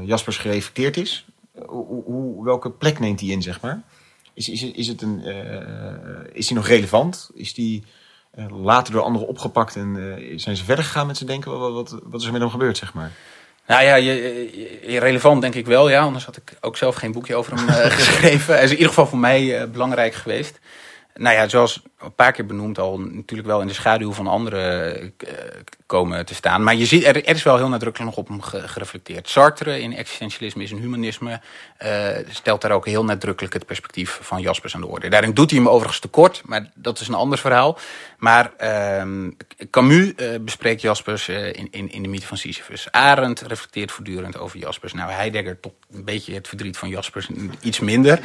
Jaspers 0.03 0.37
gereflecteerd 0.37 0.97
is, 0.97 1.25
hoe, 1.67 2.43
welke 2.43 2.71
plek 2.71 2.99
neemt 2.99 3.19
hij 3.19 3.29
in, 3.29 3.41
zeg 3.41 3.61
maar? 3.61 3.81
Is, 4.33 4.49
is, 4.49 4.63
is, 4.63 4.87
het 4.87 5.01
een, 5.01 5.23
is 6.33 6.47
die 6.47 6.55
nog 6.55 6.67
relevant? 6.67 7.29
Is 7.33 7.53
die 7.53 7.83
later 8.49 8.93
door 8.93 9.01
anderen 9.01 9.27
opgepakt 9.27 9.75
en 9.75 10.19
zijn 10.35 10.57
ze 10.57 10.63
verder 10.63 10.85
gegaan 10.85 11.07
met 11.07 11.17
zijn 11.17 11.29
denken? 11.29 11.59
Wat, 11.59 11.73
wat, 11.73 11.99
wat 12.03 12.21
is 12.21 12.25
er 12.25 12.31
met 12.31 12.41
hem 12.41 12.49
gebeurd, 12.49 12.77
zeg 12.77 12.93
maar? 12.93 13.11
Nou 13.67 13.83
ja, 13.83 13.95
je, 13.95 14.13
je, 14.87 14.99
relevant 14.99 15.41
denk 15.41 15.55
ik 15.55 15.65
wel, 15.65 15.89
ja. 15.89 16.01
Anders 16.01 16.25
had 16.25 16.37
ik 16.37 16.57
ook 16.61 16.77
zelf 16.77 16.95
geen 16.95 17.11
boekje 17.11 17.35
over 17.35 17.55
hem 17.55 17.67
geschreven. 17.99 18.53
Hij 18.53 18.63
is 18.63 18.69
in 18.69 18.75
ieder 18.75 18.89
geval 18.89 19.07
voor 19.07 19.19
mij 19.19 19.69
belangrijk 19.69 20.13
geweest. 20.13 20.59
Nou 21.15 21.35
ja, 21.35 21.47
zoals 21.47 21.81
een 22.03 22.15
paar 22.15 22.31
keer 22.31 22.45
benoemd 22.45 22.79
al, 22.79 22.99
natuurlijk 22.99 23.49
wel 23.49 23.61
in 23.61 23.67
de 23.67 23.73
schaduw 23.73 24.13
van 24.13 24.27
anderen 24.27 25.13
komen 25.85 26.25
te 26.25 26.35
staan. 26.35 26.63
Maar 26.63 26.75
je 26.75 26.85
ziet, 26.85 27.05
er, 27.05 27.27
is 27.27 27.43
wel 27.43 27.57
heel 27.57 27.69
nadrukkelijk 27.69 28.15
nog 28.15 28.19
op 28.19 28.27
hem 28.27 28.41
gereflecteerd. 28.67 29.29
Sartre 29.29 29.81
in 29.81 29.95
existentialisme 29.95 30.63
is 30.63 30.71
een 30.71 30.79
humanisme 30.79 31.39
uh, 31.83 32.07
stelt 32.29 32.61
daar 32.61 32.71
ook 32.71 32.85
heel 32.85 33.03
nadrukkelijk 33.03 33.53
het 33.53 33.65
perspectief 33.65 34.19
van 34.21 34.41
Jaspers 34.41 34.75
aan 34.75 34.81
de 34.81 34.87
orde. 34.87 35.09
Daarin 35.09 35.33
doet 35.33 35.49
hij 35.49 35.59
hem 35.59 35.69
overigens 35.69 35.99
tekort, 35.99 36.41
maar 36.45 36.71
dat 36.75 36.99
is 36.99 37.07
een 37.07 37.13
ander 37.13 37.37
verhaal. 37.37 37.77
Maar 38.17 38.51
uh, 38.61 39.03
Camus 39.69 40.13
uh, 40.15 40.39
bespreekt 40.41 40.81
Jaspers 40.81 41.29
in, 41.29 41.67
in, 41.71 41.91
in 41.91 42.03
de 42.03 42.09
mythe 42.09 42.27
van 42.27 42.37
Sisyphus. 42.37 42.91
Arendt 42.91 43.41
reflecteert 43.41 43.91
voortdurend 43.91 44.37
over 44.37 44.59
Jaspers. 44.59 44.93
Nou, 44.93 45.11
Heidegger 45.11 45.59
tot 45.59 45.73
een 45.91 46.05
beetje 46.05 46.33
het 46.33 46.47
verdriet 46.47 46.77
van 46.77 46.89
Jaspers, 46.89 47.29
iets 47.61 47.79
minder. 47.79 48.19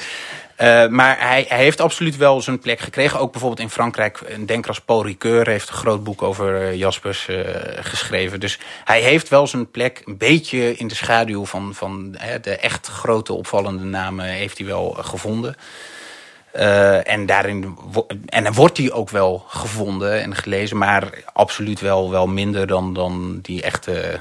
maar 0.90 1.16
hij, 1.18 1.44
hij, 1.48 1.58
heeft 1.58 1.80
absoluut 1.80 2.16
wel 2.16 2.40
zijn 2.40 2.58
plek 2.58 2.80
gekregen. 2.80 3.18
Ook 3.18 3.32
bijvoorbeeld 3.32 3.60
in 3.60 3.65
Frankrijk, 3.70 4.20
een 4.26 4.46
denker 4.46 4.68
als 4.68 4.80
Paul 4.80 5.04
Ricoeur 5.04 5.48
heeft 5.48 5.68
een 5.68 5.74
groot 5.74 6.04
boek 6.04 6.22
over 6.22 6.74
Jaspers 6.74 7.28
geschreven. 7.80 8.40
Dus 8.40 8.58
hij 8.84 9.00
heeft 9.00 9.28
wel 9.28 9.46
zijn 9.46 9.70
plek 9.70 10.02
een 10.04 10.16
beetje 10.16 10.76
in 10.76 10.88
de 10.88 10.94
schaduw 10.94 11.44
van, 11.44 11.74
van 11.74 12.14
hè, 12.18 12.40
de 12.40 12.56
echt 12.56 12.86
grote 12.86 13.32
opvallende 13.32 13.84
namen 13.84 14.24
heeft 14.24 14.58
hij 14.58 14.66
wel 14.66 14.96
gevonden. 15.00 15.56
Uh, 16.56 17.08
en 17.08 17.26
daarin 17.26 17.78
en 18.26 18.44
dan 18.44 18.52
wordt 18.52 18.76
hij 18.76 18.92
ook 18.92 19.10
wel 19.10 19.44
gevonden 19.48 20.22
en 20.22 20.34
gelezen, 20.34 20.76
maar 20.76 21.10
absoluut 21.32 21.80
wel, 21.80 22.10
wel 22.10 22.26
minder 22.26 22.66
dan, 22.66 22.94
dan 22.94 23.38
die 23.42 23.62
echte. 23.62 24.20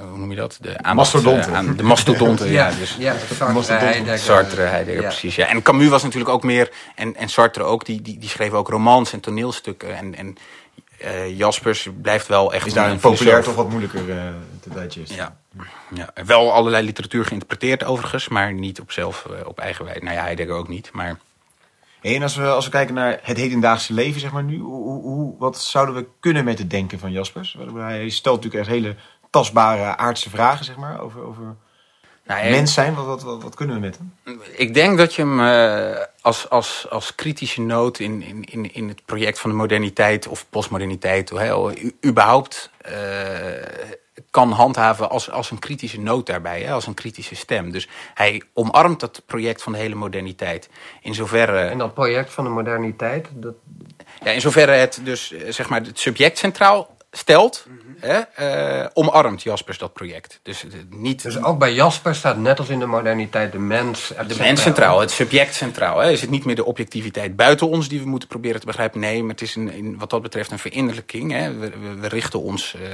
Hoe 0.00 0.18
noem 0.18 0.30
je 0.30 0.36
dat? 0.36 0.58
De 0.60 0.76
mastodonten. 0.94 1.50
Uh, 1.50 1.56
aan, 1.56 1.76
de 1.76 1.82
mastodonten, 1.82 2.50
ja. 2.50 2.68
ja. 2.68 2.76
Dus, 2.76 2.96
ja, 2.98 3.14
Sartre, 3.34 3.74
Heidegger. 3.74 4.18
Sartre, 4.18 4.60
Heidegger, 4.60 5.02
ja. 5.02 5.08
precies. 5.08 5.34
Ja. 5.34 5.46
En 5.46 5.62
Camus 5.62 5.88
was 5.88 6.02
natuurlijk 6.02 6.32
ook 6.32 6.42
meer, 6.42 6.70
en, 6.94 7.16
en 7.16 7.28
Sartre 7.28 7.62
ook, 7.62 7.84
die, 7.84 8.02
die, 8.02 8.18
die 8.18 8.28
schreef 8.28 8.52
ook 8.52 8.68
romans 8.68 9.12
en 9.12 9.20
toneelstukken. 9.20 9.96
En, 9.96 10.14
en 10.14 10.36
uh, 11.04 11.38
Jaspers 11.38 11.88
blijft 12.02 12.26
wel 12.26 12.52
echt... 12.52 12.66
Is 12.66 12.72
daar 12.72 12.90
een 12.90 12.98
populair 12.98 13.42
toch 13.42 13.54
wat 13.54 13.70
moeilijker 13.70 14.08
uh, 14.08 14.16
te 14.60 14.88
digest. 14.88 15.14
Ja. 15.14 15.36
ja. 15.94 16.10
Wel 16.26 16.52
allerlei 16.52 16.84
literatuur 16.84 17.24
geïnterpreteerd 17.24 17.84
overigens, 17.84 18.28
maar 18.28 18.52
niet 18.52 18.80
op 18.80 18.92
zelf, 18.92 19.26
uh, 19.30 19.46
op 19.46 19.58
eigen 19.58 19.84
wijze. 19.84 20.04
Nou 20.04 20.16
ja, 20.16 20.22
Heidegger 20.22 20.54
ook 20.54 20.68
niet, 20.68 20.90
maar... 20.92 21.18
En 22.00 22.22
als 22.22 22.36
we, 22.36 22.46
als 22.46 22.64
we 22.64 22.70
kijken 22.70 22.94
naar 22.94 23.18
het 23.22 23.36
hedendaagse 23.36 23.92
leven, 23.92 24.20
zeg 24.20 24.32
maar 24.32 24.42
nu, 24.42 24.58
hoe, 24.58 25.02
hoe, 25.02 25.34
wat 25.38 25.58
zouden 25.58 25.94
we 25.94 26.06
kunnen 26.20 26.44
met 26.44 26.58
het 26.58 26.70
denken 26.70 26.98
van 26.98 27.12
Jaspers? 27.12 27.56
Hij 27.74 28.08
stelt 28.08 28.36
natuurlijk 28.36 28.64
echt 28.64 28.74
hele 28.74 28.96
tastbare 29.34 29.96
aardse 29.96 30.30
vragen, 30.30 30.64
zeg 30.64 30.76
maar, 30.76 31.00
over, 31.00 31.26
over 31.26 31.42
nou, 32.24 32.50
mens 32.50 32.74
zijn. 32.74 32.94
Wat, 32.94 33.22
wat, 33.22 33.42
wat, 33.42 33.54
kunnen 33.54 33.74
we 33.74 33.80
met 33.80 33.98
hem? 33.98 34.40
Ik 34.56 34.74
denk 34.74 34.98
dat 34.98 35.14
je 35.14 35.22
hem 35.22 35.40
uh, 35.40 36.04
als, 36.20 36.50
als, 36.50 36.86
als 36.90 37.14
kritische 37.14 37.60
noot 37.60 37.98
in, 37.98 38.44
in, 38.44 38.74
in 38.74 38.88
het 38.88 39.04
project 39.04 39.40
van 39.40 39.50
de 39.50 39.56
moderniteit 39.56 40.28
of 40.28 40.46
postmoderniteit, 40.50 41.30
hè, 41.30 41.72
überhaupt 42.04 42.70
uh, 42.88 42.94
kan 44.30 44.50
handhaven 44.50 45.10
als, 45.10 45.30
als 45.30 45.50
een 45.50 45.58
kritische 45.58 46.00
noot 46.00 46.26
daarbij, 46.26 46.62
hè, 46.62 46.72
als 46.72 46.86
een 46.86 46.94
kritische 46.94 47.34
stem. 47.34 47.70
Dus 47.70 47.88
hij 48.14 48.42
omarmt 48.52 49.00
dat 49.00 49.22
project 49.26 49.62
van 49.62 49.72
de 49.72 49.78
hele 49.78 49.94
moderniteit. 49.94 50.68
In 51.00 51.14
zoverre. 51.14 51.58
En 51.58 51.78
dat 51.78 51.94
project 51.94 52.32
van 52.32 52.44
de 52.44 52.50
moderniteit? 52.50 53.28
Dat... 53.32 53.54
Ja, 54.24 54.30
in 54.30 54.40
zoverre 54.40 54.72
het 54.72 55.00
dus 55.02 55.34
zeg 55.48 55.68
maar 55.68 55.82
het 55.82 55.98
subject 55.98 56.38
centraal 56.38 56.93
stelt, 57.16 57.66
hè, 58.00 58.20
uh, 58.80 58.86
omarmt 58.92 59.42
Jaspers 59.42 59.78
dat 59.78 59.92
project. 59.92 60.40
Dus, 60.42 60.64
uh, 60.64 60.72
niet, 60.88 61.22
dus 61.22 61.42
ook 61.42 61.58
bij 61.58 61.72
Jaspers 61.72 62.18
staat 62.18 62.36
net 62.36 62.58
als 62.58 62.68
in 62.68 62.78
de 62.78 62.86
moderniteit 62.86 63.52
de 63.52 63.58
mens 63.58 64.08
De 64.08 64.14
centraal. 64.14 64.38
mens 64.38 64.62
centraal, 64.62 65.00
het 65.00 65.10
subject 65.10 65.54
centraal. 65.54 65.98
Hè. 65.98 66.10
Is 66.10 66.20
het 66.20 66.30
niet 66.30 66.44
meer 66.44 66.54
de 66.54 66.64
objectiviteit 66.64 67.36
buiten 67.36 67.68
ons 67.68 67.88
die 67.88 68.00
we 68.00 68.06
moeten 68.06 68.28
proberen 68.28 68.60
te 68.60 68.66
begrijpen? 68.66 69.00
Nee, 69.00 69.20
maar 69.20 69.30
het 69.30 69.42
is 69.42 69.54
een, 69.54 69.72
in, 69.72 69.98
wat 69.98 70.10
dat 70.10 70.22
betreft 70.22 70.50
een 70.50 70.58
verinnerlijking. 70.58 71.32
Hè. 71.32 71.54
We, 71.58 71.70
we, 71.70 71.94
we 71.94 72.08
richten 72.08 72.40
ons 72.40 72.74
uh, 72.74 72.88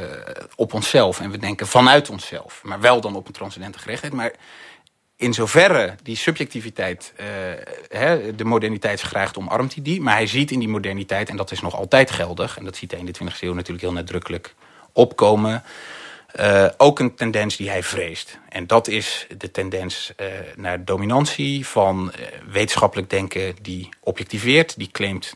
op 0.56 0.74
onszelf 0.74 1.20
en 1.20 1.30
we 1.30 1.38
denken 1.38 1.66
vanuit 1.66 2.10
onszelf. 2.10 2.60
Maar 2.64 2.80
wel 2.80 3.00
dan 3.00 3.16
op 3.16 3.26
een 3.26 3.32
transcendente 3.32 3.78
gerechtheid. 3.78 4.12
Maar 4.12 4.32
in 5.20 5.34
zoverre 5.34 5.94
die 6.02 6.16
subjectiviteit, 6.16 7.12
hè, 7.88 8.34
de 8.34 8.44
moderniteit 8.44 9.00
graag 9.00 9.34
omarmt 9.34 9.74
hij 9.74 9.82
die. 9.82 10.00
Maar 10.00 10.14
hij 10.14 10.26
ziet 10.26 10.50
in 10.50 10.58
die 10.58 10.68
moderniteit, 10.68 11.28
en 11.28 11.36
dat 11.36 11.50
is 11.50 11.60
nog 11.60 11.74
altijd 11.74 12.10
geldig... 12.10 12.58
en 12.58 12.64
dat 12.64 12.76
ziet 12.76 12.90
hij 12.90 13.00
in 13.00 13.06
de 13.06 13.12
20e 13.12 13.38
eeuw 13.40 13.54
natuurlijk 13.54 13.80
heel 13.80 13.92
nadrukkelijk 13.92 14.54
opkomen... 14.92 15.62
Uh, 16.40 16.66
ook 16.76 16.98
een 16.98 17.14
tendens 17.14 17.56
die 17.56 17.68
hij 17.68 17.82
vreest. 17.82 18.38
En 18.48 18.66
dat 18.66 18.88
is 18.88 19.26
de 19.38 19.50
tendens 19.50 20.12
uh, 20.16 20.26
naar 20.56 20.84
dominantie 20.84 21.66
van 21.66 22.12
wetenschappelijk 22.50 23.10
denken... 23.10 23.54
die 23.62 23.88
objectiveert, 24.00 24.78
die 24.78 24.90
claimt 24.90 25.32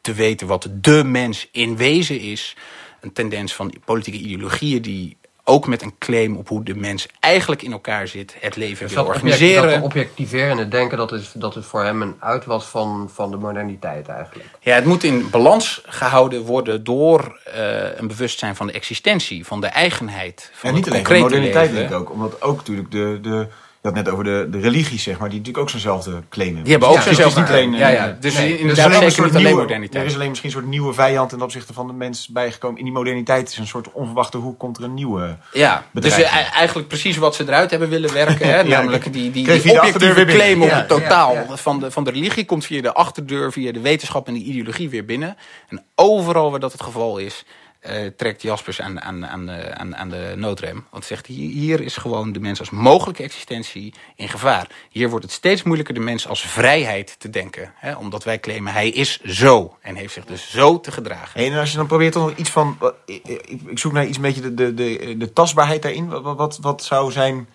te 0.00 0.12
weten 0.12 0.46
wat 0.46 0.68
de 0.72 1.04
mens 1.04 1.48
in 1.52 1.76
wezen 1.76 2.20
is... 2.20 2.56
Een 3.00 3.12
tendens 3.12 3.54
van 3.54 3.74
politieke 3.84 4.18
ideologieën 4.18 4.82
die 4.82 5.16
ook 5.48 5.66
met 5.66 5.82
een 5.82 5.94
claim 5.98 6.36
op 6.36 6.48
hoe 6.48 6.64
de 6.64 6.74
mens 6.74 7.08
eigenlijk 7.20 7.62
in 7.62 7.72
elkaar 7.72 8.08
zit, 8.08 8.36
het 8.40 8.56
leven 8.56 8.86
dus 8.86 8.94
wil 8.94 9.04
organiseren. 9.04 9.70
Dat 9.70 9.82
objectiveren 9.82 10.70
denken, 10.70 10.98
dat, 10.98 11.12
is, 11.12 11.32
dat 11.34 11.54
het 11.54 11.64
voor 11.64 11.84
hem 11.84 12.02
een 12.02 12.16
uitwas 12.18 12.64
van, 12.64 13.10
van 13.12 13.30
de 13.30 13.36
moderniteit 13.36 14.08
eigenlijk. 14.08 14.48
Ja, 14.60 14.74
het 14.74 14.84
moet 14.84 15.04
in 15.04 15.30
balans 15.30 15.82
gehouden 15.86 16.42
worden 16.42 16.84
door 16.84 17.40
uh, 17.56 17.98
een 17.98 18.06
bewustzijn 18.06 18.56
van 18.56 18.66
de 18.66 18.72
existentie, 18.72 19.46
van 19.46 19.60
de 19.60 19.66
eigenheid. 19.66 20.50
Van 20.54 20.70
ja, 20.70 20.76
niet 20.76 20.90
alleen 20.90 21.04
de 21.04 21.18
moderniteit 21.18 21.70
leven. 21.70 21.88
denk 21.88 21.90
ik 21.90 21.96
ook, 21.96 22.10
omdat 22.10 22.42
ook 22.42 22.56
natuurlijk 22.56 22.90
de... 22.90 23.18
de 23.22 23.46
had 23.86 23.94
net 23.94 24.08
over 24.08 24.24
de, 24.24 24.46
de 24.50 24.58
religies, 24.58 25.02
zeg 25.02 25.18
maar, 25.18 25.28
die 25.28 25.38
natuurlijk 25.38 25.64
ook 25.64 25.70
zo'nzelfde 25.70 26.22
claim 26.28 26.54
hebben. 26.54 26.64
Die 26.64 26.72
hebben 26.72 26.88
ook 26.88 26.96
ja, 26.96 27.02
zo'nzelfde 27.02 27.46
alleen, 27.46 27.72
ja, 27.72 27.88
ja. 27.88 28.16
Dus 28.20 28.34
nee, 28.34 28.68
er 28.68 28.76
zeker 28.76 29.02
niet 29.02 29.18
alleen 29.18 29.32
nieuwe, 29.32 29.60
moderniteit. 29.60 30.02
Er 30.02 30.08
is 30.08 30.14
alleen 30.14 30.28
misschien 30.28 30.50
een 30.50 30.56
soort 30.56 30.70
nieuwe 30.70 30.92
vijand 30.92 31.28
ten 31.28 31.42
opzichte 31.42 31.72
van 31.72 31.86
de 31.86 31.92
mens 31.92 32.28
bijgekomen. 32.28 32.78
In 32.78 32.84
die 32.84 32.92
moderniteit 32.92 33.50
is 33.50 33.58
een 33.58 33.66
soort 33.66 33.92
onverwachte 33.92 34.36
hoe 34.36 34.56
komt 34.56 34.78
er 34.78 34.84
een 34.84 34.94
nieuwe 34.94 35.36
Ja, 35.52 35.84
dus 35.92 36.18
uh, 36.18 36.56
eigenlijk 36.56 36.88
precies 36.88 37.16
wat 37.16 37.34
ze 37.34 37.42
eruit 37.42 37.70
hebben 37.70 37.88
willen 37.88 38.12
werken. 38.12 38.48
Hè, 38.56 38.60
ja, 38.60 38.62
namelijk 38.62 39.12
die, 39.12 39.30
die, 39.30 39.60
die 39.60 39.80
objectieve 39.80 40.24
claim 40.24 40.62
op 40.62 40.70
het 40.70 40.88
totaal 40.88 41.36
Van, 41.48 41.80
de, 41.80 41.90
van 41.90 42.04
de 42.04 42.10
religie 42.10 42.44
komt 42.44 42.64
via 42.64 42.82
de 42.82 42.92
achterdeur, 42.92 43.52
via 43.52 43.72
de 43.72 43.80
wetenschap 43.80 44.26
en 44.26 44.34
de 44.34 44.40
ideologie 44.40 44.88
weer 44.88 45.04
binnen. 45.04 45.36
En 45.68 45.84
overal 45.94 46.50
waar 46.50 46.60
dat 46.60 46.72
het 46.72 46.82
geval 46.82 47.18
is 47.18 47.44
uh, 47.90 48.06
trekt 48.16 48.42
Jaspers 48.42 48.80
aan, 48.80 49.00
aan, 49.00 49.26
aan, 49.26 49.46
de, 49.46 49.74
aan, 49.74 49.96
aan 49.96 50.08
de 50.08 50.32
noodrem. 50.36 50.86
Want 50.90 51.04
zegt 51.04 51.26
hier, 51.26 51.50
hier 51.50 51.80
is 51.80 51.96
gewoon 51.96 52.32
de 52.32 52.40
mens 52.40 52.58
als 52.58 52.70
mogelijke 52.70 53.22
existentie 53.22 53.94
in 54.16 54.28
gevaar. 54.28 54.68
Hier 54.90 55.08
wordt 55.08 55.24
het 55.24 55.34
steeds 55.34 55.62
moeilijker 55.62 55.94
de 55.94 56.00
mens 56.00 56.28
als 56.28 56.40
vrijheid 56.40 57.20
te 57.20 57.30
denken. 57.30 57.72
Hè, 57.74 57.94
omdat 57.94 58.24
wij 58.24 58.40
claimen 58.40 58.72
hij 58.72 58.88
is 58.88 59.20
zo 59.20 59.76
en 59.80 59.94
heeft 59.94 60.12
zich 60.12 60.24
dus 60.24 60.50
zo 60.50 60.80
te 60.80 60.92
gedragen. 60.92 61.40
en 61.40 61.58
als 61.58 61.70
je 61.70 61.76
dan 61.76 61.86
probeert 61.86 62.12
toch 62.12 62.28
nog 62.28 62.36
iets 62.36 62.50
van... 62.50 62.78
Ik, 63.04 63.78
zoek 63.78 63.92
naar 63.92 64.06
iets 64.06 64.16
een 64.16 64.22
beetje 64.22 64.40
de, 64.40 64.54
de, 64.54 64.74
de, 64.74 65.16
de 65.16 65.32
tastbaarheid 65.32 65.82
daarin. 65.82 66.08
Wat, 66.08 66.36
wat, 66.36 66.58
wat 66.60 66.84
zou 66.84 67.12
zijn... 67.12 67.48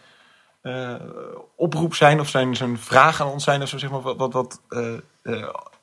Uh, 0.63 0.95
oproep 1.55 1.95
zijn 1.95 2.19
of 2.19 2.29
zijn, 2.29 2.55
zijn 2.55 2.77
vraag 2.77 3.21
aan 3.21 3.27
ons 3.27 3.43
zijn 3.43 3.61
of 3.61 3.69
zo, 3.69 3.77
zeg 3.77 3.89
maar, 3.89 4.01
wat, 4.01 4.33
wat, 4.33 4.61
uh, 4.69 4.97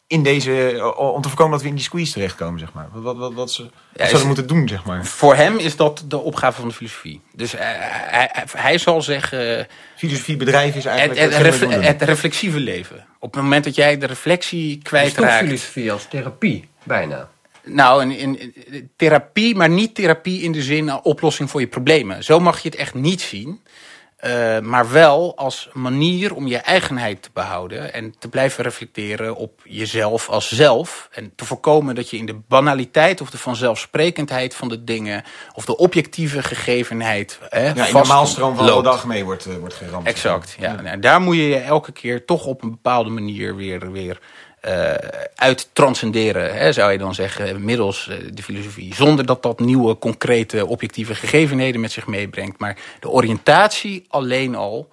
in 0.09 0.23
deze, 0.23 0.71
eh, 0.71 1.15
om 1.15 1.23
te 1.23 1.29
voorkomen 1.29 1.53
dat 1.53 1.63
we 1.63 1.69
in 1.69 1.75
die 1.75 1.85
squeeze 1.85 2.13
terechtkomen, 2.13 2.59
zeg 2.59 2.73
maar. 2.73 2.89
Wat, 2.93 3.03
wat, 3.03 3.17
wat, 3.17 3.33
wat 3.33 3.53
ze, 3.53 3.63
wat 3.63 3.73
ja, 3.93 4.05
zouden 4.05 4.27
moeten 4.27 4.47
doen, 4.47 4.69
zeg 4.69 4.85
maar. 4.85 5.05
Voor 5.05 5.35
hem 5.35 5.59
is 5.59 5.77
dat 5.77 6.05
de 6.09 6.19
opgave 6.19 6.61
van 6.61 6.69
de 6.69 6.75
filosofie. 6.75 7.21
Dus 7.35 7.55
uh, 7.55 7.61
hij, 7.61 8.31
hij, 8.57 8.79
zal 8.79 9.03
zeggen... 9.03 9.67
Filosofie, 9.97 10.37
bedrijf 10.37 10.75
is 10.75 10.85
eigenlijk... 10.85 11.21
Het, 11.21 11.33
het, 11.33 11.43
refle 11.43 11.69
het, 11.69 12.03
reflexieve 12.03 12.61
leven. 12.61 13.07
Op 13.19 13.35
het 13.35 13.43
moment 13.43 13.65
dat 13.65 13.75
jij 13.75 13.99
de 13.99 14.07
reflectie 14.07 14.79
kwijtraakt... 14.83 15.45
filosofie 15.45 15.93
als 15.93 16.07
therapie, 16.09 16.69
bijna. 16.83 17.29
Nou, 17.65 18.03
in, 18.03 18.39
in, 18.39 18.91
therapie, 18.97 19.55
maar 19.55 19.71
niet 19.71 19.95
therapie 19.95 20.43
in 20.43 20.53
de 20.53 20.63
zin 20.63 21.05
oplossing 21.05 21.51
voor 21.51 21.61
je 21.61 21.67
problemen. 21.67 22.25
Zo 22.25 22.41
mag 22.41 22.63
je 22.63 22.69
het 22.69 22.79
echt 22.79 22.95
niet 22.95 23.21
zien. 23.21 23.61
Uh, 24.25 24.59
maar 24.59 24.91
wel 24.91 25.37
als 25.37 25.69
manier 25.73 26.35
om 26.35 26.47
je 26.47 26.57
eigenheid 26.57 27.23
te 27.23 27.31
behouden 27.33 27.93
en 27.93 28.15
te 28.19 28.29
blijven 28.29 28.65
reflecteren 28.65 29.37
op 29.37 29.61
jezelf 29.65 30.29
als 30.29 30.49
zelf. 30.49 31.09
En 31.13 31.33
te 31.37 31.45
voorkomen 31.45 31.95
dat 31.95 32.11
je 32.11 32.17
in 32.17 32.27
de 32.27 32.41
banaliteit 32.49 33.21
of 33.21 33.31
de 33.31 33.39
vanzelfsprekendheid 33.39 34.55
van 34.55 34.69
de 34.69 34.85
dingen 34.85 35.25
of 35.55 35.65
de 35.65 35.77
objectieve 35.77 36.43
gegevenheid. 36.43 37.39
Hè, 37.49 37.65
ja, 37.67 37.87
in 37.87 37.93
de 37.93 38.05
maalstroom 38.09 38.57
van 38.57 38.67
de 38.67 38.83
dag 38.83 39.05
mee 39.05 39.25
wordt, 39.25 39.47
uh, 39.47 39.57
wordt 39.57 39.75
geramd. 39.75 40.07
Exact, 40.07 40.57
ja. 40.59 40.77
ja. 40.85 40.97
daar 40.97 41.21
moet 41.21 41.37
je 41.37 41.49
je 41.49 41.59
elke 41.59 41.93
keer 41.93 42.25
toch 42.25 42.47
op 42.47 42.63
een 42.63 42.71
bepaalde 42.71 43.11
manier 43.11 43.57
weer, 43.57 43.93
weer 43.93 44.19
uh, 44.67 44.93
uit 45.35 45.69
transcenderen, 45.73 46.55
hè, 46.55 46.73
zou 46.73 46.93
je 46.93 46.99
dan 46.99 47.15
zeggen, 47.15 47.65
middels 47.65 48.09
uh, 48.11 48.17
de 48.35 48.43
filosofie. 48.43 48.95
Zonder 48.95 49.27
dat 49.27 49.43
dat 49.43 49.61
nieuwe, 49.61 49.99
concrete, 49.99 50.67
objectieve 50.67 51.15
gegevenheden 51.15 51.81
met 51.81 51.93
zich 51.93 52.07
meebrengt. 52.07 52.59
Maar 52.59 52.77
de 53.01 53.09
oriëntatie 53.09 54.05
alleen 54.09 54.55
al, 54.55 54.89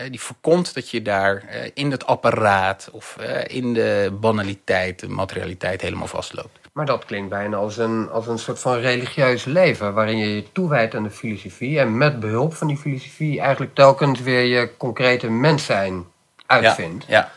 uh, 0.00 0.10
die 0.10 0.20
voorkomt 0.20 0.74
dat 0.74 0.90
je 0.90 1.02
daar 1.02 1.44
in 1.74 1.90
het 1.90 2.06
apparaat 2.06 2.88
of 2.92 3.16
in 3.46 3.74
de 3.74 4.16
banaliteit, 4.20 5.00
de 5.00 5.08
materialiteit 5.08 5.80
helemaal 5.80 6.06
vastloopt. 6.06 6.58
Maar 6.72 6.86
dat 6.86 7.04
klinkt 7.04 7.28
bijna 7.28 7.56
als 7.56 7.76
een, 7.76 8.08
als 8.10 8.26
een 8.26 8.38
soort 8.38 8.58
van 8.58 8.78
religieus 8.78 9.44
leven, 9.44 9.94
waarin 9.94 10.18
je 10.18 10.34
je 10.34 10.52
toewijdt 10.52 10.94
aan 10.94 11.02
de 11.02 11.10
filosofie 11.10 11.78
en 11.78 11.96
met 11.96 12.20
behulp 12.20 12.54
van 12.54 12.66
die 12.66 12.76
filosofie 12.76 13.40
eigenlijk 13.40 13.74
telkens 13.74 14.20
weer 14.20 14.42
je 14.42 14.70
concrete 14.76 15.30
mens 15.30 15.64
zijn 15.64 16.04
uitvindt. 16.46 17.04
Ja, 17.08 17.18
ja. 17.18 17.32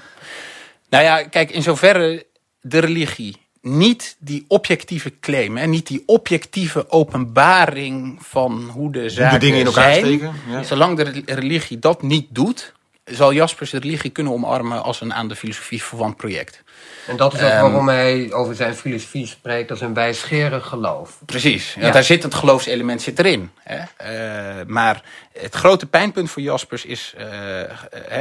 Nou 0.94 1.06
ja, 1.06 1.24
kijk, 1.24 1.52
in 1.52 1.62
zoverre 1.62 2.26
de 2.62 2.80
religie 2.80 3.36
niet 3.62 4.16
die 4.20 4.46
objectieve 4.48 5.20
claim, 5.20 5.58
hè, 5.58 5.66
niet 5.66 5.88
die 5.88 6.04
objectieve 6.06 6.90
openbaring 6.90 8.18
van 8.20 8.70
hoe 8.74 8.92
de 8.92 9.10
zaken 9.10 9.40
de 9.40 9.46
dingen 9.46 9.60
in 9.60 9.66
elkaar 9.66 9.94
zijn. 9.94 10.06
steken. 10.06 10.34
Ja. 10.50 10.64
Zolang 10.64 10.98
de 10.98 11.22
religie 11.26 11.80
dat 11.80 12.02
niet 12.02 12.28
doet, 12.30 12.74
zal 13.06 13.34
Jaspers 13.34 13.70
de 13.70 13.80
religie 13.80 14.10
kunnen 14.10 14.34
omarmen 14.34 14.84
als 14.84 15.02
een 15.02 15.14
aan 15.14 15.28
de 15.28 15.36
filosofie 15.36 15.84
verwant 15.84 16.18
project. 16.18 16.64
En 17.08 17.18
dat 17.18 17.34
is 17.34 17.40
ook 17.42 17.46
Ehm, 17.50 17.62
waarom 17.62 17.88
hij 17.88 18.32
over 18.34 18.56
zijn 18.56 18.76
filosofie 18.76 19.28
spreekt 19.28 19.72
als 19.72 19.82
een 19.82 19.94
wijsgerig 19.94 20.66
geloof. 20.66 21.20
Precies, 21.26 21.74
Ja. 21.80 21.92
daar 21.92 22.04
zit 22.04 22.24
het 22.24 22.34
geloofselement 22.34 23.02
zit 23.02 23.20
erin. 23.20 23.52
Hè? 23.60 23.80
Eh, 23.98 24.66
maar 24.66 25.04
het 25.40 25.56
grote 25.56 25.86
pijnpunt 25.86 26.30
voor 26.32 26.42
Jaspers 26.42 26.86
is 26.86 27.14
eh, 27.18 27.26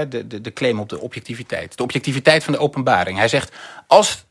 de, 0.09 0.26
de, 0.26 0.41
de 0.41 0.53
claim 0.53 0.80
op 0.80 0.89
de 0.89 1.01
objectiviteit. 1.01 1.76
De 1.76 1.83
objectiviteit 1.83 2.45
van 2.45 2.53
de 2.53 2.59
openbaring. 2.59 3.18
Hij 3.18 3.28
zegt, 3.28 3.53
als 3.87 4.24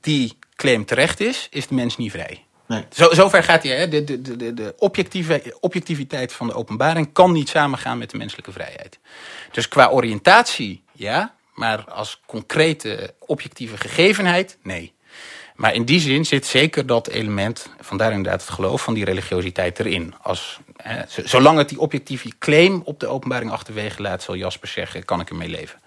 die 0.00 0.38
claim 0.56 0.84
terecht 0.84 1.20
is, 1.20 1.46
is 1.50 1.66
de 1.66 1.74
mens 1.74 1.96
niet 1.96 2.10
vrij. 2.10 2.44
Zo, 2.92 3.12
zover 3.12 3.42
gaat 3.42 3.62
hij. 3.62 3.76
Hè? 3.76 3.88
De, 3.88 4.04
de, 4.04 4.36
de, 4.36 4.54
de- 4.54 4.74
objectieve, 4.78 5.56
objectiviteit 5.60 6.32
van 6.32 6.46
de 6.46 6.54
openbaring 6.54 7.12
kan 7.12 7.32
niet 7.32 7.48
samengaan 7.48 7.98
met 7.98 8.10
de 8.10 8.16
menselijke 8.16 8.52
vrijheid. 8.52 8.98
Dus 9.52 9.68
qua 9.68 9.88
oriëntatie, 9.88 10.82
ja. 10.92 11.34
Maar 11.54 11.84
als 11.84 12.20
concrete 12.26 13.14
objectieve 13.18 13.76
gegevenheid, 13.76 14.58
nee. 14.62 14.92
Maar 15.54 15.74
in 15.74 15.84
die 15.84 16.00
zin 16.00 16.24
zit 16.24 16.46
zeker 16.46 16.86
dat 16.86 17.08
element, 17.08 17.68
vandaar 17.80 18.12
inderdaad 18.12 18.40
het 18.40 18.50
geloof 18.50 18.82
van 18.82 18.94
die 18.94 19.04
religiositeit 19.04 19.78
erin. 19.78 20.14
Als, 20.22 20.58
hè, 20.76 21.02
zolang 21.24 21.58
het 21.58 21.68
die 21.68 21.80
objectieve 21.80 22.32
claim 22.38 22.82
op 22.84 23.00
de 23.00 23.06
openbaring 23.06 23.50
achterwege 23.50 24.02
laat, 24.02 24.22
zal 24.22 24.36
Jasper 24.36 24.68
zeggen, 24.68 25.04
kan 25.04 25.20
ik 25.20 25.30
ermee 25.30 25.48
leven. 25.48 25.80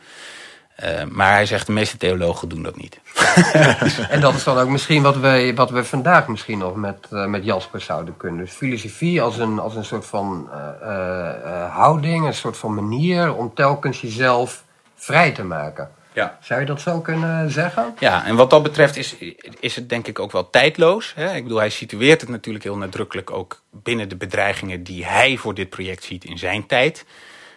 Eh, 0.76 1.04
maar 1.10 1.34
hij 1.34 1.46
zegt, 1.46 1.66
de 1.66 1.74
meeste 1.74 1.98
theologen 1.98 2.50
doen 2.50 2.64
dat 2.64 2.76
niet. 2.76 3.00
En 4.10 4.22
dat 4.22 4.34
is 4.34 4.44
dan 4.44 4.58
ook 4.58 4.70
misschien 4.70 5.02
wat 5.02 5.18
we, 5.18 5.52
wat 5.56 5.70
we 5.70 5.84
vandaag 5.84 6.28
misschien 6.28 6.58
nog 6.58 6.76
met, 6.76 7.08
eh, 7.12 7.26
met 7.26 7.46
Jasper 7.46 7.82
zouden 7.82 8.18
kunnen. 8.18 8.46
Dus 8.46 8.54
filosofie 8.54 9.22
als 9.22 9.38
een, 9.38 9.60
als 9.60 9.76
een 9.76 9.86
soort 9.86 10.06
van 10.06 10.50
eh, 10.52 10.60
eh, 10.82 11.30
eh, 11.44 11.76
houding, 11.76 12.26
een 12.26 12.34
soort 12.34 12.58
van 12.58 12.74
manier 12.74 13.36
om 13.36 13.54
telkens 13.54 14.02
jezelf 14.02 14.64
vrij 14.96 15.32
te 15.32 15.44
maken. 15.44 15.90
Ja. 16.14 16.38
Zou 16.42 16.60
je 16.60 16.66
dat 16.66 16.82
zo 16.82 17.00
kunnen 17.00 17.52
zeggen? 17.52 17.96
Ja, 18.00 18.26
en 18.26 18.36
wat 18.36 18.50
dat 18.50 18.64
betreft 18.64 18.96
is, 18.96 19.16
is 19.60 19.76
het 19.76 19.90
denk 19.90 20.08
ik 20.08 20.20
ook 20.20 20.32
wel 20.32 20.50
tijdloos. 20.50 21.14
Hè? 21.16 21.36
Ik 21.36 21.44
bedoel, 21.44 21.58
hij 21.58 21.70
situeert 21.70 22.22
het 22.22 22.30
natuurlijk 22.30 22.64
heel 22.64 22.78
nadrukkelijk 22.78 23.32
ook 23.32 23.62
binnen 23.70 24.10
de 24.10 24.16
bedreigingen 24.16 24.84
die 24.84 25.06
hij 25.06 25.38
voor 25.38 25.54
dit 25.54 25.70
project 25.70 26.04
ziet 26.04 26.24
in 26.24 26.38
zijn 26.38 26.66
tijd. 26.66 27.06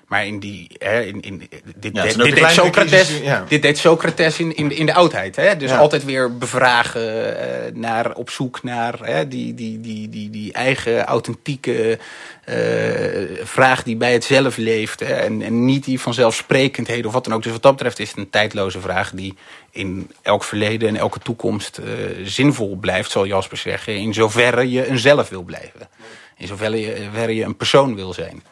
Maar 0.07 0.27
in 0.27 0.39
die, 0.39 0.71
hè, 0.79 1.01
in, 1.03 1.21
in, 1.23 1.39
dit, 1.39 1.97
het 1.97 2.17
deed- 2.17 2.35
dit, 2.35 2.51
Socrates, 2.51 3.19
ja. 3.23 3.45
dit 3.49 3.63
deed 3.63 3.79
Socrates 3.79 4.39
in, 4.39 4.57
in, 4.57 4.69
de- 4.69 4.75
in 4.75 4.87
de 4.87 4.95
oudheid. 4.95 5.37
Hè? 5.37 5.57
Dus 5.57 5.71
Ja. 5.71 5.77
altijd 5.79 6.05
weer 6.05 6.37
bevragen, 6.37 7.39
eh, 7.41 7.73
naar, 7.75 8.15
op 8.15 8.31
zoek 8.31 8.63
naar 8.63 8.99
hè, 9.01 9.29
die, 9.29 9.55
die, 9.55 9.81
die, 9.81 10.09
die, 10.09 10.31
die 10.31 10.53
eigen 10.53 11.05
authentieke 11.05 11.99
eh, 12.45 13.45
vraag 13.47 13.83
die 13.83 13.97
bij 13.97 14.13
het 14.13 14.25
zelf 14.25 14.57
leeft. 14.57 15.01
Hè? 15.01 15.15
En, 15.15 15.43
en 15.43 15.65
niet 15.65 15.85
die 15.85 16.01
vanzelfsprekendheden 16.01 17.07
of 17.07 17.13
wat 17.13 17.25
dan 17.25 17.35
ook. 17.35 17.43
Dus 17.43 17.53
wat 17.53 17.63
dat 17.63 17.73
betreft 17.73 17.99
is 17.99 18.09
het 18.09 18.19
een 18.19 18.31
tijdloze 18.31 18.81
vraag 18.81 19.11
die 19.11 19.35
in 19.71 20.11
elk 20.23 20.45
verleden 20.45 20.89
en 20.89 20.97
elke 20.97 21.19
toekomst 21.19 21.79
eh, 21.79 21.87
zinvol 22.25 22.77
blijft, 22.77 23.11
zal 23.11 23.27
Jasper 23.27 23.57
zeggen. 23.59 23.97
In 23.97 24.15
zoverre 24.15 24.71
je 24.71 24.87
een 24.89 24.99
zelf 24.99 25.29
wil 25.29 25.43
blijven. 25.43 25.89
In 26.37 26.47
zoverre 26.47 26.81
je, 26.81 26.97
zoverre 27.05 27.35
je 27.35 27.45
een 27.45 27.57
persoon 27.57 27.95
wil 27.95 28.13
zijn. 28.13 28.43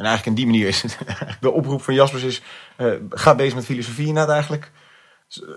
En 0.00 0.06
eigenlijk 0.06 0.26
in 0.26 0.44
die 0.44 0.52
manier 0.52 0.68
is 0.68 0.82
het, 0.82 0.98
de 1.40 1.50
oproep 1.50 1.82
van 1.82 1.94
Jaspers 1.94 2.22
is, 2.22 2.42
eh, 2.76 2.86
ga 3.10 3.34
bezig 3.34 3.54
met 3.54 3.64
filosofie 3.64 4.06
inderdaad 4.06 4.34
eigenlijk. 4.34 4.70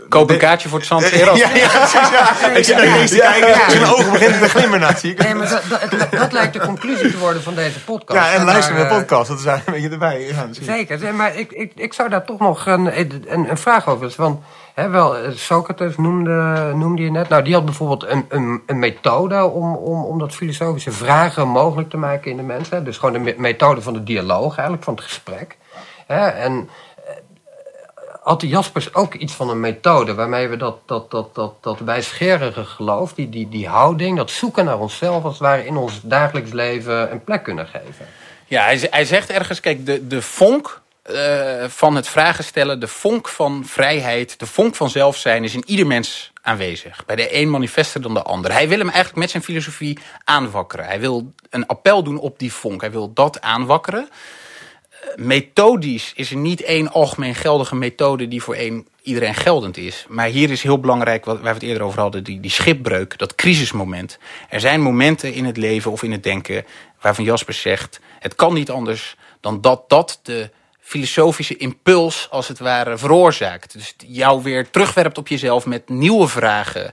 Koop 0.10 0.30
een 0.30 0.38
kaartje 0.38 0.70
voor 0.70 0.78
het 0.78 0.88
Zand 0.88 1.10
Ja, 1.10 1.36
ja, 1.36 1.50
precies. 1.70 2.10
Ja. 2.10 2.48
Ik 2.50 2.64
zit 2.64 2.76
naar 3.24 3.34
kijken, 3.34 3.72
zijn 3.72 3.86
ogen 3.86 4.12
beginnen 4.12 4.40
te 4.40 4.50
glimmen 4.50 4.80
na, 4.80 4.96
zie 4.96 5.12
ik. 5.12 5.24
Nee, 5.24 5.34
maar 5.36 5.50
dat, 5.50 5.64
dat, 5.70 6.00
dat- 6.00 6.12
dat 6.12 6.32
lijkt 6.32 6.54
de 6.54 6.60
conclusie 6.60 7.12
te 7.12 7.18
worden 7.18 7.42
van 7.44 7.56
deze 7.56 7.84
podcast. 7.84 8.20
Ja, 8.20 8.34
en 8.34 8.46
luister 8.46 8.74
naar 8.76 8.84
de 8.84 8.90
eh, 8.90 8.98
podcast, 8.98 9.28
dat 9.28 9.40
is 9.40 9.46
eigenlijk 9.46 9.78
een 9.78 9.84
beetje 9.90 10.06
erbij. 10.06 10.28
Ja. 10.28 10.48
Zeker, 10.66 11.00
Nee, 11.00 11.12
maar 11.12 11.36
ik, 11.36 11.52
ik, 11.52 11.72
ik 11.76 11.94
zou 11.94 12.10
daar 12.10 12.26
toch 12.26 12.40
nog 12.40 12.66
een, 12.66 13.00
een, 13.00 13.50
een 13.50 13.58
vraag 13.58 13.88
over 13.88 14.08
hebben. 14.08 14.26
Want 14.26 14.40
hè, 14.74 14.90
wel, 14.90 15.18
eh, 15.18 15.32
Socrates 15.32 15.98
noemde, 15.98 16.72
noemde 16.76 17.02
je 17.04 17.12
net. 17.12 17.30
Nou, 17.30 17.44
die 17.44 17.54
had 17.54 17.66
bijvoorbeeld 17.66 18.06
een, 18.08 18.26
een, 18.30 18.62
een 18.66 18.80
methode 18.80 19.44
om, 19.46 19.76
om, 19.76 20.04
om 20.04 20.20
dat 20.20 20.36
filosofische 20.36 20.92
vragen 20.92 21.48
mogelijk 21.48 21.90
te 21.90 21.98
maken 21.98 22.32
in 22.32 22.38
de 22.38 22.44
mensen. 22.44 22.84
Dus 22.84 22.98
gewoon 22.98 23.14
de 23.14 23.20
me- 23.20 23.36
methode 23.38 23.82
van 23.82 23.94
de 23.94 24.04
dialoog, 24.04 24.54
eigenlijk, 24.54 24.84
van 24.84 24.94
het 24.96 25.04
gesprek. 25.04 25.58
Hè, 26.08 26.28
en 26.28 26.70
had 28.24 28.40
de 28.40 28.48
Jaspers 28.48 28.94
ook 28.94 29.14
iets 29.14 29.34
van 29.34 29.50
een 29.50 29.60
methode 29.60 30.14
waarmee 30.14 30.48
we 30.48 30.58
dat, 30.58 30.78
dat, 30.86 31.12
dat, 31.12 31.36
dat, 31.36 31.54
dat 31.62 31.80
wijsgerige 31.80 32.66
geloof, 32.66 33.14
die, 33.14 33.30
die, 33.30 33.50
die 33.50 33.68
houding, 33.68 34.18
dat 34.18 34.32
zoeken 34.32 34.66
naar 34.66 34.80
onszelf, 34.80 35.24
als 35.24 35.34
het 35.34 35.42
ware 35.42 35.66
in 35.66 35.78
ons 35.78 36.02
dagelijks 36.04 36.52
leven 36.52 37.12
een 37.12 37.24
plek 37.24 37.44
kunnen 37.44 37.68
geven. 37.68 38.06
Ja, 38.46 38.64
hij, 38.64 38.88
hij 38.90 39.06
zegt 39.06 39.30
ergens, 39.30 39.60
kijk, 39.60 39.86
de, 39.86 40.08
de 40.08 40.22
vonk 40.22 40.82
eh, 41.04 41.66
van 41.68 41.96
het 41.96 42.08
vragen 42.08 42.44
stellen, 42.44 42.80
de 42.80 42.88
vonk 42.88 43.30
van 43.30 43.64
vrijheid, 43.66 44.40
de 44.40 44.46
vonk 44.46 44.76
van 44.76 44.90
zelfzijn 44.90 45.44
is 45.44 45.54
in 45.54 45.64
ieder 45.66 45.88
mens 45.88 46.32
aanwezig. 46.42 47.06
Bij 47.06 47.16
de 47.16 47.36
een 47.36 47.50
manifester 47.50 48.02
dan 48.02 48.14
de 48.14 48.22
ander. 48.22 48.52
Hij 48.52 48.68
wil 48.68 48.78
hem 48.78 48.90
eigenlijk 48.90 49.18
met 49.18 49.30
zijn 49.30 49.44
filosofie 49.44 50.00
aanwakkeren. 50.24 50.86
Hij 50.86 51.00
wil 51.00 51.34
een 51.50 51.68
appel 51.68 52.04
doen 52.04 52.20
op 52.20 52.40
die 52.40 52.54
vonk. 52.54 52.82
Hij 52.82 52.92
wil 52.92 53.14
dat 53.14 53.42
aanwakkeren. 53.42 54.10
Methodisch 55.16 56.12
is 56.16 56.32
er 56.32 56.38
niet 56.38 56.62
één 56.62 56.92
algemeen 56.92 57.36
geldige 57.36 57.76
methode 57.76 58.28
die 58.28 58.44
voor 58.44 58.56
één 58.56 58.88
iedereen 59.02 59.36
geldend 59.36 59.78
is. 59.78 60.06
Maar 60.10 60.28
hier 60.28 60.50
is 60.50 60.64
heel 60.64 60.80
belangrijk, 60.80 61.26
wat 61.26 61.36
waar 61.36 61.54
we 61.54 61.60
het 61.60 61.64
eerder 61.70 61.84
over 61.84 62.00
hadden, 62.00 62.24
die, 62.24 62.40
die 62.40 62.52
schipbreuk, 62.52 63.18
dat 63.18 63.36
crisismoment. 63.36 64.18
Er 64.50 64.60
zijn 64.60 64.82
momenten 64.82 65.34
in 65.34 65.46
het 65.46 65.58
leven 65.58 65.92
of 65.92 66.04
in 66.04 66.12
het 66.12 66.24
denken 66.24 66.66
waarvan 67.02 67.24
Jasper 67.26 67.54
zegt, 67.54 68.00
het 68.20 68.36
kan 68.36 68.54
niet 68.54 68.70
anders 68.70 69.16
dan 69.40 69.62
dat 69.62 69.90
dat 69.90 70.20
de 70.24 70.50
filosofische 70.80 71.58
impuls 71.58 72.28
als 72.30 72.48
het 72.48 72.60
ware 72.60 72.98
veroorzaakt. 72.98 73.74
Dus 73.74 73.96
jou 74.08 74.44
weer 74.44 74.70
terugwerpt 74.70 75.18
op 75.18 75.28
jezelf 75.28 75.66
met 75.66 75.90
nieuwe 75.90 76.28
vragen. 76.28 76.92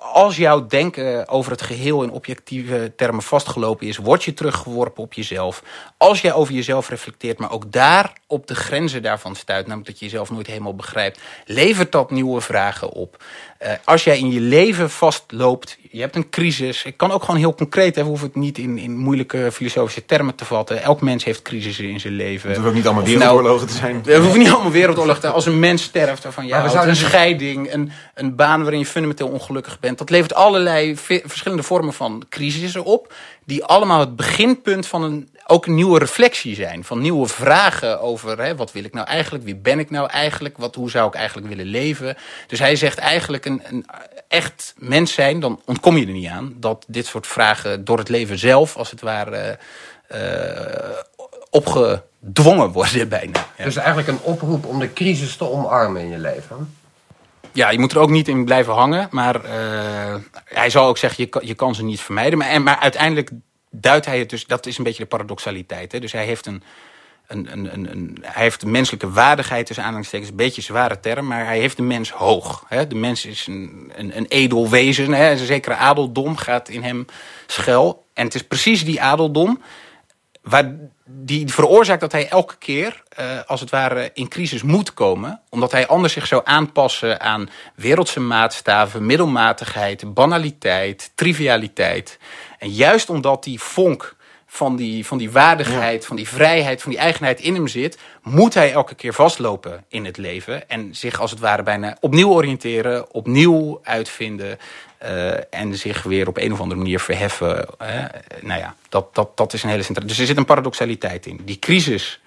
Als 0.00 0.36
jouw 0.36 0.66
denken 0.66 1.28
over 1.28 1.50
het 1.50 1.62
geheel 1.62 2.02
in 2.02 2.10
objectieve 2.10 2.92
termen 2.96 3.22
vastgelopen 3.22 3.86
is, 3.86 3.96
word 3.96 4.24
je 4.24 4.34
teruggeworpen 4.34 5.02
op 5.02 5.12
jezelf. 5.12 5.62
Als 5.96 6.20
jij 6.20 6.32
over 6.32 6.54
jezelf 6.54 6.88
reflecteert, 6.88 7.38
maar 7.38 7.52
ook 7.52 7.72
daar 7.72 8.12
op 8.26 8.46
de 8.46 8.54
grenzen 8.54 9.02
daarvan 9.02 9.36
stuit, 9.36 9.66
namelijk 9.66 9.90
dat 9.90 9.98
je 9.98 10.04
jezelf 10.04 10.30
nooit 10.30 10.46
helemaal 10.46 10.74
begrijpt, 10.74 11.20
levert 11.44 11.92
dat 11.92 12.10
nieuwe 12.10 12.40
vragen 12.40 12.90
op. 12.90 13.24
Eh, 13.58 13.72
als 13.84 14.04
jij 14.04 14.18
in 14.18 14.30
je 14.32 14.40
leven 14.40 14.90
vastloopt, 14.90 15.78
je 15.90 16.00
hebt 16.00 16.16
een 16.16 16.30
crisis. 16.30 16.84
Ik 16.84 16.96
kan 16.96 17.10
ook 17.12 17.20
gewoon 17.24 17.40
heel 17.40 17.54
concreet, 17.54 17.96
hè, 17.96 18.02
we 18.02 18.08
hoeven 18.08 18.26
het 18.26 18.36
niet 18.36 18.58
in, 18.58 18.78
in 18.78 18.96
moeilijke 18.96 19.50
filosofische 19.52 20.04
termen 20.04 20.34
te 20.34 20.44
vatten. 20.44 20.82
Elk 20.82 21.00
mens 21.00 21.24
heeft 21.24 21.42
crisissen 21.42 21.88
in 21.88 22.00
zijn 22.00 22.12
leven. 22.12 22.48
Het 22.48 22.56
hoeft 22.58 22.68
ook 22.68 22.74
niet 22.74 22.86
allemaal 22.86 23.04
nou- 23.04 23.18
wereldoorlogen 23.18 23.66
te 23.66 23.74
zijn. 23.74 24.02
we 24.02 24.16
hoeven 24.16 24.38
niet 24.38 24.50
allemaal 24.50 24.70
wereldoorlog 24.70 25.18
te 25.18 25.28
Als 25.28 25.46
een 25.46 25.58
mens 25.58 25.82
sterft, 25.82 26.22
waarvan 26.22 26.46
we 26.46 26.52
houdt, 26.52 26.70
zouden 26.70 26.94
een 26.94 27.00
scheiding, 27.00 27.72
een, 27.72 27.92
een 28.14 28.34
baan 28.36 28.60
waarin 28.60 28.78
je 28.78 28.86
fundamenteel 28.86 29.28
ongelukkig 29.28 29.80
bent. 29.80 29.98
Dat 29.98 30.10
levert 30.10 30.34
allerlei 30.34 30.96
ve- 30.96 31.22
verschillende 31.24 31.62
vormen 31.62 31.92
van 31.92 32.22
crisissen 32.28 32.84
op. 32.84 33.12
Die 33.44 33.64
allemaal 33.64 34.00
het 34.00 34.16
beginpunt 34.16 34.86
van 34.86 35.02
een, 35.02 35.28
ook 35.46 35.66
een 35.66 35.74
nieuwe 35.74 35.98
reflectie 35.98 36.54
zijn. 36.54 36.84
Van 36.84 37.00
nieuwe 37.00 37.26
vragen 37.26 38.00
over 38.00 38.42
hè, 38.42 38.56
wat 38.56 38.72
wil 38.72 38.84
ik 38.84 38.92
nou 38.92 39.06
eigenlijk? 39.06 39.44
Wie 39.44 39.56
ben 39.56 39.78
ik 39.78 39.90
nou 39.90 40.10
eigenlijk? 40.10 40.58
Wat, 40.58 40.74
hoe 40.74 40.90
zou 40.90 41.08
ik 41.08 41.14
eigenlijk 41.14 41.48
willen 41.48 41.66
leven? 41.66 42.16
Dus 42.46 42.58
hij 42.58 42.76
zegt 42.76 42.98
eigenlijk 42.98 43.44
een, 43.44 43.62
een 43.64 43.86
echt 44.28 44.74
mens 44.78 45.12
zijn, 45.12 45.40
dan 45.40 45.60
ontkom 45.64 45.96
je 45.96 46.06
er 46.06 46.12
niet 46.12 46.28
aan. 46.28 46.54
Dat 46.56 46.84
dit 46.88 47.06
soort 47.06 47.26
vragen 47.26 47.84
door 47.84 47.98
het 47.98 48.08
leven 48.08 48.38
zelf, 48.38 48.76
als 48.76 48.90
het 48.90 49.00
ware, 49.00 49.58
eh, 50.08 50.98
opgedwongen 51.50 52.72
worden 52.72 53.08
bijna. 53.08 53.46
Dus 53.56 53.76
eigenlijk 53.76 54.08
een 54.08 54.20
oproep 54.22 54.66
om 54.66 54.78
de 54.78 54.92
crisis 54.92 55.36
te 55.36 55.50
omarmen 55.50 56.02
in 56.02 56.08
je 56.08 56.18
leven. 56.18 56.76
Ja, 57.54 57.70
je 57.70 57.78
moet 57.78 57.92
er 57.92 57.98
ook 57.98 58.10
niet 58.10 58.28
in 58.28 58.44
blijven 58.44 58.72
hangen. 58.72 59.08
Maar 59.10 59.44
eh, 59.44 60.14
hij 60.44 60.70
zal 60.70 60.86
ook 60.86 60.98
zeggen, 60.98 61.28
je 61.30 61.46
je 61.46 61.54
kan 61.54 61.74
ze 61.74 61.84
niet 61.84 62.00
vermijden. 62.00 62.38
Maar, 62.38 62.48
en, 62.48 62.62
maar 62.62 62.78
uiteindelijk 62.78 63.30
duidt 63.70 64.06
hij 64.06 64.18
het 64.18 64.30
dus... 64.30 64.46
Dat 64.46 64.66
is 64.66 64.78
een 64.78 64.84
beetje 64.84 65.02
de 65.02 65.08
paradoxaliteit. 65.08 65.92
Hè? 65.92 65.98
Dus 65.98 66.12
hij 66.12 66.24
heeft 66.24 66.46
een 66.46 66.62
een, 67.26 67.52
een, 67.52 67.72
een, 67.72 67.90
een, 67.90 68.18
hij 68.22 68.42
heeft 68.42 68.60
de 68.60 68.66
menselijke 68.66 69.10
waardigheid 69.10 69.66
tussen 69.66 69.84
aanhalingstekens, 69.84 70.30
een 70.30 70.36
beetje 70.36 70.56
een 70.56 70.66
zware 70.66 71.00
term, 71.00 71.26
maar 71.26 71.44
hij 71.44 71.58
heeft 71.58 71.76
de 71.76 71.82
mens 71.82 72.10
hoog. 72.10 72.64
Hè? 72.68 72.86
De 72.86 72.94
mens 72.94 73.24
is 73.24 73.46
een, 73.46 73.92
een, 73.96 74.16
een 74.16 74.26
edel 74.26 74.68
wezen, 74.68 75.12
hè? 75.12 75.30
een 75.30 75.38
zekere 75.38 75.74
adeldom 75.74 76.36
gaat 76.36 76.68
in 76.68 76.82
hem 76.82 77.06
schuil. 77.46 78.06
En 78.12 78.24
het 78.24 78.34
is 78.34 78.42
precies 78.42 78.84
die 78.84 79.02
adeldom 79.02 79.62
waar, 80.42 80.74
die 81.06 81.52
veroorzaakt 81.52 82.00
dat 82.00 82.12
hij 82.12 82.28
elke 82.28 82.56
keer, 82.58 83.02
uh, 83.20 83.26
als 83.46 83.60
het 83.60 83.70
ware, 83.70 84.10
in 84.14 84.28
crisis 84.28 84.62
moet 84.62 84.94
komen. 84.94 85.40
Omdat 85.48 85.72
hij 85.72 85.86
anders 85.86 86.12
zich 86.12 86.26
zou 86.26 86.42
aanpassen 86.44 87.20
aan 87.20 87.50
wereldse 87.74 88.20
maatstaven, 88.20 89.06
middelmatigheid, 89.06 90.14
banaliteit, 90.14 91.12
trivialiteit. 91.14 92.18
En 92.58 92.70
juist 92.70 93.10
omdat 93.10 93.44
die 93.44 93.60
vonk 93.60 94.16
van 94.46 94.76
die, 94.76 95.06
van 95.06 95.18
die 95.18 95.30
waardigheid, 95.30 96.06
van 96.06 96.16
die 96.16 96.28
vrijheid, 96.28 96.82
van 96.82 96.90
die 96.90 97.00
eigenheid 97.00 97.40
in 97.40 97.54
hem 97.54 97.68
zit, 97.68 97.98
moet 98.22 98.54
hij 98.54 98.72
elke 98.72 98.94
keer 98.94 99.14
vastlopen 99.14 99.84
in 99.88 100.04
het 100.04 100.16
leven. 100.16 100.68
En 100.68 100.94
zich 100.94 101.20
als 101.20 101.30
het 101.30 101.40
ware 101.40 101.62
bijna 101.62 101.96
opnieuw 102.00 102.30
oriënteren, 102.30 103.12
opnieuw 103.12 103.80
uitvinden. 103.82 104.58
Uh, 105.04 105.32
en 105.50 105.76
zich 105.76 106.02
weer 106.02 106.28
op 106.28 106.36
een 106.36 106.52
of 106.52 106.60
andere 106.60 106.80
manier 106.80 107.00
verheffen. 107.00 107.66
Nou 108.40 108.60
ja, 108.60 108.74
dat, 108.88 109.14
dat, 109.14 109.36
dat 109.36 109.52
is 109.52 109.62
een 109.62 109.70
hele 109.70 109.82
centrale. 109.82 110.08
Dus 110.08 110.18
er 110.18 110.26
zit 110.26 110.36
een 110.36 110.44
paradoxaliteit 110.44 111.26
in. 111.26 111.40
Die 111.44 111.58
crisis, 111.58 112.20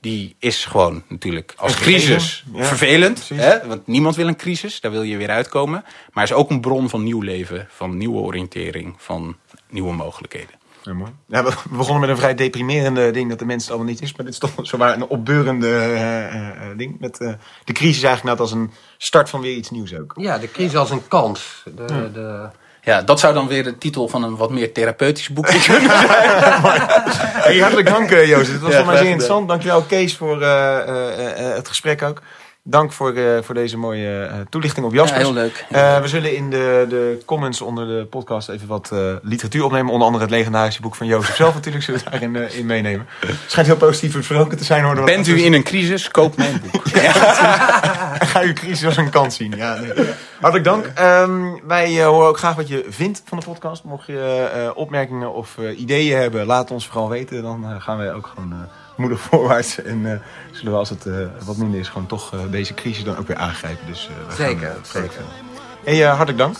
die 0.00 0.36
is 0.38 0.64
gewoon 0.64 1.02
natuurlijk 1.08 1.52
als 1.56 1.74
crisis 1.74 2.44
ja, 2.54 2.64
vervelend. 2.64 3.28
Hè? 3.34 3.66
Want 3.66 3.86
niemand 3.86 4.16
wil 4.16 4.28
een 4.28 4.36
crisis, 4.36 4.80
daar 4.80 4.90
wil 4.90 5.02
je 5.02 5.16
weer 5.16 5.30
uitkomen. 5.30 5.84
Maar 6.12 6.24
is 6.24 6.32
ook 6.32 6.50
een 6.50 6.60
bron 6.60 6.88
van 6.88 7.02
nieuw 7.02 7.20
leven, 7.20 7.66
van 7.70 7.96
nieuwe 7.96 8.20
oriëntering, 8.20 8.94
van 8.98 9.36
nieuwe 9.68 9.92
mogelijkheden. 9.92 10.54
Ja, 10.84 10.92
mooi. 10.92 11.12
Ja, 11.26 11.44
we 11.44 11.50
begonnen 11.70 12.00
met 12.00 12.08
een 12.08 12.16
vrij 12.16 12.34
deprimerende 12.34 13.10
ding 13.10 13.28
dat 13.28 13.38
de 13.38 13.44
mensen 13.44 13.68
het 13.68 13.76
allemaal 13.76 13.92
niet 13.92 14.02
is. 14.02 14.16
Maar 14.16 14.24
dit 14.24 14.34
is 14.34 14.40
toch 14.40 14.50
zowaar 14.62 14.94
een 14.94 15.06
opbeurende 15.06 15.66
uh, 15.66 16.34
uh, 16.34 16.76
ding. 16.76 17.00
Met 17.00 17.20
uh, 17.20 17.32
de 17.64 17.72
crisis 17.72 18.02
eigenlijk 18.02 18.38
net 18.38 18.40
als 18.40 18.52
een 18.52 18.70
start 18.98 19.30
van 19.30 19.40
weer 19.40 19.56
iets 19.56 19.70
nieuws 19.70 19.94
ook. 19.94 20.12
Ja, 20.16 20.38
de 20.38 20.50
crisis 20.50 20.76
als 20.76 20.90
een 20.90 21.08
kans. 21.08 21.62
De, 21.76 21.84
ja. 21.86 22.08
de... 22.12 22.48
Ja, 22.82 23.02
dat 23.02 23.20
zou 23.20 23.34
dan 23.34 23.48
weer 23.48 23.64
de 23.64 23.78
titel 23.78 24.08
van 24.08 24.22
een 24.22 24.36
wat 24.36 24.50
meer 24.50 24.72
therapeutisch 24.72 25.28
boekje 25.28 25.60
kunnen 25.60 25.90
zijn. 25.90 26.08
hey, 27.46 27.58
hartelijk 27.58 27.88
dank, 27.88 28.10
Jozef. 28.10 28.52
Het 28.52 28.60
was 28.60 28.72
ja, 28.72 28.76
voor 28.76 28.86
mij 28.86 28.96
zeer 28.96 29.08
interessant. 29.08 29.48
Dankjewel, 29.48 29.82
Kees, 29.82 30.16
voor 30.16 30.42
het 30.42 31.68
gesprek 31.68 32.02
ook. 32.02 32.22
Dank 32.66 32.92
voor, 32.92 33.14
uh, 33.14 33.42
voor 33.42 33.54
deze 33.54 33.78
mooie 33.78 34.28
uh, 34.28 34.40
toelichting 34.48 34.86
op 34.86 34.92
Jasper. 34.92 35.18
Ja, 35.18 35.24
heel 35.24 35.34
leuk. 35.34 35.66
Uh, 35.72 36.00
we 36.00 36.08
zullen 36.08 36.36
in 36.36 36.50
de, 36.50 36.86
de 36.88 37.22
comments 37.24 37.60
onder 37.60 37.86
de 37.86 38.06
podcast 38.06 38.48
even 38.48 38.68
wat 38.68 38.92
literatuur 39.22 39.64
opnemen. 39.64 39.92
Onder 39.92 40.06
andere 40.06 40.24
het 40.24 40.32
legendarische 40.32 40.80
boek 40.80 40.94
van 40.94 41.06
Jozef 41.06 41.36
zelf 41.36 41.54
natuurlijk. 41.54 41.84
Zullen 41.84 42.00
we 42.04 42.10
daarin 42.10 42.50
in 42.52 42.66
meenemen. 42.66 43.06
Het 43.26 43.36
schijnt 43.46 43.68
heel 43.68 43.76
positief 43.76 44.12
versproken 44.12 44.58
te 44.58 44.64
zijn. 44.64 44.84
Hoor, 44.84 45.04
Bent 45.04 45.26
u 45.26 45.44
in 45.44 45.52
een 45.52 45.62
crisis? 45.62 46.10
Koop 46.10 46.36
mijn 46.36 46.62
boek. 46.72 46.86
ja, 47.02 47.12
Ga 48.32 48.40
uw 48.40 48.52
crisis 48.52 48.86
als 48.86 48.96
een 48.96 49.10
kans 49.10 49.36
zien. 49.36 49.56
Ja, 49.56 49.74
nee. 49.74 49.92
Hartelijk 50.40 50.64
dank. 50.64 50.92
Um, 51.00 51.60
wij 51.66 52.04
horen 52.04 52.28
ook 52.28 52.38
graag 52.38 52.56
wat 52.56 52.68
je 52.68 52.84
vindt 52.88 53.22
van 53.24 53.38
de 53.38 53.44
podcast. 53.44 53.84
Mocht 53.84 54.06
je 54.06 54.72
opmerkingen 54.74 55.32
of 55.32 55.56
ideeën 55.76 56.18
hebben, 56.18 56.46
laat 56.46 56.70
ons 56.70 56.86
vooral 56.86 57.08
weten. 57.08 57.42
Dan 57.42 57.80
gaan 57.80 57.96
wij 57.96 58.12
ook 58.12 58.26
gewoon 58.26 58.68
moedig 58.96 59.20
voorwaarts. 59.30 59.82
En 59.82 59.98
uh, 60.00 60.12
zullen 60.52 60.72
we 60.72 60.78
als 60.78 60.90
het 60.90 61.06
uh, 61.06 61.26
wat 61.44 61.56
minder 61.56 61.80
is, 61.80 61.88
gewoon 61.88 62.06
toch 62.06 62.34
uh, 62.34 62.40
deze 62.50 62.74
crisis 62.74 63.04
dan 63.04 63.16
ook 63.16 63.26
weer 63.26 63.36
aangrijpen. 63.36 63.86
Dus, 63.86 64.10
zeker, 64.36 64.76
zeker. 64.82 65.22
Hey, 65.84 66.00
hartelijk 66.00 66.38
dank. 66.38 66.56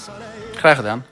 Graag 0.55 0.77
gedaan. 0.77 1.05